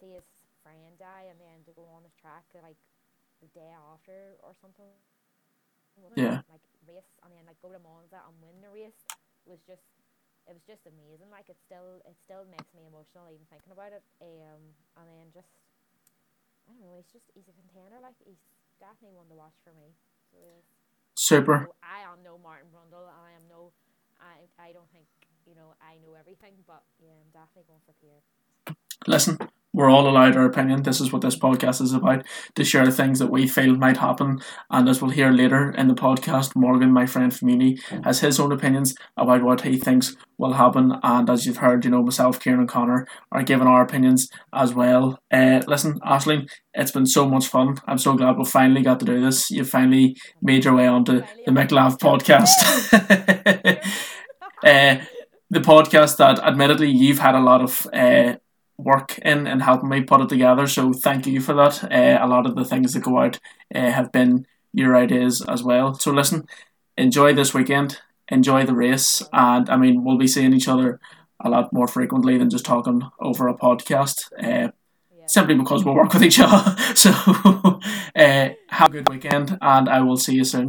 see 0.00 0.16
his 0.16 0.24
friend 0.64 0.96
die 0.96 1.28
and 1.28 1.36
then 1.36 1.60
to 1.68 1.72
go 1.76 1.84
on 1.92 2.00
the 2.00 2.14
track 2.16 2.48
like 2.64 2.80
the 3.44 3.48
day 3.52 3.76
after 3.92 4.40
or 4.40 4.56
something. 4.56 4.88
Yeah. 6.16 6.46
Like 6.48 6.64
race 6.86 7.12
and 7.26 7.34
then 7.34 7.44
like 7.44 7.60
go 7.60 7.74
to 7.74 7.82
Monza 7.82 8.22
and 8.24 8.34
win 8.40 8.62
the 8.62 8.70
race 8.70 9.02
was 9.44 9.58
just 9.66 9.82
it 10.48 10.56
was 10.56 10.64
just 10.64 10.88
amazing. 10.88 11.28
Like 11.28 11.52
it 11.52 11.60
still 11.60 12.00
it 12.08 12.16
still 12.16 12.48
makes 12.48 12.72
me 12.72 12.88
emotional 12.88 13.28
even 13.28 13.44
thinking 13.52 13.70
about 13.70 13.92
it. 13.92 14.02
Um, 14.24 14.72
and 14.96 15.06
then 15.06 15.28
just 15.30 15.52
I 16.64 16.72
don't 16.72 16.80
know, 16.80 16.96
he's 16.96 17.12
just 17.12 17.28
he's 17.36 17.46
a 17.52 17.54
contender. 17.54 18.00
Like 18.00 18.16
he's 18.24 18.40
definitely 18.80 19.14
one 19.14 19.28
to 19.28 19.36
watch 19.36 19.56
for 19.60 19.76
me. 19.76 19.92
So. 20.32 20.40
Super. 21.18 21.68
I 21.82 22.06
am 22.06 22.22
no 22.22 22.38
Martin 22.38 22.70
Brundle, 22.70 23.10
I 23.10 23.34
am 23.34 23.44
no 23.50 23.74
I 24.22 24.48
I 24.56 24.72
don't 24.72 24.88
think 24.90 25.06
you 25.44 25.54
know 25.54 25.76
I 25.82 26.00
know 26.00 26.16
everything, 26.16 26.54
but 26.64 26.82
yeah, 27.02 27.12
I'm 27.20 27.30
definitely 27.30 27.68
going 27.68 27.84
for 27.84 27.94
Pierre. 28.00 28.24
Listen, 29.06 29.36
we're 29.78 29.90
all 29.90 30.08
allowed 30.08 30.36
our 30.36 30.44
opinion. 30.44 30.82
This 30.82 31.00
is 31.00 31.12
what 31.12 31.22
this 31.22 31.38
podcast 31.38 31.80
is 31.80 31.92
about 31.92 32.26
to 32.56 32.64
share 32.64 32.90
things 32.90 33.20
that 33.20 33.30
we 33.30 33.46
feel 33.46 33.76
might 33.76 33.98
happen. 33.98 34.40
And 34.70 34.88
as 34.88 35.00
we'll 35.00 35.12
hear 35.12 35.30
later 35.30 35.70
in 35.70 35.86
the 35.86 35.94
podcast, 35.94 36.56
Morgan, 36.56 36.92
my 36.92 37.06
friend 37.06 37.32
from 37.32 37.50
uni, 37.50 37.78
has 38.02 38.18
his 38.18 38.40
own 38.40 38.50
opinions 38.50 38.96
about 39.16 39.44
what 39.44 39.60
he 39.60 39.78
thinks 39.78 40.16
will 40.36 40.54
happen. 40.54 40.94
And 41.04 41.30
as 41.30 41.46
you've 41.46 41.58
heard, 41.58 41.84
you 41.84 41.92
know, 41.92 42.02
myself, 42.02 42.40
Kieran, 42.40 42.58
and 42.58 42.68
Connor 42.68 43.06
are 43.30 43.44
giving 43.44 43.68
our 43.68 43.82
opinions 43.82 44.28
as 44.52 44.74
well. 44.74 45.20
Uh, 45.30 45.60
listen, 45.68 46.00
Aisling, 46.00 46.50
it's 46.74 46.90
been 46.90 47.06
so 47.06 47.28
much 47.28 47.46
fun. 47.46 47.76
I'm 47.86 47.98
so 47.98 48.14
glad 48.14 48.36
we 48.36 48.46
finally 48.46 48.82
got 48.82 48.98
to 48.98 49.06
do 49.06 49.20
this. 49.20 49.48
You 49.48 49.64
finally 49.64 50.16
made 50.42 50.64
your 50.64 50.74
way 50.74 50.88
onto 50.88 51.20
the 51.46 51.52
McLav 51.52 52.00
podcast. 52.00 52.50
uh, 54.64 55.04
the 55.50 55.60
podcast 55.60 56.16
that 56.16 56.40
admittedly 56.40 56.90
you've 56.90 57.20
had 57.20 57.36
a 57.36 57.40
lot 57.40 57.62
of 57.62 57.86
uh, 57.92 58.34
work 58.78 59.18
in 59.18 59.46
and 59.46 59.62
helping 59.62 59.88
me 59.88 60.02
put 60.02 60.20
it 60.20 60.28
together. 60.28 60.66
So 60.66 60.92
thank 60.92 61.26
you 61.26 61.40
for 61.40 61.52
that. 61.54 61.84
Uh, 61.84 62.24
a 62.24 62.28
lot 62.28 62.46
of 62.46 62.54
the 62.54 62.64
things 62.64 62.94
that 62.94 63.02
go 63.02 63.18
out 63.18 63.38
uh, 63.74 63.90
have 63.90 64.12
been 64.12 64.46
your 64.72 64.96
ideas 64.96 65.42
as 65.48 65.62
well. 65.62 65.94
So 65.94 66.12
listen, 66.12 66.46
enjoy 66.96 67.34
this 67.34 67.52
weekend, 67.52 67.98
enjoy 68.28 68.64
the 68.64 68.74
race, 68.74 69.22
and 69.32 69.68
I 69.68 69.76
mean 69.76 70.04
we'll 70.04 70.18
be 70.18 70.28
seeing 70.28 70.52
each 70.54 70.68
other 70.68 71.00
a 71.40 71.48
lot 71.48 71.72
more 71.72 71.88
frequently 71.88 72.38
than 72.38 72.50
just 72.50 72.64
talking 72.64 73.02
over 73.20 73.48
a 73.48 73.54
podcast. 73.54 74.30
Uh, 74.38 74.70
Yeah. 75.18 75.26
simply 75.26 75.54
because 75.56 75.84
we'll 75.84 75.94
work 75.94 76.12
with 76.14 76.22
each 76.22 76.40
other. 76.40 76.76
So 76.94 77.10
uh, 78.16 78.48
have 78.68 78.88
a 78.88 78.92
good 78.92 79.08
weekend, 79.08 79.58
and 79.60 79.88
I 79.88 80.00
will 80.00 80.16
see 80.16 80.34
you 80.34 80.44
soon. 80.44 80.68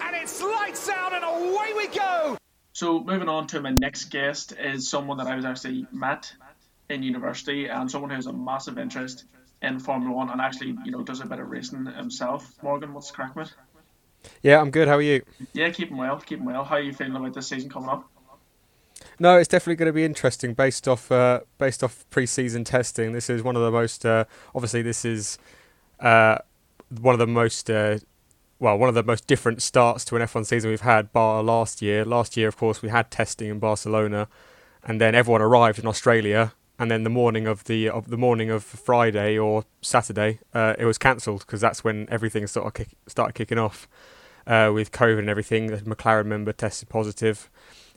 And 0.00 0.16
it's 0.16 0.42
lights 0.42 0.88
out 0.88 1.12
and 1.12 1.24
away 1.24 1.72
we 1.76 1.86
go! 1.88 2.36
So 2.72 3.00
moving 3.04 3.28
on 3.28 3.46
to 3.48 3.60
my 3.60 3.70
next 3.70 4.06
guest 4.10 4.54
is 4.58 4.88
someone 4.88 5.18
that 5.18 5.26
I 5.26 5.36
was 5.36 5.44
actually 5.44 5.86
met 5.92 6.32
in 6.92 7.02
university 7.02 7.68
and 7.68 7.90
someone 7.90 8.10
who 8.10 8.16
has 8.16 8.26
a 8.26 8.32
massive 8.32 8.78
interest 8.78 9.24
in 9.62 9.78
Formula 9.78 10.14
One 10.14 10.30
and 10.30 10.40
actually, 10.40 10.76
you 10.84 10.90
know, 10.90 11.02
does 11.02 11.20
a 11.20 11.26
bit 11.26 11.38
of 11.38 11.48
racing 11.48 11.86
himself. 11.86 12.54
Morgan, 12.62 12.92
what's 12.92 13.10
crack, 13.10 13.34
mate? 13.34 13.52
Yeah, 14.42 14.60
I'm 14.60 14.70
good. 14.70 14.88
How 14.88 14.96
are 14.96 15.02
you? 15.02 15.22
Yeah, 15.52 15.70
keeping 15.70 15.96
well, 15.96 16.18
keeping 16.18 16.44
well. 16.44 16.64
How 16.64 16.76
are 16.76 16.80
you 16.80 16.92
feeling 16.92 17.16
about 17.16 17.34
this 17.34 17.48
season 17.48 17.70
coming 17.70 17.88
up? 17.88 18.08
No, 19.18 19.36
it's 19.36 19.48
definitely 19.48 19.76
going 19.76 19.88
to 19.88 19.92
be 19.92 20.04
interesting 20.04 20.54
based 20.54 20.86
off 20.86 21.10
uh, 21.10 21.40
based 21.58 21.82
off 21.82 22.04
pre-season 22.10 22.64
testing. 22.64 23.12
This 23.12 23.28
is 23.30 23.42
one 23.42 23.56
of 23.56 23.62
the 23.62 23.70
most 23.70 24.06
uh, 24.06 24.24
obviously 24.54 24.82
this 24.82 25.04
is 25.04 25.38
uh, 26.00 26.38
one 27.00 27.14
of 27.14 27.18
the 27.18 27.26
most 27.26 27.68
uh, 27.70 27.98
well 28.58 28.78
one 28.78 28.88
of 28.88 28.94
the 28.94 29.02
most 29.02 29.26
different 29.26 29.62
starts 29.62 30.04
to 30.06 30.16
an 30.16 30.22
F1 30.22 30.46
season 30.46 30.70
we've 30.70 30.82
had 30.82 31.12
bar 31.12 31.42
last 31.42 31.82
year. 31.82 32.04
Last 32.04 32.36
year, 32.36 32.48
of 32.48 32.56
course, 32.56 32.82
we 32.82 32.90
had 32.90 33.10
testing 33.10 33.48
in 33.48 33.58
Barcelona, 33.58 34.28
and 34.84 35.00
then 35.00 35.14
everyone 35.14 35.42
arrived 35.42 35.78
in 35.78 35.86
Australia, 35.86 36.52
and 36.82 36.90
then 36.90 37.04
the 37.04 37.10
morning 37.10 37.46
of 37.46 37.62
the 37.64 37.88
of 37.88 38.10
the 38.10 38.16
morning 38.16 38.50
of 38.50 38.64
Friday 38.64 39.38
or 39.38 39.64
Saturday, 39.82 40.40
uh, 40.52 40.74
it 40.80 40.84
was 40.84 40.98
cancelled 40.98 41.46
because 41.46 41.60
that's 41.60 41.84
when 41.84 42.08
everything 42.10 42.44
sort 42.48 42.66
of 42.66 42.74
kick, 42.74 42.88
started 43.06 43.34
kicking 43.34 43.56
off 43.56 43.86
uh, 44.48 44.68
with 44.74 44.90
COVID 44.90 45.20
and 45.20 45.30
everything. 45.30 45.68
The 45.68 45.76
McLaren 45.76 46.26
member 46.26 46.52
tested 46.52 46.88
positive 46.88 47.48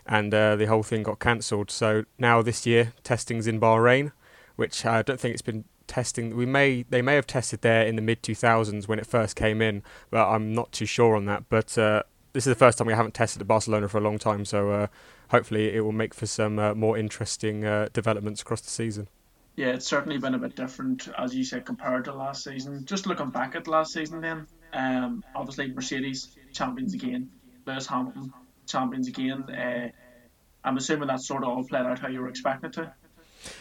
and 0.05 0.31
uh, 0.31 0.55
the 0.55 0.67
whole 0.67 0.83
thing 0.83 1.01
got 1.01 1.17
cancelled. 1.17 1.71
So 1.71 2.05
now 2.19 2.43
this 2.43 2.67
year, 2.67 2.93
testing's 3.03 3.47
in 3.47 3.59
Bahrain, 3.59 4.11
which 4.55 4.86
I 4.86 5.01
don't 5.01 5.19
think 5.19 5.33
it's 5.33 5.41
been 5.41 5.63
testing. 5.88 6.36
We 6.36 6.45
may 6.45 6.83
they 6.83 7.01
may 7.01 7.15
have 7.15 7.25
tested 7.25 7.61
there 7.61 7.88
in 7.88 7.95
the 7.95 8.03
mid 8.03 8.21
2000s 8.21 8.88
when 8.88 8.99
it 8.99 9.07
first 9.07 9.36
came 9.36 9.63
in, 9.63 9.81
but 10.11 10.29
I'm 10.29 10.53
not 10.53 10.71
too 10.71 10.86
sure 10.86 11.15
on 11.15 11.25
that. 11.25 11.49
But 11.49 11.75
uh, 11.75 12.03
this 12.36 12.45
is 12.45 12.51
the 12.51 12.55
first 12.55 12.77
time 12.77 12.86
we 12.86 12.93
haven't 12.93 13.13
tested 13.13 13.41
at 13.41 13.47
Barcelona 13.47 13.88
for 13.88 13.97
a 13.97 14.01
long 14.01 14.19
time, 14.19 14.43
so 14.43 14.69
uh, 14.69 14.88
hopefully 15.29 15.73
it 15.73 15.79
will 15.79 15.93
make 15.93 16.13
for 16.13 16.25
some 16.25 16.59
uh, 16.59 16.75
more 16.75 16.97
interesting 16.97 17.63
uh, 17.63 17.88
developments 17.93 18.41
across 18.41 18.59
the 18.59 18.69
season. 18.69 19.07
Yeah, 19.55 19.67
it's 19.67 19.88
certainly 19.88 20.17
been 20.17 20.36
a 20.36 20.38
bit 20.38 20.53
different, 20.53 21.07
as 21.17 21.33
you 21.33 21.45
said, 21.45 21.63
compared 21.63 22.03
to 22.05 22.13
last 22.13 22.43
season. 22.43 22.83
Just 22.86 23.07
looking 23.07 23.29
back 23.29 23.55
at 23.55 23.69
last 23.69 23.93
season, 23.93 24.19
then, 24.19 24.47
um, 24.73 25.23
obviously 25.33 25.69
Mercedes 25.69 26.36
champions 26.51 26.93
again, 26.93 27.29
Lewis 27.65 27.88
Hamilton 27.88 28.33
champions 28.67 29.07
again. 29.07 29.43
Uh, 29.43 29.91
I'm 30.65 30.75
assuming 30.75 31.07
that 31.07 31.21
sort 31.21 31.43
of 31.43 31.49
all 31.49 31.63
played 31.63 31.86
out 31.86 31.99
how 31.99 32.09
you 32.09 32.19
were 32.19 32.27
expecting 32.27 32.69
it 32.69 32.73
to. 32.73 32.91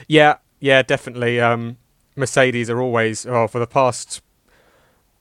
Yeah, 0.08 0.38
yeah, 0.58 0.82
definitely. 0.82 1.38
Um, 1.38 1.76
Mercedes 2.16 2.68
are 2.68 2.80
always, 2.80 3.24
oh, 3.24 3.46
for 3.46 3.60
the 3.60 3.68
past 3.68 4.20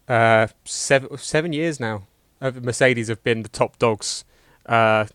uh, 0.07 0.47
seven 0.65 1.15
seven 1.19 1.53
years 1.53 1.79
now, 1.79 2.07
Mercedes 2.51 3.07
have 3.07 3.23
been 3.23 3.43
the 3.43 3.49
top 3.49 3.77
dogs, 3.79 4.25
uh, 4.65 5.05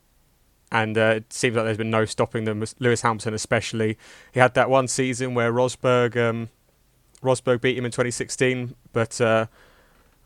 and 0.70 0.96
uh, 0.96 1.14
it 1.16 1.32
seems 1.32 1.56
like 1.56 1.64
there's 1.64 1.78
been 1.78 1.90
no 1.90 2.04
stopping 2.04 2.44
them. 2.44 2.64
Lewis 2.78 3.02
Hamilton, 3.02 3.34
especially, 3.34 3.98
he 4.32 4.40
had 4.40 4.54
that 4.54 4.70
one 4.70 4.88
season 4.88 5.34
where 5.34 5.52
Rosberg 5.52 6.16
um, 6.16 6.48
Rosberg 7.22 7.60
beat 7.60 7.76
him 7.76 7.84
in 7.84 7.90
2016, 7.90 8.74
but 8.92 9.20
uh, 9.20 9.46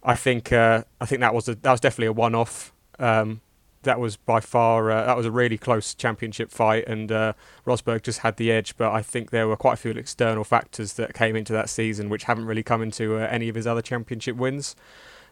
I 0.02 0.14
think 0.14 0.52
uh, 0.52 0.84
I 1.00 1.06
think 1.06 1.20
that 1.20 1.34
was 1.34 1.48
a, 1.48 1.54
that 1.56 1.70
was 1.70 1.80
definitely 1.80 2.06
a 2.06 2.12
one-off. 2.12 2.72
Um, 2.98 3.40
that 3.82 3.98
was 3.98 4.16
by 4.16 4.38
far 4.38 4.92
uh, 4.92 5.06
that 5.06 5.16
was 5.16 5.26
a 5.26 5.30
really 5.30 5.58
close 5.58 5.94
championship 5.94 6.50
fight, 6.50 6.86
and 6.86 7.10
uh, 7.10 7.32
Rosberg 7.66 8.02
just 8.02 8.20
had 8.20 8.36
the 8.36 8.52
edge. 8.52 8.76
But 8.76 8.92
I 8.92 9.02
think 9.02 9.30
there 9.30 9.48
were 9.48 9.56
quite 9.56 9.74
a 9.74 9.76
few 9.76 9.92
external 9.92 10.44
factors 10.44 10.94
that 10.94 11.14
came 11.14 11.36
into 11.36 11.52
that 11.52 11.68
season, 11.68 12.08
which 12.08 12.24
haven't 12.24 12.46
really 12.46 12.62
come 12.62 12.82
into 12.82 13.16
any 13.16 13.48
of 13.48 13.54
his 13.54 13.66
other 13.66 13.82
championship 13.82 14.36
wins. 14.36 14.76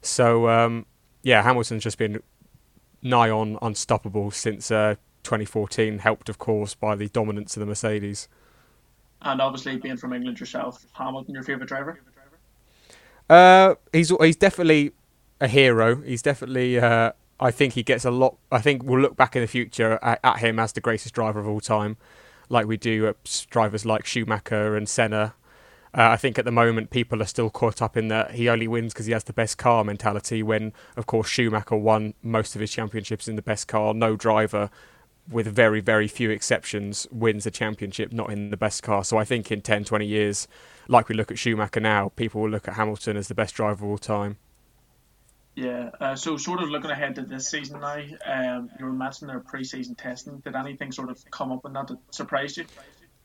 So 0.02 0.48
um, 0.48 0.86
yeah, 1.22 1.42
Hamilton's 1.42 1.82
just 1.82 1.98
been 1.98 2.22
nigh 3.02 3.30
on 3.30 3.58
unstoppable 3.62 4.30
since 4.30 4.70
uh, 4.70 4.94
2014, 5.22 5.98
helped 5.98 6.28
of 6.28 6.38
course 6.38 6.74
by 6.74 6.96
the 6.96 7.08
dominance 7.08 7.56
of 7.56 7.60
the 7.60 7.66
Mercedes. 7.66 8.28
And 9.22 9.40
obviously, 9.40 9.76
being 9.76 9.96
from 9.96 10.12
England 10.12 10.40
yourself, 10.40 10.86
Hamilton, 10.92 11.34
your 11.34 11.42
favourite 11.42 11.68
driver? 11.68 12.00
Uh, 13.28 13.74
he's 13.92 14.10
he's 14.20 14.36
definitely 14.36 14.92
a 15.40 15.48
hero. 15.48 15.96
He's 15.96 16.22
definitely. 16.22 16.78
Uh, 16.78 17.12
I 17.38 17.50
think 17.50 17.74
he 17.74 17.82
gets 17.82 18.04
a 18.04 18.10
lot. 18.10 18.36
I 18.50 18.60
think 18.60 18.82
we'll 18.82 19.00
look 19.00 19.16
back 19.16 19.36
in 19.36 19.42
the 19.42 19.48
future 19.48 19.98
at, 20.02 20.20
at 20.22 20.38
him 20.40 20.58
as 20.58 20.72
the 20.72 20.80
greatest 20.80 21.14
driver 21.14 21.40
of 21.40 21.48
all 21.48 21.60
time, 21.60 21.96
like 22.48 22.66
we 22.66 22.76
do 22.76 23.06
at 23.08 23.46
drivers 23.50 23.86
like 23.86 24.06
Schumacher 24.06 24.76
and 24.76 24.88
Senna. 24.88 25.34
Uh, 25.92 26.10
I 26.10 26.16
think 26.16 26.38
at 26.38 26.44
the 26.44 26.52
moment 26.52 26.90
people 26.90 27.20
are 27.20 27.26
still 27.26 27.50
caught 27.50 27.82
up 27.82 27.96
in 27.96 28.08
that 28.08 28.32
he 28.32 28.48
only 28.48 28.68
wins 28.68 28.92
because 28.92 29.06
he 29.06 29.12
has 29.12 29.24
the 29.24 29.32
best 29.32 29.58
car 29.58 29.82
mentality. 29.82 30.42
When 30.42 30.72
of 30.96 31.06
course 31.06 31.28
Schumacher 31.28 31.76
won 31.76 32.14
most 32.22 32.54
of 32.54 32.60
his 32.60 32.70
championships 32.70 33.26
in 33.26 33.36
the 33.36 33.42
best 33.42 33.66
car. 33.66 33.92
No 33.92 34.16
driver 34.16 34.70
with 35.30 35.46
very, 35.46 35.80
very 35.80 36.08
few 36.08 36.30
exceptions, 36.30 37.06
wins 37.10 37.44
the 37.44 37.50
championship 37.50 38.12
not 38.12 38.30
in 38.30 38.50
the 38.50 38.56
best 38.56 38.82
car. 38.82 39.04
So 39.04 39.18
I 39.18 39.24
think 39.24 39.50
in 39.52 39.62
10, 39.62 39.84
20 39.84 40.06
years, 40.06 40.48
like 40.88 41.08
we 41.08 41.14
look 41.14 41.30
at 41.30 41.38
Schumacher 41.38 41.80
now, 41.80 42.10
people 42.10 42.40
will 42.40 42.50
look 42.50 42.66
at 42.66 42.74
Hamilton 42.74 43.16
as 43.16 43.28
the 43.28 43.34
best 43.34 43.54
driver 43.54 43.84
of 43.84 43.90
all 43.90 43.98
time. 43.98 44.38
Yeah, 45.54 45.90
uh, 46.00 46.14
so 46.14 46.36
sort 46.36 46.62
of 46.62 46.70
looking 46.70 46.90
ahead 46.90 47.16
to 47.16 47.22
this 47.22 47.48
season 47.48 47.80
now, 47.80 48.02
um, 48.24 48.70
you 48.78 48.86
were 48.86 48.92
mentioning 48.92 49.32
their 49.32 49.40
pre-season 49.40 49.94
testing. 49.94 50.38
Did 50.38 50.54
anything 50.54 50.92
sort 50.92 51.10
of 51.10 51.22
come 51.30 51.52
up 51.52 51.64
in 51.64 51.72
that 51.74 51.88
that 51.88 51.98
surprised 52.10 52.56
you? 52.56 52.66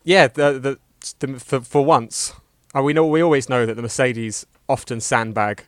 Yeah, 0.03 0.27
the, 0.27 0.59
the, 0.59 0.79
the 1.19 1.39
for, 1.39 1.61
for 1.61 1.85
once, 1.85 2.33
uh, 2.75 2.81
we 2.81 2.93
know 2.93 3.05
we 3.05 3.21
always 3.21 3.49
know 3.49 3.65
that 3.65 3.75
the 3.75 3.81
Mercedes 3.81 4.45
often 4.67 4.99
sandbag, 4.99 5.63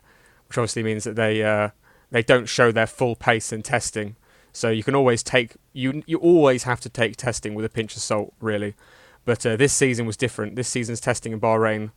which 0.48 0.58
obviously 0.58 0.82
means 0.82 1.04
that 1.04 1.16
they 1.16 1.42
uh, 1.42 1.70
they 2.10 2.22
don't 2.22 2.48
show 2.48 2.70
their 2.72 2.86
full 2.86 3.16
pace 3.16 3.52
in 3.52 3.62
testing. 3.62 4.16
So 4.52 4.70
you 4.70 4.82
can 4.82 4.94
always 4.94 5.22
take 5.22 5.54
you 5.72 6.02
you 6.06 6.18
always 6.18 6.64
have 6.64 6.80
to 6.80 6.88
take 6.88 7.16
testing 7.16 7.54
with 7.54 7.64
a 7.64 7.68
pinch 7.68 7.96
of 7.96 8.02
salt, 8.02 8.34
really. 8.40 8.74
But 9.24 9.44
uh, 9.44 9.56
this 9.56 9.72
season 9.72 10.06
was 10.06 10.16
different. 10.16 10.56
This 10.56 10.68
season's 10.68 11.00
testing 11.00 11.32
in 11.32 11.40
Bahrain 11.40 11.90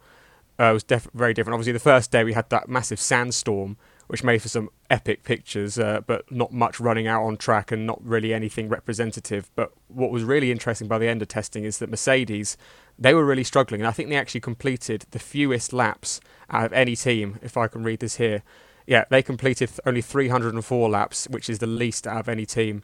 uh, 0.60 0.72
was 0.74 0.84
def- 0.84 1.10
very 1.14 1.34
different. 1.34 1.56
Obviously, 1.56 1.74
the 1.74 1.80
first 1.80 2.12
day 2.12 2.24
we 2.24 2.34
had 2.34 2.50
that 2.50 2.70
massive 2.70 3.00
sandstorm, 3.00 3.78
which 4.12 4.26
made 4.26 4.42
for 4.42 4.50
some 4.50 4.70
epic 4.90 5.24
pictures, 5.24 5.80
uh, 5.80 6.02
but 6.06 6.30
not 6.30 6.52
much 6.52 6.82
running 6.82 7.08
out 7.08 7.24
on 7.24 7.38
track 7.38 7.72
and 7.72 7.88
not 7.88 7.98
really 8.04 8.34
anything 8.34 8.68
representative. 8.68 9.50
But 9.56 9.72
what 9.88 10.12
was 10.12 10.26
really 10.26 10.52
interesting 10.52 10.90
by 10.90 10.98
the 10.98 11.08
end 11.08 11.22
of 11.22 11.30
testing 11.30 11.64
is 11.64 11.78
that 11.78 11.90
Mercedes, 11.90 12.58
they 13.00 13.14
were 13.14 13.24
really 13.24 13.46
struggling, 13.46 13.80
and 13.80 13.88
I 13.88 13.92
think 13.92 14.10
they 14.10 14.18
actually 14.18 14.42
completed 14.42 15.06
the 15.12 15.18
fewest 15.18 15.72
laps 15.72 16.20
out 16.50 16.66
of 16.66 16.74
any 16.74 16.94
team. 16.94 17.40
If 17.42 17.56
I 17.56 17.70
can 17.70 17.84
read 17.84 18.02
this 18.02 18.18
here, 18.18 18.44
yeah, 18.86 19.06
they 19.10 19.24
completed 19.24 19.72
only 19.86 20.02
304 20.02 20.90
laps, 20.90 21.30
which 21.30 21.50
is 21.50 21.60
the 21.60 21.68
least 21.68 22.06
out 22.06 22.20
of 22.20 22.28
any 22.28 22.46
team. 22.46 22.84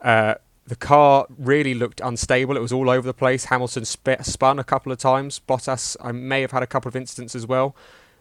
Uh, 0.00 0.34
the 0.64 0.76
car 0.76 1.26
really 1.36 1.74
looked 1.74 2.00
unstable. 2.04 2.56
It 2.56 2.62
was 2.62 2.72
all 2.72 2.88
over 2.88 3.04
the 3.04 3.12
place. 3.12 3.46
Hamilton 3.46 3.84
sp- 3.84 4.22
spun 4.22 4.60
a 4.60 4.64
couple 4.64 4.92
of 4.92 4.98
times. 4.98 5.40
Bottas, 5.40 5.96
I 6.00 6.12
may 6.12 6.40
have 6.42 6.52
had 6.52 6.62
a 6.62 6.68
couple 6.68 6.88
of 6.88 6.94
incidents 6.94 7.34
as 7.34 7.48
well. 7.48 7.74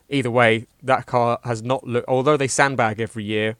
Either 0.09 0.31
way, 0.31 0.67
that 0.81 1.05
car 1.05 1.39
has 1.43 1.61
not 1.61 1.85
looked. 1.85 2.07
Although 2.07 2.37
they 2.37 2.47
sandbag 2.47 2.99
every 2.99 3.23
year, 3.23 3.57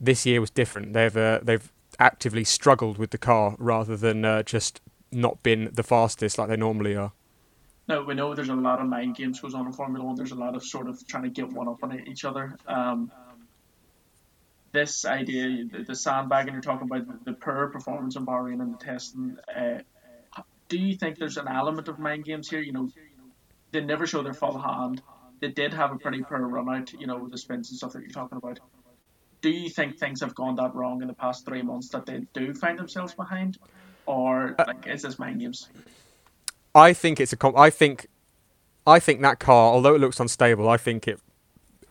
this 0.00 0.24
year 0.24 0.40
was 0.40 0.50
different. 0.50 0.92
They've 0.92 1.16
uh, 1.16 1.40
they've 1.42 1.72
actively 1.98 2.44
struggled 2.44 2.98
with 2.98 3.10
the 3.10 3.18
car 3.18 3.56
rather 3.58 3.96
than 3.96 4.24
uh, 4.24 4.42
just 4.42 4.80
not 5.10 5.42
been 5.42 5.70
the 5.72 5.82
fastest 5.82 6.38
like 6.38 6.48
they 6.48 6.56
normally 6.56 6.96
are. 6.96 7.12
Now 7.86 8.02
we 8.02 8.14
know 8.14 8.34
there's 8.34 8.48
a 8.48 8.54
lot 8.54 8.80
of 8.80 8.86
mind 8.86 9.16
games 9.16 9.40
goes 9.40 9.54
on 9.54 9.66
in 9.66 9.72
Formula 9.72 10.04
One. 10.04 10.14
There's 10.14 10.32
a 10.32 10.36
lot 10.36 10.54
of 10.54 10.64
sort 10.64 10.88
of 10.88 11.06
trying 11.06 11.24
to 11.24 11.28
get 11.28 11.52
one 11.52 11.68
up 11.68 11.82
on 11.82 12.00
each 12.08 12.24
other. 12.24 12.56
Um, 12.66 13.10
this 14.72 15.04
idea, 15.04 15.64
the, 15.70 15.84
the 15.84 15.94
sandbagging 15.94 16.52
you're 16.52 16.62
talking 16.62 16.88
about, 16.90 17.06
the, 17.06 17.32
the 17.32 17.36
poor 17.36 17.68
performance 17.68 18.16
in 18.16 18.26
Bahrain 18.26 18.60
and 18.60 18.74
the 18.74 18.78
testing. 18.78 19.36
Uh, 19.54 19.80
do 20.68 20.78
you 20.78 20.96
think 20.96 21.18
there's 21.18 21.36
an 21.36 21.46
element 21.46 21.88
of 21.88 21.98
mind 21.98 22.24
games 22.24 22.48
here? 22.48 22.60
You 22.60 22.72
know, 22.72 22.90
they 23.70 23.82
never 23.82 24.06
show 24.06 24.22
their 24.22 24.34
full 24.34 24.58
hand. 24.58 25.02
They 25.44 25.50
did 25.50 25.74
have 25.74 25.92
a 25.92 25.98
pretty 25.98 26.22
poor 26.22 26.38
run 26.38 26.70
out. 26.70 26.90
You 26.94 27.06
know, 27.06 27.18
with 27.18 27.30
the 27.30 27.36
spins 27.36 27.68
and 27.68 27.76
stuff 27.76 27.92
that 27.92 28.00
you're 28.00 28.08
talking 28.08 28.38
about. 28.38 28.60
Do 29.42 29.50
you 29.50 29.68
think 29.68 29.98
things 29.98 30.22
have 30.22 30.34
gone 30.34 30.54
that 30.54 30.74
wrong 30.74 31.02
in 31.02 31.08
the 31.08 31.12
past 31.12 31.44
three 31.44 31.60
months 31.60 31.90
that 31.90 32.06
they 32.06 32.22
do 32.32 32.54
find 32.54 32.78
themselves 32.78 33.12
behind, 33.12 33.58
or 34.06 34.54
like 34.66 34.86
is 34.86 35.02
this 35.02 35.18
mind 35.18 35.40
games? 35.40 35.68
I 36.74 36.94
think 36.94 37.20
it's 37.20 37.34
a. 37.34 37.36
Com- 37.36 37.58
I 37.58 37.68
think, 37.68 38.06
I 38.86 38.98
think 38.98 39.20
that 39.20 39.38
car, 39.38 39.74
although 39.74 39.94
it 39.94 40.00
looks 40.00 40.18
unstable, 40.18 40.66
I 40.66 40.78
think 40.78 41.06
it 41.06 41.20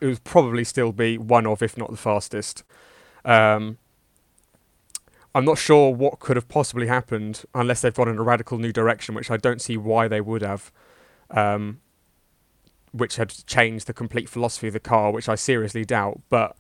it 0.01 0.08
would 0.08 0.24
probably 0.24 0.64
still 0.64 0.91
be 0.91 1.20
one 1.20 1.45
of, 1.45 1.62
if 1.62 1.78
not 1.78 1.91
the 1.91 1.97
fastest. 1.97 2.64
Um, 3.24 3.78
I'm 5.36 5.45
not 5.45 5.60
sure 5.60 5.93
what 5.93 6.18
could 6.18 6.38
have 6.38 6.47
possibly 6.47 6.88
happened 6.88 7.43
unless 7.54 7.82
they've 7.82 7.93
gone 7.93 8.10
in 8.10 8.18
a 8.18 8.24
radical 8.24 8.58
new 8.58 8.72
direction, 8.74 9.14
which 9.14 9.30
I 9.30 9.38
don't 9.38 9.62
see 9.62 9.78
why 9.78 10.08
they 10.08 10.22
would 10.22 10.41
have. 10.41 10.72
Um, 11.30 11.82
which 12.94 13.18
had 13.18 13.34
changed 13.48 13.88
the 13.88 13.94
complete 13.94 14.30
philosophy 14.30 14.68
of 14.68 14.74
the 14.74 14.80
car, 14.80 15.12
which 15.12 15.28
I 15.28 15.36
seriously 15.36 15.84
doubt. 15.84 16.22
But 16.30 16.56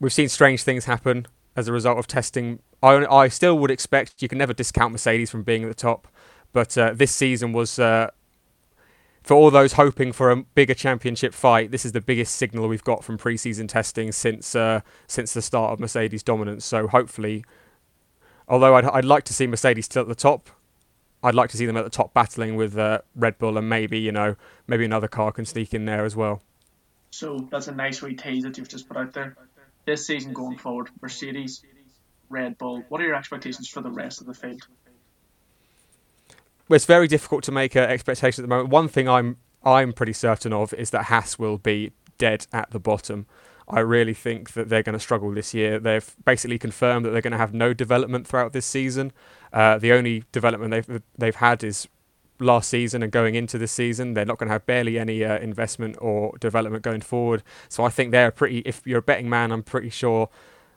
we've 0.00 0.12
seen 0.12 0.28
strange 0.28 0.62
things 0.62 0.84
happen 0.84 1.26
as 1.56 1.68
a 1.68 1.72
result 1.72 1.98
of 1.98 2.06
testing. 2.06 2.58
I, 2.82 3.06
I 3.06 3.28
still 3.28 3.56
would 3.58 3.70
expect 3.70 4.20
you 4.20 4.28
can 4.28 4.38
never 4.38 4.52
discount 4.52 4.92
Mercedes 4.92 5.30
from 5.30 5.44
being 5.44 5.62
at 5.62 5.68
the 5.68 5.74
top. 5.74 6.08
But 6.52 6.76
uh, 6.76 6.92
this 6.94 7.12
season 7.12 7.52
was, 7.52 7.78
uh, 7.78 8.10
for 9.22 9.34
all 9.34 9.50
those 9.50 9.74
hoping 9.74 10.12
for 10.12 10.30
a 10.30 10.36
bigger 10.36 10.74
championship 10.74 11.32
fight, 11.34 11.70
this 11.70 11.84
is 11.84 11.92
the 11.92 12.00
biggest 12.00 12.34
signal 12.34 12.68
we've 12.68 12.84
got 12.84 13.02
from 13.02 13.16
preseason 13.16 13.68
testing 13.68 14.12
since 14.12 14.54
uh, 14.54 14.80
since 15.06 15.32
the 15.34 15.42
start 15.42 15.72
of 15.72 15.80
Mercedes 15.80 16.22
dominance. 16.22 16.64
So 16.64 16.86
hopefully, 16.88 17.44
although 18.48 18.76
I'd, 18.76 18.84
I'd 18.84 19.04
like 19.04 19.24
to 19.24 19.34
see 19.34 19.46
Mercedes 19.46 19.86
still 19.86 20.02
at 20.02 20.08
the 20.08 20.14
top, 20.14 20.50
I'd 21.24 21.34
like 21.34 21.50
to 21.50 21.56
see 21.56 21.64
them 21.64 21.76
at 21.76 21.84
the 21.84 21.90
top 21.90 22.12
battling 22.12 22.54
with 22.54 22.76
uh, 22.76 23.00
Red 23.16 23.38
Bull 23.38 23.56
and 23.56 23.68
maybe 23.68 23.98
you 23.98 24.12
know 24.12 24.36
maybe 24.68 24.84
another 24.84 25.08
car 25.08 25.32
can 25.32 25.46
sneak 25.46 25.72
in 25.72 25.86
there 25.86 26.04
as 26.04 26.14
well. 26.14 26.42
So 27.10 27.48
that's 27.50 27.66
a 27.66 27.72
nice 27.72 28.02
wee 28.02 28.14
tease 28.14 28.42
that 28.42 28.58
you've 28.58 28.68
just 28.68 28.86
put 28.86 28.96
out 28.96 29.12
there. 29.14 29.36
This 29.86 30.06
season 30.06 30.32
going 30.32 30.58
forward, 30.58 30.90
Mercedes, 31.00 31.62
Red 32.28 32.58
Bull. 32.58 32.84
What 32.88 33.00
are 33.00 33.04
your 33.04 33.14
expectations 33.14 33.68
for 33.68 33.80
the 33.80 33.90
rest 33.90 34.20
of 34.20 34.26
the 34.26 34.34
field? 34.34 34.66
Well, 36.68 36.76
it's 36.76 36.86
very 36.86 37.08
difficult 37.08 37.44
to 37.44 37.52
make 37.52 37.74
an 37.74 37.84
expectation 37.84 38.42
at 38.42 38.48
the 38.48 38.54
moment. 38.54 38.70
One 38.70 38.88
thing 38.88 39.08
I'm 39.08 39.38
I'm 39.64 39.92
pretty 39.94 40.12
certain 40.12 40.52
of 40.52 40.74
is 40.74 40.90
that 40.90 41.04
Haas 41.04 41.38
will 41.38 41.56
be 41.56 41.92
dead 42.18 42.46
at 42.52 42.70
the 42.70 42.78
bottom. 42.78 43.26
I 43.66 43.80
really 43.80 44.12
think 44.12 44.52
that 44.52 44.68
they're 44.68 44.82
going 44.82 44.94
to 44.94 45.00
struggle 45.00 45.32
this 45.32 45.54
year. 45.54 45.78
They've 45.78 46.14
basically 46.24 46.58
confirmed 46.58 47.06
that 47.06 47.10
they're 47.10 47.22
going 47.22 47.32
to 47.32 47.38
have 47.38 47.54
no 47.54 47.72
development 47.72 48.26
throughout 48.26 48.52
this 48.52 48.66
season. 48.66 49.12
Uh, 49.54 49.78
the 49.78 49.92
only 49.92 50.24
development 50.32 50.72
they've 50.72 51.02
they've 51.16 51.36
had 51.36 51.64
is 51.64 51.88
last 52.40 52.68
season 52.68 53.02
and 53.02 53.12
going 53.12 53.36
into 53.36 53.56
this 53.56 53.72
season. 53.72 54.14
They're 54.14 54.24
not 54.24 54.38
going 54.38 54.48
to 54.48 54.52
have 54.52 54.66
barely 54.66 54.98
any 54.98 55.24
uh, 55.24 55.38
investment 55.38 55.96
or 56.00 56.36
development 56.38 56.82
going 56.82 57.00
forward. 57.00 57.42
So 57.68 57.84
I 57.84 57.88
think 57.88 58.10
they're 58.10 58.32
pretty. 58.32 58.58
If 58.66 58.82
you're 58.84 58.98
a 58.98 59.02
betting 59.02 59.30
man, 59.30 59.52
I'm 59.52 59.62
pretty 59.62 59.90
sure 59.90 60.28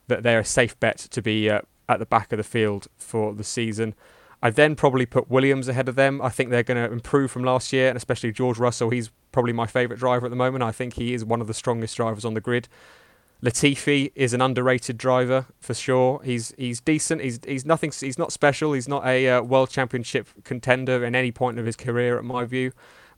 that 0.07 0.23
they're 0.23 0.39
a 0.39 0.45
safe 0.45 0.79
bet 0.79 0.97
to 0.97 1.21
be 1.21 1.49
uh, 1.49 1.61
at 1.89 1.99
the 1.99 2.05
back 2.05 2.31
of 2.31 2.37
the 2.37 2.43
field 2.43 2.87
for 2.97 3.33
the 3.33 3.43
season. 3.43 3.95
I 4.41 4.51
then 4.51 4.75
probably 4.75 5.07
put 5.07 5.31
Williams 5.31 5.67
ahead 5.67 5.89
of 5.89 5.95
them. 5.95 6.21
I 6.21 6.29
think 6.29 6.51
they're 6.51 6.61
going 6.61 6.77
to 6.77 6.93
improve 6.93 7.31
from 7.31 7.43
last 7.43 7.73
year, 7.73 7.89
and 7.89 7.97
especially 7.97 8.31
George 8.31 8.59
Russell. 8.59 8.91
He's 8.91 9.09
probably 9.31 9.53
my 9.53 9.65
favourite 9.65 9.99
driver 9.99 10.27
at 10.27 10.29
the 10.29 10.35
moment. 10.35 10.63
I 10.63 10.71
think 10.71 10.93
he 10.93 11.15
is 11.15 11.25
one 11.25 11.41
of 11.41 11.47
the 11.47 11.55
strongest 11.55 11.97
drivers 11.97 12.23
on 12.23 12.35
the 12.35 12.41
grid. 12.41 12.67
Latifi 13.43 14.11
is 14.15 14.33
an 14.33 14.41
underrated 14.41 14.97
driver 14.97 15.45
for 15.59 15.73
sure. 15.73 16.21
He's 16.23 16.53
he's 16.57 16.81
decent. 16.81 17.21
He's 17.21 17.39
he's 17.45 17.65
nothing. 17.65 17.91
He's 17.97 18.17
not 18.17 18.31
special. 18.31 18.73
He's 18.73 18.87
not 18.87 19.05
a 19.05 19.29
uh, 19.29 19.41
world 19.43 19.69
championship 19.69 20.27
contender 20.43 21.05
in 21.05 21.15
any 21.15 21.31
point 21.31 21.59
of 21.59 21.65
his 21.65 21.75
career, 21.75 22.17
at 22.17 22.23
my 22.23 22.45
view. 22.45 22.71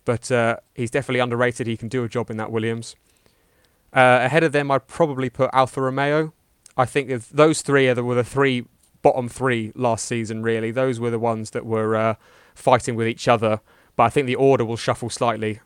But 0.03 0.32
uh, 0.32 0.57
he's 0.76 0.91
definitely 0.91 1.22
underrated. 1.22 1.67
He 1.67 1.78
can 1.78 1.88
do 1.88 2.03
a 2.03 2.09
job 2.09 2.30
in 2.30 2.38
that 2.38 2.51
Williams. 2.51 2.95
Uh, 3.93 4.20
ahead 4.22 4.43
of 4.43 4.51
them, 4.51 4.70
I'd 4.72 4.88
probably 4.88 5.30
put 5.30 5.49
Alfa 5.53 5.82
Romeo. 5.82 6.34
I 6.76 6.86
think 6.86 7.09
if 7.09 7.30
those 7.30 7.61
three 7.61 7.88
are 7.88 7.95
the, 7.95 8.03
were 8.03 8.15
the 8.15 8.24
three 8.24 8.65
bottom 9.01 9.30
three 9.30 9.72
last 9.76 10.05
season. 10.05 10.43
Really, 10.43 10.72
those 10.72 10.99
were 10.99 11.09
the 11.09 11.20
ones 11.20 11.51
that 11.51 11.65
were 11.65 11.95
uh, 11.95 12.15
fighting 12.53 12.95
with 12.95 13.07
each 13.07 13.28
other. 13.28 13.61
But 13.95 14.03
I 14.03 14.09
think 14.09 14.28
the 14.28 14.36
order 14.36 14.65
will 14.65 14.78
shuffle 14.78 15.09
slightly. 15.09 15.59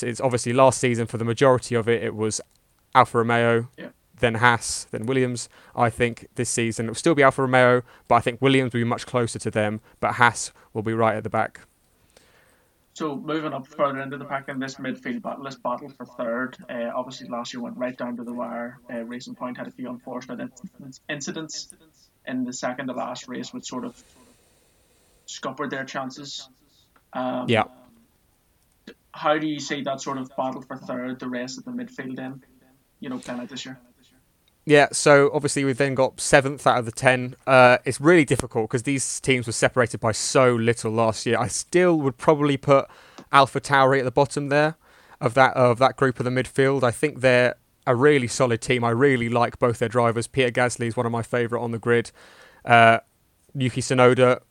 It's 0.00 0.20
obviously 0.20 0.52
last 0.52 0.78
season 0.78 1.06
for 1.06 1.18
the 1.18 1.24
majority 1.24 1.74
of 1.74 1.88
it. 1.88 2.02
It 2.02 2.14
was 2.14 2.40
Alfa 2.94 3.18
Romeo, 3.18 3.68
Yeah. 3.76 3.88
then 4.20 4.34
Haas, 4.36 4.84
then 4.90 5.06
Williams. 5.06 5.48
I 5.74 5.90
think 5.90 6.28
this 6.34 6.50
season 6.50 6.86
it 6.86 6.88
will 6.90 6.94
still 6.94 7.14
be 7.14 7.22
Alfa 7.22 7.42
Romeo, 7.42 7.82
but 8.08 8.16
I 8.16 8.20
think 8.20 8.40
Williams 8.42 8.72
will 8.72 8.80
be 8.80 8.84
much 8.84 9.06
closer 9.06 9.38
to 9.38 9.50
them. 9.50 9.80
But 10.00 10.12
Haas 10.14 10.52
will 10.72 10.82
be 10.82 10.92
right 10.94 11.16
at 11.16 11.24
the 11.24 11.30
back. 11.30 11.60
So 12.94 13.16
moving 13.16 13.54
up 13.54 13.66
further 13.66 14.00
into 14.02 14.18
the 14.18 14.26
pack 14.26 14.50
in 14.50 14.58
this 14.58 14.74
midfield 14.74 15.22
battle, 15.22 15.44
this 15.44 15.54
battle 15.56 15.88
for 15.88 16.04
third. 16.04 16.58
Uh, 16.68 16.90
obviously, 16.94 17.26
last 17.28 17.54
year 17.54 17.62
went 17.62 17.78
right 17.78 17.96
down 17.96 18.16
to 18.18 18.22
the 18.22 18.34
wire. 18.34 18.78
Uh, 18.92 18.98
Racing 19.04 19.34
Point 19.34 19.56
had 19.56 19.66
a 19.66 19.70
few 19.70 19.88
unfortunate 19.88 20.50
incidents 21.08 21.72
in 22.26 22.44
the 22.44 22.52
second 22.52 22.88
to 22.88 22.92
last 22.92 23.28
race, 23.28 23.54
which 23.54 23.64
sort 23.64 23.86
of 23.86 24.00
scuppered 25.24 25.70
their 25.70 25.84
chances. 25.84 26.50
Um, 27.14 27.48
yeah. 27.48 27.64
How 29.12 29.38
do 29.38 29.46
you 29.46 29.58
see 29.58 29.82
that 29.82 30.00
sort 30.02 30.18
of 30.18 30.30
battle 30.36 30.60
for 30.60 30.76
third, 30.76 31.18
the 31.18 31.28
rest 31.28 31.56
of 31.58 31.64
the 31.64 31.70
midfield 31.70 32.18
in, 32.18 32.42
you 33.02 33.08
know, 33.08 33.18
this 33.18 33.66
year? 33.66 33.78
Yeah, 34.64 34.86
so 34.92 35.28
obviously 35.34 35.64
we've 35.64 35.76
then 35.76 35.96
got 35.96 36.20
seventh 36.20 36.66
out 36.68 36.78
of 36.78 36.84
the 36.84 36.92
ten. 36.92 37.34
Uh, 37.48 37.78
it's 37.84 38.00
really 38.00 38.24
difficult 38.24 38.70
because 38.70 38.84
these 38.84 39.18
teams 39.18 39.46
were 39.46 39.52
separated 39.52 39.98
by 39.98 40.12
so 40.12 40.54
little 40.54 40.92
last 40.92 41.26
year. 41.26 41.36
I 41.36 41.48
still 41.48 41.98
would 41.98 42.16
probably 42.16 42.56
put 42.56 42.86
Alpha 43.32 43.60
Tauri 43.60 43.98
at 43.98 44.04
the 44.04 44.12
bottom 44.12 44.50
there 44.50 44.76
of 45.20 45.34
that 45.34 45.54
of 45.54 45.78
that 45.80 45.96
group 45.96 46.20
of 46.20 46.24
the 46.24 46.30
midfield. 46.30 46.84
I 46.84 46.92
think 46.92 47.20
they're 47.22 47.56
a 47.88 47.96
really 47.96 48.28
solid 48.28 48.60
team. 48.60 48.84
I 48.84 48.90
really 48.90 49.28
like 49.28 49.58
both 49.58 49.80
their 49.80 49.88
drivers. 49.88 50.28
Peter 50.28 50.52
Gasly 50.52 50.86
is 50.86 50.96
one 50.96 51.06
of 51.06 51.12
my 51.12 51.22
favourite 51.22 51.60
on 51.60 51.72
the 51.72 51.80
grid. 51.80 52.12
Uh, 52.64 52.98
Yuki 53.56 53.80
Tsunoda 53.80 54.42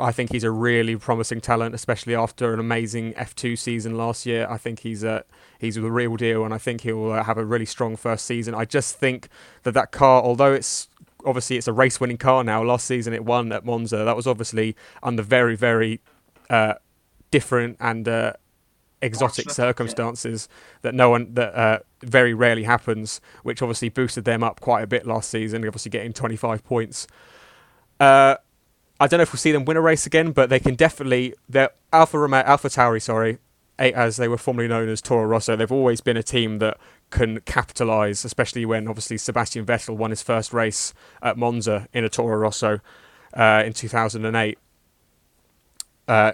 I 0.00 0.12
think 0.12 0.32
he's 0.32 0.44
a 0.44 0.50
really 0.50 0.96
promising 0.96 1.40
talent, 1.40 1.74
especially 1.74 2.14
after 2.14 2.52
an 2.52 2.60
amazing 2.60 3.12
F2 3.14 3.58
season 3.58 3.96
last 3.96 4.26
year. 4.26 4.46
I 4.48 4.56
think 4.56 4.80
he's 4.80 5.02
a 5.04 5.24
he's 5.58 5.76
the 5.76 5.90
real 5.90 6.16
deal, 6.16 6.44
and 6.44 6.52
I 6.52 6.58
think 6.58 6.82
he'll 6.82 7.12
uh, 7.12 7.22
have 7.24 7.38
a 7.38 7.44
really 7.44 7.66
strong 7.66 7.96
first 7.96 8.26
season. 8.26 8.54
I 8.54 8.64
just 8.64 8.98
think 8.98 9.28
that 9.62 9.72
that 9.72 9.92
car, 9.92 10.22
although 10.22 10.52
it's 10.52 10.88
obviously 11.24 11.56
it's 11.56 11.68
a 11.68 11.72
race-winning 11.72 12.18
car 12.18 12.44
now, 12.44 12.62
last 12.62 12.86
season 12.86 13.12
it 13.12 13.24
won 13.24 13.52
at 13.52 13.64
Monza. 13.64 13.98
That 13.98 14.16
was 14.16 14.26
obviously 14.26 14.76
under 15.02 15.22
very 15.22 15.56
very 15.56 16.00
uh, 16.50 16.74
different 17.30 17.76
and 17.80 18.08
uh, 18.08 18.32
exotic 19.02 19.50
circumstances 19.50 20.48
that 20.82 20.94
no 20.94 21.10
one 21.10 21.34
that 21.34 21.54
uh, 21.54 21.78
very 22.02 22.34
rarely 22.34 22.64
happens, 22.64 23.20
which 23.42 23.62
obviously 23.62 23.88
boosted 23.88 24.24
them 24.24 24.42
up 24.42 24.60
quite 24.60 24.82
a 24.82 24.86
bit 24.86 25.06
last 25.06 25.30
season. 25.30 25.64
Obviously 25.66 25.90
getting 25.90 26.12
25 26.12 26.64
points. 26.64 27.06
Uh, 28.00 28.36
I 29.04 29.06
don't 29.06 29.18
know 29.18 29.24
if 29.24 29.34
we'll 29.34 29.38
see 29.38 29.52
them 29.52 29.66
win 29.66 29.76
a 29.76 29.82
race 29.82 30.06
again, 30.06 30.32
but 30.32 30.48
they 30.48 30.58
can 30.58 30.76
definitely. 30.76 31.34
They're 31.46 31.68
Alpha 31.92 32.18
Romeo, 32.18 32.40
Alpha 32.40 32.68
Tauri, 32.68 33.02
sorry, 33.02 33.36
as 33.78 34.16
they 34.16 34.28
were 34.28 34.38
formerly 34.38 34.66
known 34.66 34.88
as 34.88 35.02
Toro 35.02 35.26
Rosso. 35.26 35.56
They've 35.56 35.70
always 35.70 36.00
been 36.00 36.16
a 36.16 36.22
team 36.22 36.58
that 36.60 36.78
can 37.10 37.40
capitalise, 37.42 38.24
especially 38.24 38.64
when 38.64 38.88
obviously 38.88 39.18
Sebastian 39.18 39.66
Vettel 39.66 39.94
won 39.94 40.08
his 40.08 40.22
first 40.22 40.54
race 40.54 40.94
at 41.20 41.36
Monza 41.36 41.86
in 41.92 42.02
a 42.02 42.08
Toro 42.08 42.38
Rosso 42.38 42.80
uh, 43.34 43.62
in 43.66 43.74
2008. 43.74 44.58
Uh, 46.08 46.32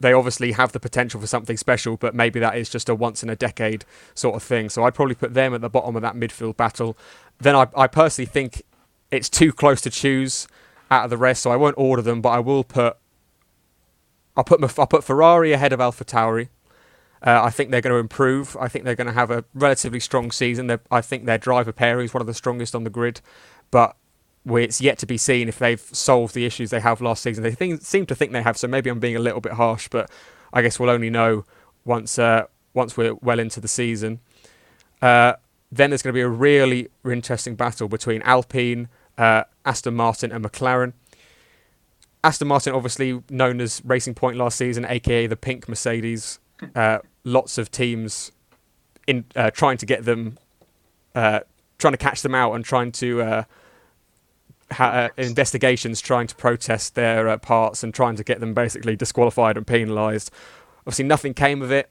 they 0.00 0.12
obviously 0.12 0.52
have 0.52 0.72
the 0.72 0.80
potential 0.80 1.20
for 1.20 1.28
something 1.28 1.56
special, 1.56 1.96
but 1.96 2.16
maybe 2.16 2.40
that 2.40 2.56
is 2.56 2.68
just 2.68 2.88
a 2.88 2.96
once 2.96 3.22
in 3.22 3.30
a 3.30 3.36
decade 3.36 3.84
sort 4.14 4.34
of 4.34 4.42
thing. 4.42 4.68
So 4.70 4.82
I'd 4.82 4.94
probably 4.94 5.14
put 5.14 5.34
them 5.34 5.54
at 5.54 5.60
the 5.60 5.70
bottom 5.70 5.94
of 5.94 6.02
that 6.02 6.16
midfield 6.16 6.56
battle. 6.56 6.96
Then 7.38 7.54
I, 7.54 7.68
I 7.76 7.86
personally 7.86 8.26
think 8.26 8.62
it's 9.12 9.28
too 9.28 9.52
close 9.52 9.80
to 9.82 9.90
choose 9.90 10.48
out 10.92 11.04
of 11.04 11.10
the 11.10 11.16
rest, 11.16 11.42
so 11.42 11.50
I 11.50 11.56
won't 11.56 11.74
order 11.78 12.02
them, 12.02 12.20
but 12.20 12.30
I 12.30 12.38
will 12.38 12.64
put. 12.64 12.96
I'll 14.36 14.44
put 14.44 14.62
I'll 14.78 14.86
put 14.86 15.04
Ferrari 15.04 15.52
ahead 15.52 15.72
of 15.72 15.80
Alpha 15.80 16.04
Tauri. 16.04 16.48
Uh, 17.24 17.40
I 17.44 17.50
think 17.50 17.70
they're 17.70 17.80
going 17.80 17.94
to 17.94 18.00
improve. 18.00 18.56
I 18.60 18.68
think 18.68 18.84
they're 18.84 18.96
going 18.96 19.06
to 19.06 19.12
have 19.12 19.30
a 19.30 19.44
relatively 19.54 20.00
strong 20.00 20.30
season. 20.32 20.66
They're, 20.66 20.80
I 20.90 21.00
think 21.00 21.24
their 21.24 21.38
driver 21.38 21.72
pairing 21.72 22.06
is 22.06 22.14
one 22.14 22.20
of 22.20 22.26
the 22.26 22.34
strongest 22.34 22.74
on 22.74 22.84
the 22.84 22.90
grid, 22.90 23.20
but 23.70 23.96
it's 24.44 24.80
yet 24.80 24.98
to 24.98 25.06
be 25.06 25.16
seen 25.16 25.48
if 25.48 25.58
they've 25.58 25.80
solved 25.80 26.34
the 26.34 26.44
issues 26.44 26.70
they 26.70 26.80
have 26.80 27.00
last 27.00 27.22
season. 27.22 27.44
They 27.44 27.52
think, 27.52 27.82
seem 27.82 28.06
to 28.06 28.14
think 28.14 28.32
they 28.32 28.42
have, 28.42 28.58
so 28.58 28.66
maybe 28.66 28.90
I'm 28.90 28.98
being 28.98 29.14
a 29.14 29.20
little 29.20 29.40
bit 29.40 29.52
harsh, 29.52 29.88
but 29.88 30.10
I 30.52 30.62
guess 30.62 30.80
we'll 30.80 30.90
only 30.90 31.10
know 31.10 31.44
once 31.84 32.18
uh, 32.18 32.46
once 32.74 32.96
we're 32.96 33.14
well 33.14 33.38
into 33.38 33.60
the 33.60 33.68
season. 33.68 34.18
Uh, 35.00 35.34
then 35.70 35.90
there's 35.90 36.02
going 36.02 36.12
to 36.12 36.18
be 36.18 36.22
a 36.22 36.28
really 36.28 36.88
interesting 37.04 37.54
battle 37.54 37.88
between 37.88 38.20
Alpine, 38.22 38.88
uh, 39.18 39.44
Aston 39.64 39.94
Martin 39.94 40.32
and 40.32 40.44
McLaren. 40.44 40.92
Aston 42.24 42.48
Martin, 42.48 42.72
obviously 42.72 43.20
known 43.30 43.60
as 43.60 43.82
Racing 43.84 44.14
Point 44.14 44.36
last 44.36 44.56
season, 44.56 44.84
aka 44.84 45.26
the 45.26 45.36
pink 45.36 45.68
Mercedes. 45.68 46.38
Uh, 46.76 46.98
lots 47.24 47.58
of 47.58 47.72
teams 47.72 48.30
in 49.08 49.24
uh, 49.34 49.50
trying 49.50 49.76
to 49.76 49.84
get 49.84 50.04
them, 50.04 50.38
uh, 51.16 51.40
trying 51.76 51.92
to 51.92 51.98
catch 51.98 52.22
them 52.22 52.36
out 52.36 52.54
and 52.54 52.64
trying 52.64 52.92
to 52.92 53.20
uh, 53.20 53.44
ha- 54.70 54.90
uh, 54.90 55.08
investigations, 55.16 56.00
trying 56.00 56.28
to 56.28 56.36
protest 56.36 56.94
their 56.94 57.36
parts 57.38 57.82
and 57.82 57.92
trying 57.92 58.14
to 58.14 58.22
get 58.22 58.38
them 58.38 58.54
basically 58.54 58.94
disqualified 58.94 59.56
and 59.56 59.66
penalised. 59.66 60.30
Obviously, 60.82 61.04
nothing 61.04 61.34
came 61.34 61.62
of 61.62 61.72
it 61.72 61.90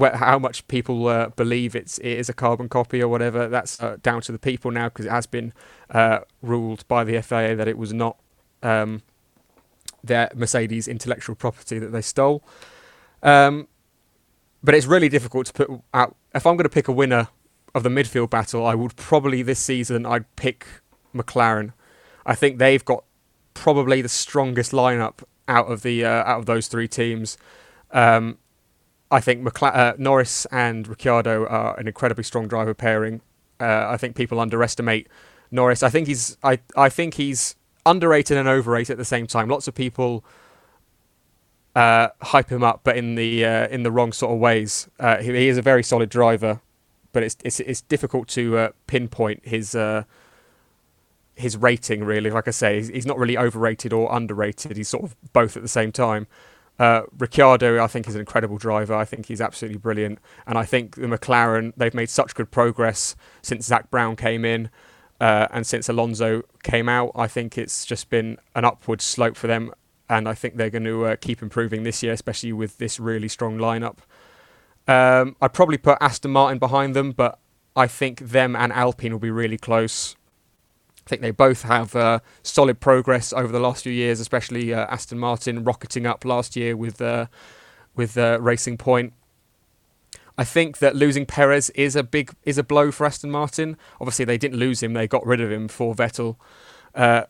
how 0.00 0.38
much 0.38 0.66
people 0.68 1.08
uh, 1.08 1.28
believe 1.30 1.74
it's 1.74 1.98
it 1.98 2.18
is 2.18 2.28
a 2.28 2.32
carbon 2.32 2.68
copy 2.68 3.02
or 3.02 3.08
whatever. 3.08 3.48
That's 3.48 3.80
uh, 3.82 3.96
down 4.02 4.22
to 4.22 4.32
the 4.32 4.38
people 4.38 4.70
now 4.70 4.88
because 4.88 5.06
it 5.06 5.10
has 5.10 5.26
been 5.26 5.52
uh, 5.90 6.20
ruled 6.42 6.86
by 6.88 7.04
the 7.04 7.20
FIA 7.22 7.56
that 7.56 7.68
it 7.68 7.78
was 7.78 7.92
not 7.92 8.18
um, 8.62 9.02
their 10.02 10.30
Mercedes 10.34 10.88
intellectual 10.88 11.34
property 11.34 11.78
that 11.78 11.92
they 11.92 12.02
stole. 12.02 12.42
Um, 13.22 13.68
but 14.62 14.74
it's 14.74 14.86
really 14.86 15.08
difficult 15.08 15.46
to 15.46 15.52
put 15.52 15.70
out. 15.94 16.16
If 16.34 16.46
I'm 16.46 16.56
going 16.56 16.64
to 16.64 16.70
pick 16.70 16.88
a 16.88 16.92
winner 16.92 17.28
of 17.74 17.82
the 17.82 17.88
midfield 17.88 18.30
battle, 18.30 18.66
I 18.66 18.74
would 18.74 18.96
probably 18.96 19.42
this 19.42 19.58
season 19.58 20.06
I'd 20.06 20.34
pick 20.36 20.66
McLaren. 21.14 21.72
I 22.26 22.34
think 22.34 22.58
they've 22.58 22.84
got 22.84 23.04
probably 23.54 24.02
the 24.02 24.08
strongest 24.08 24.72
lineup 24.72 25.22
out 25.46 25.66
of 25.66 25.82
the 25.82 26.04
uh, 26.04 26.24
out 26.24 26.40
of 26.40 26.46
those 26.46 26.68
three 26.68 26.88
teams. 26.88 27.38
Um, 27.90 28.38
I 29.10 29.20
think 29.20 29.46
uh, 29.62 29.94
Norris 29.96 30.46
and 30.46 30.86
Ricciardo 30.86 31.46
are 31.46 31.78
an 31.78 31.86
incredibly 31.86 32.24
strong 32.24 32.46
driver 32.46 32.74
pairing. 32.74 33.20
Uh, 33.58 33.86
I 33.88 33.96
think 33.96 34.16
people 34.16 34.38
underestimate 34.38 35.08
Norris. 35.50 35.82
I 35.82 35.88
think 35.88 36.06
he's 36.06 36.36
I 36.42 36.58
I 36.76 36.88
think 36.88 37.14
he's 37.14 37.56
underrated 37.86 38.36
and 38.36 38.48
overrated 38.48 38.92
at 38.92 38.98
the 38.98 39.04
same 39.04 39.26
time. 39.26 39.48
Lots 39.48 39.66
of 39.66 39.74
people 39.74 40.24
uh, 41.74 42.08
hype 42.20 42.50
him 42.50 42.62
up, 42.62 42.80
but 42.84 42.96
in 42.96 43.14
the 43.14 43.44
uh, 43.44 43.68
in 43.68 43.82
the 43.82 43.90
wrong 43.90 44.12
sort 44.12 44.32
of 44.32 44.38
ways. 44.38 44.88
Uh, 45.00 45.18
he, 45.18 45.32
he, 45.32 45.48
is 45.48 45.56
a 45.56 45.62
very 45.62 45.82
solid 45.82 46.10
driver, 46.10 46.60
but 47.12 47.22
it's 47.22 47.36
it's 47.44 47.60
it's 47.60 47.80
difficult 47.82 48.28
to 48.28 48.58
uh, 48.58 48.70
pinpoint 48.86 49.46
his 49.46 49.74
his 51.34 51.56
rating 51.56 52.04
really. 52.04 52.30
Like 52.30 52.48
I 52.48 52.50
say, 52.50 52.76
he's, 52.76 52.88
he's 52.88 53.06
not 53.06 53.16
really 53.16 53.38
overrated 53.38 53.92
or 53.92 54.14
underrated. 54.14 54.76
He's 54.76 54.88
sort 54.88 55.04
of 55.04 55.16
both 55.32 55.56
at 55.56 55.62
the 55.62 55.68
same 55.68 55.92
time. 55.92 56.26
Uh, 56.78 57.02
Ricciardo, 57.18 57.82
I 57.82 57.88
think, 57.88 58.06
is 58.06 58.14
an 58.14 58.20
incredible 58.20 58.56
driver. 58.56 58.94
I 58.94 59.04
think 59.04 59.26
he's 59.26 59.40
absolutely 59.40 59.78
brilliant. 59.78 60.20
And 60.46 60.56
I 60.56 60.64
think 60.64 60.94
the 60.94 61.06
McLaren, 61.06 61.72
they've 61.76 61.94
made 61.94 62.08
such 62.08 62.34
good 62.34 62.50
progress 62.50 63.16
since 63.42 63.66
Zak 63.66 63.90
Brown 63.90 64.14
came 64.16 64.44
in 64.44 64.70
uh, 65.20 65.48
and 65.50 65.66
since 65.66 65.88
Alonso 65.88 66.42
came 66.62 66.88
out. 66.88 67.10
I 67.14 67.26
think 67.26 67.58
it's 67.58 67.84
just 67.84 68.10
been 68.10 68.38
an 68.54 68.64
upward 68.64 69.00
slope 69.00 69.36
for 69.36 69.48
them. 69.48 69.72
And 70.08 70.28
I 70.28 70.34
think 70.34 70.56
they're 70.56 70.70
going 70.70 70.84
to 70.84 71.04
uh, 71.04 71.16
keep 71.16 71.42
improving 71.42 71.82
this 71.82 72.02
year, 72.02 72.12
especially 72.12 72.52
with 72.52 72.78
this 72.78 72.98
really 72.98 73.28
strong 73.28 73.58
lineup. 73.58 73.98
Um, 74.86 75.36
I'd 75.42 75.52
probably 75.52 75.76
put 75.76 75.98
Aston 76.00 76.30
Martin 76.30 76.58
behind 76.58 76.96
them, 76.96 77.12
but 77.12 77.38
I 77.76 77.86
think 77.86 78.20
them 78.20 78.56
and 78.56 78.72
Alpine 78.72 79.12
will 79.12 79.18
be 79.18 79.30
really 79.30 79.58
close. 79.58 80.16
I 81.08 81.10
think 81.10 81.22
they 81.22 81.30
both 81.30 81.62
have 81.62 81.96
uh, 81.96 82.20
solid 82.42 82.80
progress 82.80 83.32
over 83.32 83.50
the 83.50 83.58
last 83.58 83.84
few 83.84 83.92
years, 83.92 84.20
especially 84.20 84.74
uh, 84.74 84.84
Aston 84.90 85.18
Martin 85.18 85.64
rocketing 85.64 86.04
up 86.04 86.22
last 86.22 86.54
year 86.54 86.76
with 86.76 87.00
uh, 87.00 87.28
with 87.96 88.18
uh, 88.18 88.36
Racing 88.42 88.76
Point. 88.76 89.14
I 90.36 90.44
think 90.44 90.78
that 90.80 90.94
losing 90.94 91.24
Perez 91.24 91.70
is 91.70 91.96
a 91.96 92.02
big 92.02 92.32
is 92.42 92.58
a 92.58 92.62
blow 92.62 92.92
for 92.92 93.06
Aston 93.06 93.30
Martin. 93.30 93.78
Obviously, 93.98 94.26
they 94.26 94.36
didn't 94.36 94.58
lose 94.58 94.82
him; 94.82 94.92
they 94.92 95.08
got 95.08 95.24
rid 95.24 95.40
of 95.40 95.50
him 95.50 95.66
for 95.66 95.94
Vettel. 95.94 96.36
Uh, 96.94 97.22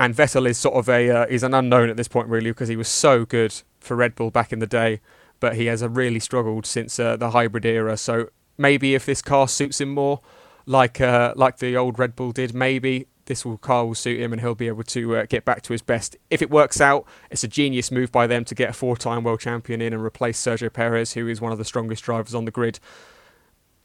and 0.00 0.12
Vettel 0.12 0.48
is 0.48 0.58
sort 0.58 0.74
of 0.74 0.88
a 0.88 1.08
uh, 1.08 1.26
is 1.26 1.44
an 1.44 1.54
unknown 1.54 1.88
at 1.88 1.96
this 1.96 2.08
point, 2.08 2.26
really, 2.26 2.50
because 2.50 2.66
he 2.66 2.76
was 2.76 2.88
so 2.88 3.24
good 3.24 3.54
for 3.78 3.94
Red 3.94 4.16
Bull 4.16 4.32
back 4.32 4.52
in 4.52 4.58
the 4.58 4.66
day, 4.66 5.00
but 5.38 5.54
he 5.54 5.66
has 5.66 5.80
really 5.84 6.18
struggled 6.18 6.66
since 6.66 6.96
the 6.96 7.30
hybrid 7.30 7.64
era. 7.64 7.96
So 7.96 8.30
maybe 8.58 8.96
if 8.96 9.06
this 9.06 9.22
car 9.22 9.46
suits 9.46 9.80
him 9.80 9.90
more, 9.90 10.22
like 10.66 11.00
uh, 11.00 11.32
like 11.36 11.58
the 11.58 11.76
old 11.76 11.98
Red 11.98 12.16
Bull 12.16 12.32
did. 12.32 12.54
Maybe 12.54 13.06
this 13.26 13.44
will 13.44 13.58
car 13.58 13.86
will 13.86 13.94
suit 13.94 14.20
him 14.20 14.32
and 14.32 14.40
he'll 14.40 14.54
be 14.54 14.68
able 14.68 14.84
to 14.84 15.16
uh, 15.16 15.26
get 15.26 15.44
back 15.44 15.62
to 15.62 15.72
his 15.72 15.82
best. 15.82 16.16
If 16.30 16.42
it 16.42 16.50
works 16.50 16.80
out, 16.80 17.06
it's 17.30 17.44
a 17.44 17.48
genius 17.48 17.90
move 17.90 18.12
by 18.12 18.26
them 18.26 18.44
to 18.44 18.54
get 18.54 18.70
a 18.70 18.72
four-time 18.72 19.24
world 19.24 19.40
champion 19.40 19.80
in 19.80 19.92
and 19.92 20.02
replace 20.02 20.40
Sergio 20.40 20.72
Perez, 20.72 21.14
who 21.14 21.26
is 21.26 21.40
one 21.40 21.52
of 21.52 21.58
the 21.58 21.64
strongest 21.64 22.04
drivers 22.04 22.34
on 22.34 22.44
the 22.44 22.50
grid. 22.50 22.78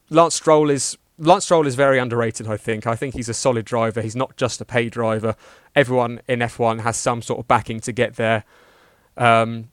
Lance 0.10 0.36
Stroll 0.36 0.70
is 0.70 0.98
Lance 1.18 1.46
Stroll 1.46 1.68
is 1.68 1.76
very 1.76 2.00
underrated. 2.00 2.48
I 2.48 2.58
think. 2.58 2.88
I 2.88 2.96
think 2.96 3.16
he's 3.16 3.30
a 3.30 3.34
solid 3.34 3.66
driver. 3.66 4.02
He's 4.02 4.16
not 4.16 4.38
just 4.38 4.62
a 4.62 4.66
pay 4.66 4.90
driver. 4.90 5.36
Everyone 5.76 6.22
in 6.28 6.40
F1 6.40 6.82
has 6.82 6.98
some 6.98 7.22
sort 7.22 7.40
of 7.40 7.48
backing 7.48 7.80
to 7.82 7.92
get 7.92 8.16
there. 8.16 8.44
Um, 9.18 9.70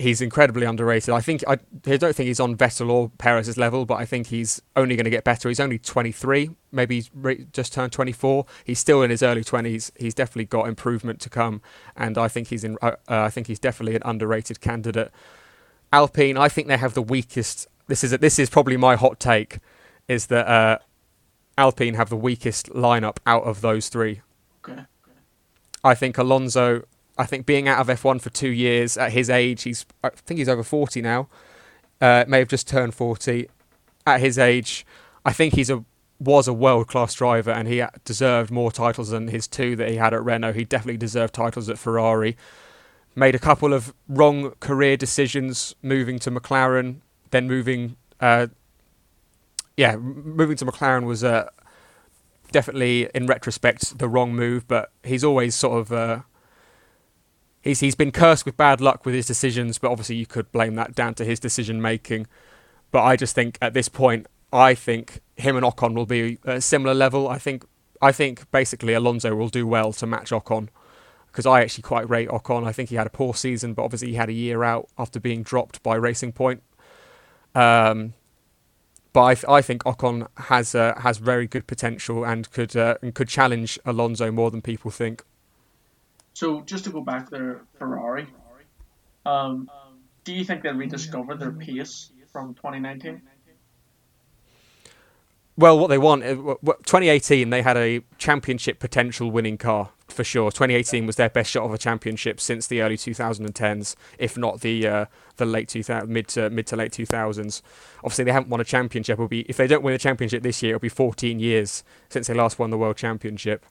he's 0.00 0.20
incredibly 0.20 0.66
underrated. 0.66 1.10
I 1.10 1.20
think 1.20 1.44
I, 1.46 1.58
I 1.86 1.96
don't 1.96 2.16
think 2.16 2.26
he's 2.26 2.40
on 2.40 2.56
Vettel 2.56 2.90
or 2.90 3.10
Perez's 3.18 3.56
level, 3.56 3.84
but 3.84 3.96
I 3.96 4.06
think 4.06 4.28
he's 4.28 4.60
only 4.74 4.96
going 4.96 5.04
to 5.04 5.10
get 5.10 5.24
better. 5.24 5.48
He's 5.48 5.60
only 5.60 5.78
23, 5.78 6.50
maybe 6.72 6.96
he's 6.96 7.10
re- 7.14 7.46
just 7.52 7.72
turned 7.72 7.92
24. 7.92 8.46
He's 8.64 8.78
still 8.78 9.02
in 9.02 9.10
his 9.10 9.22
early 9.22 9.44
20s. 9.44 9.90
He's 9.98 10.14
definitely 10.14 10.46
got 10.46 10.68
improvement 10.68 11.20
to 11.20 11.30
come, 11.30 11.60
and 11.96 12.16
I 12.16 12.28
think 12.28 12.48
he's 12.48 12.64
in. 12.64 12.78
Uh, 12.80 12.92
uh, 13.08 13.22
I 13.22 13.30
think 13.30 13.46
he's 13.46 13.58
definitely 13.58 13.96
an 13.96 14.02
underrated 14.04 14.60
candidate. 14.60 15.10
Alpine, 15.92 16.36
I 16.36 16.48
think 16.48 16.68
they 16.68 16.78
have 16.78 16.94
the 16.94 17.02
weakest. 17.02 17.68
This 17.86 18.02
is 18.02 18.12
a, 18.12 18.18
this 18.18 18.38
is 18.38 18.48
probably 18.48 18.76
my 18.76 18.96
hot 18.96 19.20
take, 19.20 19.58
is 20.08 20.26
that 20.26 20.48
uh, 20.48 20.78
Alpine 21.58 21.94
have 21.94 22.08
the 22.08 22.16
weakest 22.16 22.70
lineup 22.70 23.18
out 23.26 23.44
of 23.44 23.60
those 23.60 23.88
three. 23.88 24.22
Okay. 24.64 24.82
I 25.84 25.94
think 25.94 26.16
Alonso. 26.16 26.84
I 27.20 27.26
think 27.26 27.44
being 27.44 27.68
out 27.68 27.78
of 27.78 27.86
F1 27.86 28.22
for 28.22 28.30
two 28.30 28.48
years 28.48 28.96
at 28.96 29.12
his 29.12 29.28
age, 29.28 29.64
he's 29.64 29.84
I 30.02 30.08
think 30.08 30.38
he's 30.38 30.48
over 30.48 30.62
40 30.62 31.02
now. 31.02 31.28
Uh, 32.00 32.24
may 32.26 32.38
have 32.38 32.48
just 32.48 32.66
turned 32.66 32.94
40. 32.94 33.46
At 34.06 34.20
his 34.20 34.38
age, 34.38 34.86
I 35.26 35.34
think 35.34 35.54
he's 35.54 35.68
a 35.68 35.84
was 36.18 36.48
a 36.48 36.54
world 36.54 36.86
class 36.86 37.14
driver 37.14 37.50
and 37.50 37.68
he 37.68 37.82
deserved 38.06 38.50
more 38.50 38.72
titles 38.72 39.10
than 39.10 39.28
his 39.28 39.46
two 39.46 39.76
that 39.76 39.90
he 39.90 39.96
had 39.96 40.14
at 40.14 40.24
Renault. 40.24 40.54
He 40.54 40.64
definitely 40.64 40.96
deserved 40.96 41.34
titles 41.34 41.68
at 41.68 41.78
Ferrari. 41.78 42.38
Made 43.14 43.34
a 43.34 43.38
couple 43.38 43.74
of 43.74 43.92
wrong 44.08 44.52
career 44.60 44.96
decisions, 44.96 45.74
moving 45.82 46.18
to 46.20 46.30
McLaren, 46.30 47.00
then 47.32 47.46
moving. 47.46 47.96
Uh, 48.18 48.46
yeah, 49.76 49.96
moving 49.96 50.56
to 50.56 50.64
McLaren 50.64 51.04
was 51.04 51.22
uh, 51.22 51.48
definitely, 52.50 53.10
in 53.14 53.26
retrospect, 53.26 53.98
the 53.98 54.08
wrong 54.08 54.34
move. 54.34 54.66
But 54.68 54.90
he's 55.02 55.24
always 55.24 55.54
sort 55.54 55.80
of 55.80 55.92
uh, 55.92 56.20
he's 57.60 57.80
he's 57.80 57.94
been 57.94 58.12
cursed 58.12 58.46
with 58.46 58.56
bad 58.56 58.80
luck 58.80 59.04
with 59.04 59.14
his 59.14 59.26
decisions. 59.26 59.78
But 59.78 59.90
obviously, 59.90 60.16
you 60.16 60.26
could 60.26 60.50
blame 60.52 60.74
that 60.76 60.94
down 60.94 61.14
to 61.14 61.24
his 61.24 61.40
decision 61.40 61.80
making. 61.80 62.26
But 62.90 63.02
I 63.02 63.16
just 63.16 63.34
think 63.34 63.58
at 63.62 63.74
this 63.74 63.88
point, 63.88 64.26
I 64.52 64.74
think 64.74 65.20
him 65.36 65.56
and 65.56 65.64
Ocon 65.64 65.94
will 65.94 66.06
be 66.06 66.38
a 66.44 66.60
similar 66.60 66.94
level. 66.94 67.28
I 67.28 67.38
think 67.38 67.64
I 68.02 68.12
think 68.12 68.50
basically 68.50 68.94
Alonso 68.94 69.34
will 69.34 69.48
do 69.48 69.66
well 69.66 69.92
to 69.94 70.06
match 70.06 70.30
Ocon 70.30 70.68
because 71.26 71.46
I 71.46 71.60
actually 71.60 71.82
quite 71.82 72.08
rate 72.08 72.28
Ocon. 72.28 72.66
I 72.66 72.72
think 72.72 72.88
he 72.88 72.96
had 72.96 73.06
a 73.06 73.10
poor 73.10 73.34
season, 73.34 73.74
but 73.74 73.84
obviously 73.84 74.08
he 74.08 74.14
had 74.14 74.28
a 74.28 74.32
year 74.32 74.64
out 74.64 74.88
after 74.98 75.20
being 75.20 75.42
dropped 75.42 75.82
by 75.82 75.94
Racing 75.94 76.32
Point. 76.32 76.62
Um, 77.54 78.14
but 79.12 79.22
I, 79.22 79.34
th- 79.34 79.44
I 79.48 79.62
think 79.62 79.84
Ocon 79.84 80.26
has 80.36 80.74
uh, 80.74 80.94
has 81.00 81.18
very 81.18 81.46
good 81.46 81.66
potential 81.66 82.24
and 82.24 82.50
could 82.50 82.76
uh, 82.76 82.96
and 83.02 83.14
could 83.14 83.28
challenge 83.28 83.78
Alonso 83.84 84.30
more 84.30 84.50
than 84.50 84.62
people 84.62 84.90
think. 84.90 85.22
So 86.34 86.62
just 86.62 86.84
to 86.84 86.90
go 86.90 87.00
back 87.00 87.30
there, 87.30 87.62
Ferrari. 87.78 88.26
Um, 89.26 89.68
do 90.24 90.32
you 90.32 90.44
think 90.44 90.62
they 90.62 90.70
rediscovered 90.70 91.38
their 91.38 91.52
pace 91.52 92.12
from 92.32 92.54
2019? 92.54 93.22
Well, 95.56 95.78
what 95.78 95.88
they 95.88 95.98
want, 95.98 96.22
uh, 96.22 96.28
w- 96.28 96.58
w- 96.62 96.78
2018, 96.86 97.50
they 97.50 97.60
had 97.60 97.76
a 97.76 98.00
championship 98.16 98.78
potential 98.78 99.30
winning 99.30 99.58
car 99.58 99.90
for 100.08 100.24
sure. 100.24 100.50
2018 100.50 101.04
was 101.04 101.16
their 101.16 101.28
best 101.28 101.50
shot 101.50 101.64
of 101.64 101.74
a 101.74 101.78
championship 101.78 102.40
since 102.40 102.66
the 102.66 102.80
early 102.80 102.96
2010s, 102.96 103.94
if 104.18 104.38
not 104.38 104.60
the 104.60 104.86
uh, 104.86 105.04
the 105.36 105.44
late 105.44 105.68
2000 105.68 106.08
mid 106.08 106.28
to 106.28 106.48
mid 106.48 106.66
to 106.68 106.76
late 106.76 106.92
2000s. 106.92 107.60
Obviously, 108.02 108.24
they 108.24 108.32
haven't 108.32 108.48
won 108.48 108.60
a 108.60 108.64
championship. 108.64 109.14
It'll 109.14 109.28
be 109.28 109.42
if 109.50 109.58
they 109.58 109.66
don't 109.66 109.82
win 109.82 109.92
a 109.92 109.98
championship 109.98 110.42
this 110.42 110.62
year, 110.62 110.76
it'll 110.76 110.80
be 110.80 110.88
14 110.88 111.38
years 111.38 111.84
since 112.08 112.28
they 112.28 112.34
last 112.34 112.58
won 112.58 112.70
the 112.70 112.78
world 112.78 112.96
championship, 112.96 113.66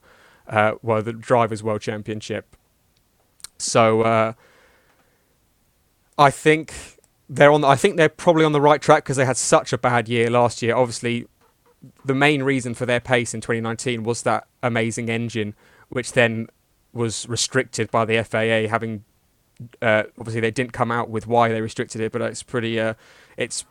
uh, 0.50 0.74
well, 0.82 1.02
the 1.02 1.14
drivers' 1.14 1.64
world 1.64 1.82
championship. 1.82 2.56
So 3.58 4.02
uh, 4.02 4.34
I 6.18 6.32
think 6.32 6.74
they're 7.30 7.52
on. 7.52 7.64
I 7.64 7.76
think 7.76 7.98
they're 7.98 8.10
probably 8.10 8.44
on 8.44 8.52
the 8.52 8.62
right 8.62 8.82
track 8.82 9.04
because 9.04 9.18
they 9.18 9.26
had 9.26 9.38
such 9.38 9.72
a 9.72 9.78
bad 9.78 10.10
year 10.10 10.30
last 10.30 10.62
year. 10.62 10.76
Obviously, 10.76 11.28
the 12.04 12.16
main 12.16 12.44
reason 12.44 12.74
for 12.74 12.86
their 12.86 13.00
pace 13.00 13.34
in 13.34 13.42
2019 13.42 14.04
was 14.04 14.24
that 14.24 14.48
amazing 14.64 15.10
engine, 15.10 15.54
which 15.90 16.14
then 16.14 16.48
was 16.94 17.28
restricted 17.30 17.92
by 17.92 18.06
the 18.06 18.24
FIA. 18.24 18.68
Having 18.68 19.04
uh, 19.82 20.04
obviously 20.18 20.42
they 20.42 20.52
didn't 20.52 20.74
come 20.74 20.92
out 20.92 21.10
with 21.10 21.28
why 21.28 21.50
they 21.50 21.62
restricted 21.62 22.02
it, 22.02 22.12
but 22.12 22.22
it's 22.22 22.44
pretty. 22.44 22.80
Uh, 22.80 22.96
it's 23.38 23.66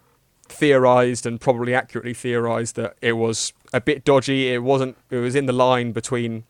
theorized 0.51 1.27
and 1.27 1.41
probably 1.41 1.75
accurately 1.75 2.15
theorized 2.15 2.75
that 2.77 2.97
it 3.03 3.13
was 3.13 3.53
a 3.73 3.81
bit 3.81 4.05
dodgy. 4.05 4.53
It 4.53 4.63
wasn't. 4.63 4.97
It 5.11 5.17
was 5.17 5.35
in 5.35 5.47
the 5.47 5.53
line 5.53 5.93
between 5.93 6.45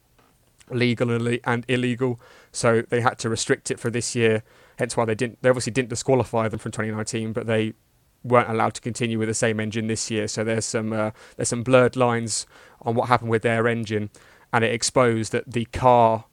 legal 0.70 1.10
and, 1.44 1.64
illegal, 1.68 2.20
so 2.52 2.82
they 2.88 3.00
had 3.00 3.18
to 3.20 3.28
restrict 3.28 3.70
it 3.70 3.78
for 3.78 3.90
this 3.90 4.14
year. 4.14 4.42
Hence 4.78 4.96
why 4.96 5.04
they 5.04 5.14
didn't. 5.14 5.42
They 5.42 5.48
obviously 5.48 5.72
didn't 5.72 5.88
disqualify 5.88 6.48
them 6.48 6.58
from 6.58 6.72
2019, 6.72 7.32
but 7.32 7.46
they 7.46 7.74
weren't 8.22 8.50
allowed 8.50 8.74
to 8.74 8.80
continue 8.80 9.18
with 9.18 9.28
the 9.28 9.34
same 9.34 9.60
engine 9.60 9.86
this 9.86 10.10
year. 10.10 10.28
So 10.28 10.44
there's 10.44 10.64
some 10.64 10.92
uh, 10.92 11.10
there's 11.36 11.48
some 11.48 11.62
blurred 11.62 11.96
lines 11.96 12.46
on 12.82 12.94
what 12.94 13.08
happened 13.08 13.30
with 13.30 13.42
their 13.42 13.66
engine, 13.66 14.10
and 14.52 14.64
it 14.64 14.72
exposed 14.72 15.32
that 15.32 15.50
the 15.50 15.64
car 15.66 16.24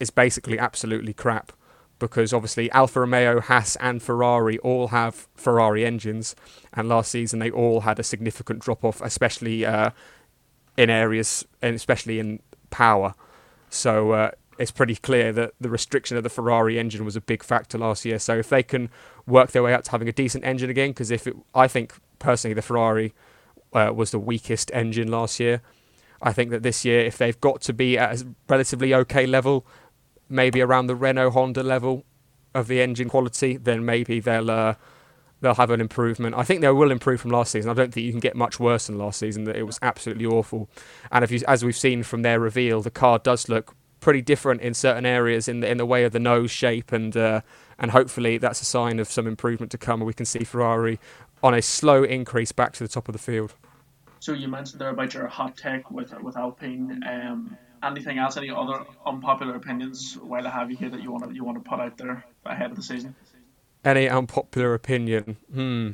is 0.00 0.10
basically 0.10 0.58
absolutely 0.58 1.12
crap 1.12 1.52
because 1.98 2.32
obviously 2.32 2.70
Alfa 2.70 3.00
Romeo, 3.00 3.40
Haas, 3.40 3.76
and 3.76 4.02
Ferrari 4.02 4.58
all 4.58 4.88
have 4.88 5.26
Ferrari 5.34 5.84
engines, 5.84 6.34
and 6.72 6.88
last 6.88 7.10
season 7.10 7.38
they 7.38 7.50
all 7.50 7.80
had 7.80 7.98
a 7.98 8.04
significant 8.04 8.60
drop 8.60 8.84
off, 8.84 9.00
especially 9.00 9.66
uh, 9.66 9.90
in 10.76 10.90
areas 10.90 11.44
and 11.60 11.74
especially 11.74 12.18
in 12.18 12.40
power. 12.70 13.14
So 13.70 14.12
uh, 14.12 14.30
it's 14.58 14.70
pretty 14.70 14.96
clear 14.96 15.32
that 15.32 15.54
the 15.60 15.70
restriction 15.70 16.16
of 16.16 16.22
the 16.22 16.30
Ferrari 16.30 16.78
engine 16.78 17.04
was 17.04 17.16
a 17.16 17.20
big 17.20 17.42
factor 17.42 17.78
last 17.78 18.04
year. 18.04 18.18
So 18.18 18.36
if 18.36 18.48
they 18.48 18.62
can 18.62 18.90
work 19.26 19.52
their 19.52 19.62
way 19.62 19.72
up 19.72 19.84
to 19.84 19.90
having 19.90 20.08
a 20.08 20.12
decent 20.12 20.44
engine 20.44 20.70
again, 20.70 20.90
because 20.90 21.10
if 21.10 21.26
it, 21.26 21.36
I 21.54 21.68
think 21.68 21.94
personally 22.18 22.54
the 22.54 22.62
Ferrari 22.62 23.14
uh, 23.72 23.92
was 23.94 24.10
the 24.10 24.18
weakest 24.18 24.70
engine 24.74 25.08
last 25.08 25.38
year. 25.38 25.62
I 26.20 26.32
think 26.32 26.50
that 26.50 26.62
this 26.62 26.84
year, 26.84 27.00
if 27.00 27.16
they've 27.16 27.40
got 27.40 27.60
to 27.62 27.72
be 27.72 27.96
at 27.96 28.20
a 28.20 28.26
relatively 28.48 28.92
okay 28.92 29.26
level, 29.26 29.64
maybe 30.28 30.60
around 30.60 30.88
the 30.88 30.96
Renault 30.96 31.30
Honda 31.30 31.62
level 31.62 32.04
of 32.54 32.66
the 32.66 32.80
engine 32.80 33.08
quality, 33.08 33.56
then 33.56 33.84
maybe 33.84 34.18
they'll 34.18 34.50
uh, 34.50 34.74
they'll 35.40 35.54
have 35.54 35.70
an 35.70 35.80
improvement. 35.80 36.34
I 36.36 36.42
think 36.42 36.60
they 36.60 36.70
will 36.70 36.90
improve 36.90 37.20
from 37.20 37.30
last 37.30 37.52
season. 37.52 37.70
I 37.70 37.74
don't 37.74 37.92
think 37.92 38.04
you 38.04 38.12
can 38.12 38.20
get 38.20 38.36
much 38.36 38.58
worse 38.58 38.86
than 38.86 38.98
last 38.98 39.18
season. 39.18 39.44
That 39.44 39.56
it 39.56 39.64
was 39.64 39.78
absolutely 39.82 40.26
awful. 40.26 40.68
And 41.10 41.24
if 41.24 41.30
you, 41.30 41.40
as 41.46 41.64
we've 41.64 41.76
seen 41.76 42.02
from 42.02 42.22
their 42.22 42.40
reveal, 42.40 42.82
the 42.82 42.90
car 42.90 43.18
does 43.18 43.48
look 43.48 43.74
pretty 44.00 44.22
different 44.22 44.60
in 44.60 44.74
certain 44.74 45.04
areas 45.04 45.48
in 45.48 45.60
the 45.60 45.68
in 45.68 45.76
the 45.76 45.86
way 45.86 46.04
of 46.04 46.12
the 46.12 46.20
nose 46.20 46.50
shape 46.50 46.92
and 46.92 47.16
uh, 47.16 47.40
and 47.78 47.90
hopefully 47.90 48.38
that's 48.38 48.60
a 48.60 48.64
sign 48.64 48.98
of 49.00 49.08
some 49.08 49.26
improvement 49.26 49.72
to 49.72 49.78
come 49.78 50.00
and 50.00 50.06
we 50.06 50.14
can 50.14 50.26
see 50.26 50.44
Ferrari 50.44 51.00
on 51.42 51.54
a 51.54 51.62
slow 51.62 52.04
increase 52.04 52.52
back 52.52 52.72
to 52.72 52.84
the 52.84 52.88
top 52.88 53.08
of 53.08 53.12
the 53.12 53.18
field. 53.18 53.54
So 54.20 54.32
you 54.32 54.48
mentioned 54.48 54.80
there 54.80 54.90
about 54.90 55.14
your 55.14 55.26
hot 55.26 55.56
take 55.56 55.90
with 55.90 56.12
with 56.22 56.36
Alpine. 56.36 57.02
Um, 57.08 57.56
anything 57.82 58.18
else? 58.18 58.36
Any 58.36 58.50
other 58.50 58.84
unpopular 59.06 59.54
opinions 59.54 60.18
while 60.20 60.46
I 60.46 60.50
have 60.50 60.70
you 60.70 60.76
here 60.76 60.90
that 60.90 61.02
you 61.02 61.12
want 61.12 61.28
to 61.28 61.34
you 61.34 61.44
want 61.44 61.62
to 61.62 61.68
put 61.68 61.80
out 61.80 61.96
there 61.96 62.24
ahead 62.44 62.70
of 62.70 62.76
the 62.76 62.82
season? 62.82 63.14
Any 63.84 64.08
unpopular 64.08 64.74
opinion? 64.74 65.36
Hmm. 65.52 65.90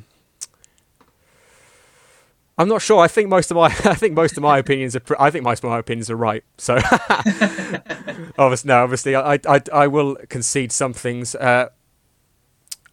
I'm 2.57 2.69
not 2.69 2.81
sure. 2.81 2.99
I 2.99 3.07
think 3.07 3.29
most 3.29 3.51
of 3.51 3.57
my 3.57 3.65
I 3.85 3.95
think 3.95 4.13
most 4.13 4.37
of 4.37 4.43
my 4.43 4.57
opinions 4.57 4.95
are 4.95 5.01
I 5.19 5.29
think 5.29 5.43
most 5.43 5.63
of 5.63 5.69
my 5.69 5.79
opinions 5.79 6.09
are 6.09 6.15
right. 6.15 6.43
So 6.57 6.75
obviously, 8.37 8.67
no, 8.67 8.83
obviously, 8.83 9.15
I, 9.15 9.39
I 9.47 9.61
I 9.73 9.87
will 9.87 10.15
concede 10.29 10.71
some 10.71 10.93
things. 10.93 11.35
Uh, 11.35 11.69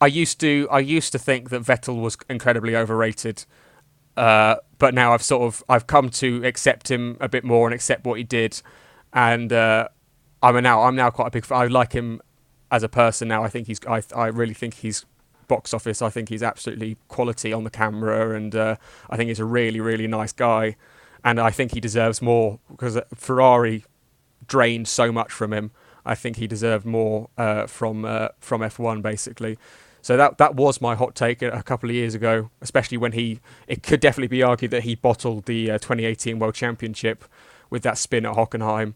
I 0.00 0.06
used 0.06 0.40
to 0.40 0.68
I 0.70 0.80
used 0.80 1.12
to 1.12 1.18
think 1.18 1.50
that 1.50 1.62
Vettel 1.62 2.00
was 2.00 2.16
incredibly 2.28 2.74
overrated, 2.74 3.44
uh, 4.16 4.56
but 4.78 4.94
now 4.94 5.14
I've 5.14 5.22
sort 5.22 5.42
of 5.42 5.62
I've 5.68 5.86
come 5.86 6.10
to 6.10 6.44
accept 6.44 6.90
him 6.90 7.16
a 7.20 7.28
bit 7.28 7.44
more 7.44 7.68
and 7.68 7.74
accept 7.74 8.04
what 8.04 8.18
he 8.18 8.24
did, 8.24 8.60
and 9.12 9.52
uh, 9.52 9.88
I'm 10.42 10.60
now 10.60 10.82
I'm 10.82 10.96
now 10.96 11.10
quite 11.10 11.28
a 11.28 11.30
big. 11.30 11.50
I 11.52 11.66
like 11.66 11.92
him 11.92 12.20
as 12.72 12.82
a 12.82 12.88
person 12.88 13.28
now. 13.28 13.44
I 13.44 13.48
think 13.48 13.68
he's 13.68 13.78
I 13.86 14.02
I 14.16 14.26
really 14.26 14.54
think 14.54 14.74
he's 14.74 15.06
box 15.46 15.74
office. 15.74 16.02
I 16.02 16.08
think 16.08 16.30
he's 16.30 16.42
absolutely 16.42 16.96
quality 17.06 17.52
on 17.52 17.62
the 17.62 17.70
camera, 17.70 18.34
and 18.34 18.56
uh, 18.56 18.76
I 19.10 19.16
think 19.16 19.28
he's 19.28 19.38
a 19.38 19.44
really, 19.44 19.78
really 19.78 20.08
nice 20.08 20.32
guy. 20.32 20.76
And 21.22 21.38
I 21.38 21.50
think 21.50 21.72
he 21.72 21.80
deserves 21.80 22.20
more 22.20 22.58
because 22.68 22.98
Ferrari 23.14 23.84
drained 24.48 24.88
so 24.88 25.12
much 25.12 25.30
from 25.30 25.52
him. 25.52 25.70
I 26.04 26.16
think 26.16 26.36
he 26.36 26.48
deserved 26.48 26.84
more 26.84 27.28
uh, 27.38 27.66
from 27.66 28.04
uh, 28.04 28.28
from 28.40 28.62
F1 28.62 29.02
basically. 29.02 29.56
So 30.00 30.16
that 30.16 30.38
that 30.38 30.56
was 30.56 30.80
my 30.80 30.96
hot 30.96 31.14
take 31.14 31.42
a 31.42 31.62
couple 31.62 31.88
of 31.90 31.94
years 31.94 32.14
ago, 32.14 32.50
especially 32.60 32.98
when 32.98 33.12
he. 33.12 33.40
It 33.68 33.84
could 33.84 34.00
definitely 34.00 34.28
be 34.38 34.42
argued 34.42 34.72
that 34.72 34.82
he 34.82 34.96
bottled 34.96 35.44
the 35.44 35.70
uh, 35.70 35.78
2018 35.78 36.40
World 36.40 36.54
Championship 36.54 37.24
with 37.70 37.82
that 37.84 37.98
spin 37.98 38.26
at 38.26 38.34
Hockenheim, 38.34 38.94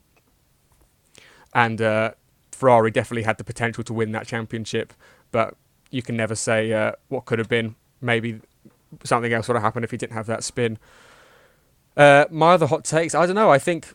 and 1.54 1.80
uh, 1.80 2.10
Ferrari 2.56 2.90
definitely 2.90 3.22
had 3.22 3.38
the 3.38 3.44
potential 3.44 3.84
to 3.84 3.92
win 3.92 4.12
that 4.12 4.26
championship, 4.26 4.92
but 5.30 5.54
you 5.90 6.02
can 6.02 6.16
never 6.16 6.34
say 6.34 6.72
uh, 6.72 6.92
what 7.08 7.24
could 7.24 7.38
have 7.38 7.48
been. 7.48 7.76
Maybe 8.00 8.40
something 9.04 9.32
else 9.32 9.48
would 9.48 9.54
have 9.54 9.62
happened 9.62 9.84
if 9.84 9.90
he 9.90 9.96
didn't 9.96 10.14
have 10.14 10.26
that 10.26 10.44
spin. 10.44 10.78
Uh, 11.96 12.26
my 12.30 12.52
other 12.52 12.66
hot 12.66 12.84
takes, 12.84 13.14
I 13.14 13.26
don't 13.26 13.34
know. 13.34 13.50
I 13.50 13.58
think 13.58 13.94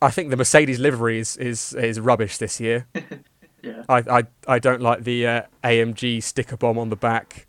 I 0.00 0.10
think 0.10 0.30
the 0.30 0.36
Mercedes 0.36 0.78
livery 0.78 1.18
is 1.18 1.36
is, 1.36 1.74
is 1.74 2.00
rubbish 2.00 2.38
this 2.38 2.60
year. 2.60 2.86
yeah. 3.62 3.84
I, 3.88 3.98
I, 3.98 4.22
I 4.48 4.58
don't 4.58 4.80
like 4.80 5.04
the 5.04 5.26
uh, 5.26 5.42
AMG 5.64 6.22
sticker 6.22 6.56
bomb 6.56 6.78
on 6.78 6.90
the 6.90 6.96
back. 6.96 7.46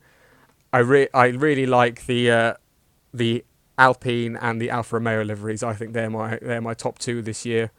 I 0.71 0.79
re- 0.79 1.09
I 1.13 1.27
really 1.27 1.65
like 1.65 2.05
the 2.05 2.31
uh, 2.31 2.53
the 3.13 3.43
Alpine 3.77 4.35
and 4.35 4.61
the 4.61 4.69
Alfa 4.69 4.95
Romeo 4.95 5.23
liveries. 5.23 5.63
I 5.63 5.73
think 5.73 5.93
they're 5.93 6.09
my 6.09 6.37
they're 6.41 6.61
my 6.61 6.73
top 6.73 6.99
two 6.99 7.21
this 7.21 7.45
year. 7.45 7.71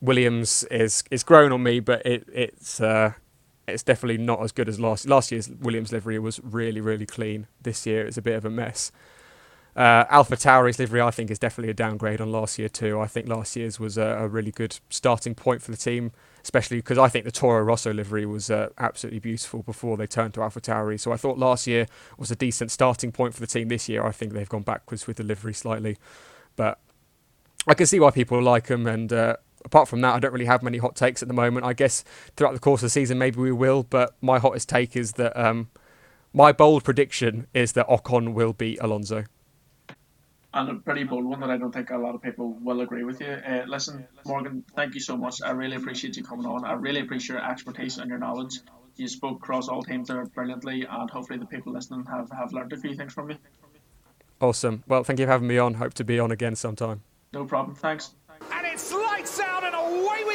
Williams 0.00 0.64
is 0.70 1.04
is 1.10 1.22
grown 1.22 1.52
on 1.52 1.62
me, 1.62 1.80
but 1.80 2.04
it 2.06 2.28
it's 2.32 2.80
uh, 2.80 3.12
it's 3.68 3.82
definitely 3.82 4.18
not 4.18 4.42
as 4.42 4.52
good 4.52 4.68
as 4.68 4.80
last 4.80 5.06
last 5.08 5.30
year's 5.30 5.48
Williams 5.48 5.92
livery 5.92 6.18
was 6.18 6.40
really 6.42 6.80
really 6.80 7.06
clean. 7.06 7.46
This 7.62 7.86
year 7.86 8.06
it's 8.06 8.16
a 8.16 8.22
bit 8.22 8.34
of 8.34 8.44
a 8.44 8.50
mess. 8.50 8.92
Uh, 9.76 10.04
Alpha 10.10 10.36
Tauri's 10.36 10.80
livery, 10.80 11.00
I 11.00 11.12
think, 11.12 11.30
is 11.30 11.38
definitely 11.38 11.70
a 11.70 11.74
downgrade 11.74 12.20
on 12.20 12.32
last 12.32 12.58
year 12.58 12.68
too. 12.68 12.98
I 13.00 13.06
think 13.06 13.28
last 13.28 13.54
year's 13.54 13.78
was 13.78 13.96
a, 13.96 14.02
a 14.02 14.28
really 14.28 14.50
good 14.50 14.78
starting 14.90 15.34
point 15.34 15.62
for 15.62 15.70
the 15.70 15.76
team, 15.76 16.10
especially 16.42 16.78
because 16.78 16.98
I 16.98 17.08
think 17.08 17.24
the 17.24 17.30
Toro 17.30 17.62
Rosso 17.62 17.92
livery 17.92 18.26
was 18.26 18.50
uh, 18.50 18.70
absolutely 18.78 19.20
beautiful 19.20 19.62
before 19.62 19.96
they 19.96 20.08
turned 20.08 20.34
to 20.34 20.42
Alpha 20.42 20.60
Tauri. 20.60 20.98
So 20.98 21.12
I 21.12 21.16
thought 21.16 21.38
last 21.38 21.68
year 21.68 21.86
was 22.18 22.32
a 22.32 22.36
decent 22.36 22.72
starting 22.72 23.12
point 23.12 23.32
for 23.32 23.40
the 23.40 23.46
team. 23.46 23.68
This 23.68 23.88
year, 23.88 24.04
I 24.04 24.10
think 24.10 24.32
they've 24.32 24.48
gone 24.48 24.62
backwards 24.62 25.06
with 25.06 25.18
the 25.18 25.24
livery 25.24 25.54
slightly, 25.54 25.98
but 26.56 26.78
I 27.66 27.74
can 27.74 27.86
see 27.86 28.00
why 28.00 28.10
people 28.10 28.42
like 28.42 28.66
them. 28.66 28.88
And 28.88 29.12
uh, 29.12 29.36
apart 29.64 29.88
from 29.88 30.00
that, 30.02 30.14
I 30.14 30.18
don't 30.18 30.32
really 30.32 30.46
have 30.46 30.62
many 30.62 30.78
hot 30.78 30.96
takes 30.96 31.22
at 31.22 31.28
the 31.28 31.34
moment. 31.34 31.66
I 31.66 31.72
guess 31.72 32.04
throughout 32.36 32.54
the 32.54 32.60
course 32.60 32.80
of 32.80 32.86
the 32.86 32.90
season, 32.90 33.18
maybe 33.18 33.40
we 33.40 33.52
will. 33.52 33.82
But 33.82 34.14
my 34.20 34.38
hottest 34.38 34.68
take 34.68 34.96
is 34.96 35.12
that 35.12 35.36
um, 35.36 35.68
my 36.32 36.52
bold 36.52 36.84
prediction 36.84 37.46
is 37.54 37.72
that 37.72 37.88
Ocon 37.88 38.34
will 38.34 38.52
beat 38.52 38.78
Alonso 38.80 39.24
and 40.52 40.68
a 40.68 40.74
pretty 40.74 41.04
bold 41.04 41.24
one 41.24 41.40
that 41.40 41.50
I 41.50 41.56
don't 41.56 41.72
think 41.72 41.90
a 41.90 41.96
lot 41.96 42.14
of 42.14 42.22
people 42.22 42.56
will 42.60 42.80
agree 42.80 43.04
with 43.04 43.20
you. 43.20 43.28
Uh, 43.28 43.64
listen, 43.68 44.06
Morgan, 44.26 44.64
thank 44.74 44.94
you 44.94 45.00
so 45.00 45.16
much. 45.16 45.40
I 45.42 45.52
really 45.52 45.76
appreciate 45.76 46.16
you 46.16 46.24
coming 46.24 46.46
on. 46.46 46.64
I 46.64 46.72
really 46.72 47.00
appreciate 47.00 47.36
your 47.36 47.50
expertise 47.50 47.98
and 47.98 48.08
your 48.08 48.18
knowledge. 48.18 48.60
You 48.96 49.06
spoke 49.08 49.36
across 49.36 49.68
all 49.68 49.82
teams 49.82 50.08
there 50.08 50.24
brilliantly, 50.26 50.86
and 50.90 51.08
hopefully 51.08 51.38
the 51.38 51.46
people 51.46 51.72
listening 51.72 52.04
have, 52.06 52.30
have 52.30 52.52
learned 52.52 52.72
a 52.72 52.76
few 52.76 52.94
things 52.94 53.12
from 53.12 53.30
you. 53.30 53.36
Awesome. 54.40 54.82
Well, 54.88 55.04
thank 55.04 55.20
you 55.20 55.26
for 55.26 55.32
having 55.32 55.48
me 55.48 55.58
on. 55.58 55.74
Hope 55.74 55.94
to 55.94 56.04
be 56.04 56.18
on 56.18 56.32
again 56.32 56.56
sometime. 56.56 57.02
No 57.32 57.44
problem. 57.44 57.76
Thanks. 57.76 58.14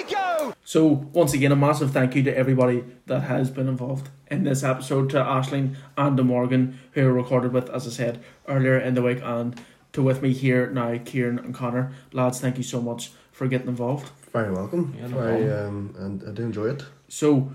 Go. 0.10 0.53
So, 0.64 0.88
once 1.14 1.34
again, 1.34 1.51
a 1.51 1.56
massive 1.56 1.91
thank 1.91 2.16
you 2.16 2.24
to 2.24 2.38
everybody 2.38 2.84
that 3.06 3.22
has 3.22 3.49
been 3.49 3.68
involved 3.68 4.10
in 4.28 4.43
this 4.43 4.64
episode 4.64 5.10
to 5.12 5.18
Aisling 5.18 5.76
and 5.97 6.18
to 6.18 6.24
Morgan, 6.24 6.80
who 6.91 7.01
I 7.01 7.06
recorded 7.06 7.53
with, 7.53 7.70
as 7.70 7.88
I 7.88 7.91
said, 7.91 8.24
earlier 8.47 8.78
in 8.78 8.93
the 8.93 9.01
week, 9.01 9.20
and 9.24 9.60
to 9.93 10.01
with 10.01 10.22
me 10.22 10.34
here 10.34 10.70
now, 10.70 10.97
Kieran 11.03 11.39
and 11.39 11.53
Connor. 11.53 11.93
Lads, 12.12 12.39
thank 12.39 12.58
you 12.58 12.64
so 12.64 12.82
much 12.82 13.12
for 13.32 13.47
getting 13.47 13.68
involved. 13.68 14.10
Very 14.32 14.51
welcome. 14.51 14.95
Yeah, 14.97 15.08
no 15.08 15.18
Very, 15.18 15.51
um, 15.51 15.95
and 15.97 16.24
I 16.28 16.32
do 16.32 16.43
enjoy 16.43 16.68
it. 16.68 16.84
So, 17.08 17.51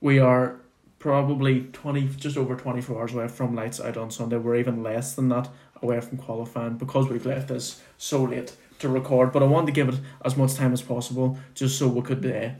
we 0.00 0.18
are 0.18 0.60
probably 0.98 1.62
20, 1.72 2.08
just 2.16 2.36
over 2.36 2.56
24 2.56 3.00
hours 3.00 3.14
away 3.14 3.28
from 3.28 3.54
lights 3.54 3.80
out 3.80 3.96
on 3.96 4.10
Sunday. 4.10 4.36
We're 4.36 4.56
even 4.56 4.82
less 4.82 5.14
than 5.14 5.28
that 5.30 5.48
away 5.80 6.00
from 6.00 6.18
qualifying 6.18 6.76
because 6.76 7.08
we've 7.08 7.26
left 7.26 7.48
this 7.48 7.80
so 7.96 8.24
late 8.24 8.54
to 8.78 8.88
record. 8.88 9.32
But 9.32 9.42
I 9.42 9.46
wanted 9.46 9.66
to 9.66 9.72
give 9.72 9.88
it 9.88 10.00
as 10.24 10.36
much 10.36 10.54
time 10.54 10.72
as 10.72 10.82
possible 10.82 11.38
just 11.54 11.78
so 11.78 11.88
we 11.88 12.02
could, 12.02 12.24
uh, 12.24 12.50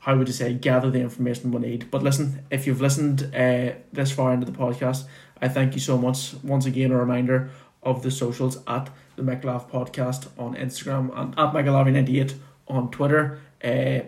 how 0.00 0.16
would 0.16 0.28
you 0.28 0.34
say, 0.34 0.54
gather 0.54 0.90
the 0.90 1.00
information 1.00 1.52
we 1.52 1.60
need. 1.60 1.90
But 1.90 2.02
listen, 2.02 2.44
if 2.50 2.66
you've 2.66 2.80
listened 2.80 3.34
uh, 3.34 3.72
this 3.92 4.12
far 4.12 4.32
into 4.32 4.46
the 4.46 4.56
podcast, 4.56 5.04
I 5.40 5.48
thank 5.48 5.74
you 5.74 5.80
so 5.80 5.96
much. 5.98 6.34
Once 6.42 6.66
again, 6.66 6.90
a 6.92 6.96
reminder 6.96 7.50
of 7.82 8.02
the 8.02 8.10
socials 8.10 8.58
at 8.66 8.90
the 9.16 9.22
McLaugh 9.22 9.70
Podcast 9.70 10.28
on 10.38 10.54
Instagram 10.54 11.16
and 11.18 11.32
at 11.38 11.52
McLaughlin98 11.52 12.34
on 12.68 12.90
Twitter. 12.90 13.40
Uh, 13.62 14.00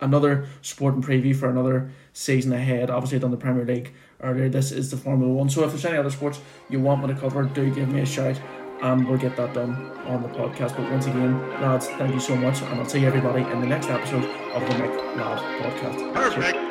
another 0.00 0.46
sporting 0.62 1.02
preview 1.02 1.34
for 1.34 1.48
another 1.48 1.90
season 2.12 2.52
ahead. 2.52 2.90
Obviously, 2.90 3.18
done 3.18 3.30
the 3.30 3.36
Premier 3.36 3.64
League 3.64 3.92
earlier. 4.22 4.48
This 4.48 4.72
is 4.72 4.90
the 4.90 4.96
Formula 4.96 5.32
One. 5.32 5.48
So 5.48 5.64
if 5.64 5.70
there's 5.70 5.84
any 5.84 5.98
other 5.98 6.10
sports 6.10 6.40
you 6.68 6.80
want 6.80 7.02
me 7.02 7.12
to 7.12 7.20
cover, 7.20 7.44
do 7.44 7.72
give 7.74 7.88
me 7.88 8.00
a 8.00 8.06
shout 8.06 8.40
and 8.82 9.06
we'll 9.08 9.18
get 9.18 9.36
that 9.36 9.54
done 9.54 9.74
on 10.06 10.22
the 10.22 10.28
podcast. 10.28 10.76
But 10.76 10.90
once 10.90 11.06
again, 11.06 11.38
lads, 11.60 11.86
thank 11.88 12.14
you 12.14 12.20
so 12.20 12.36
much, 12.36 12.62
and 12.62 12.80
I'll 12.80 12.88
see 12.88 13.04
everybody 13.06 13.42
in 13.42 13.60
the 13.60 13.66
next 13.66 13.88
episode 13.88 14.24
of 14.24 14.62
the 14.62 14.74
McLaugh 14.74 15.38
Podcast. 15.60 15.98
Cheers. 15.98 16.34
Perfect. 16.34 16.67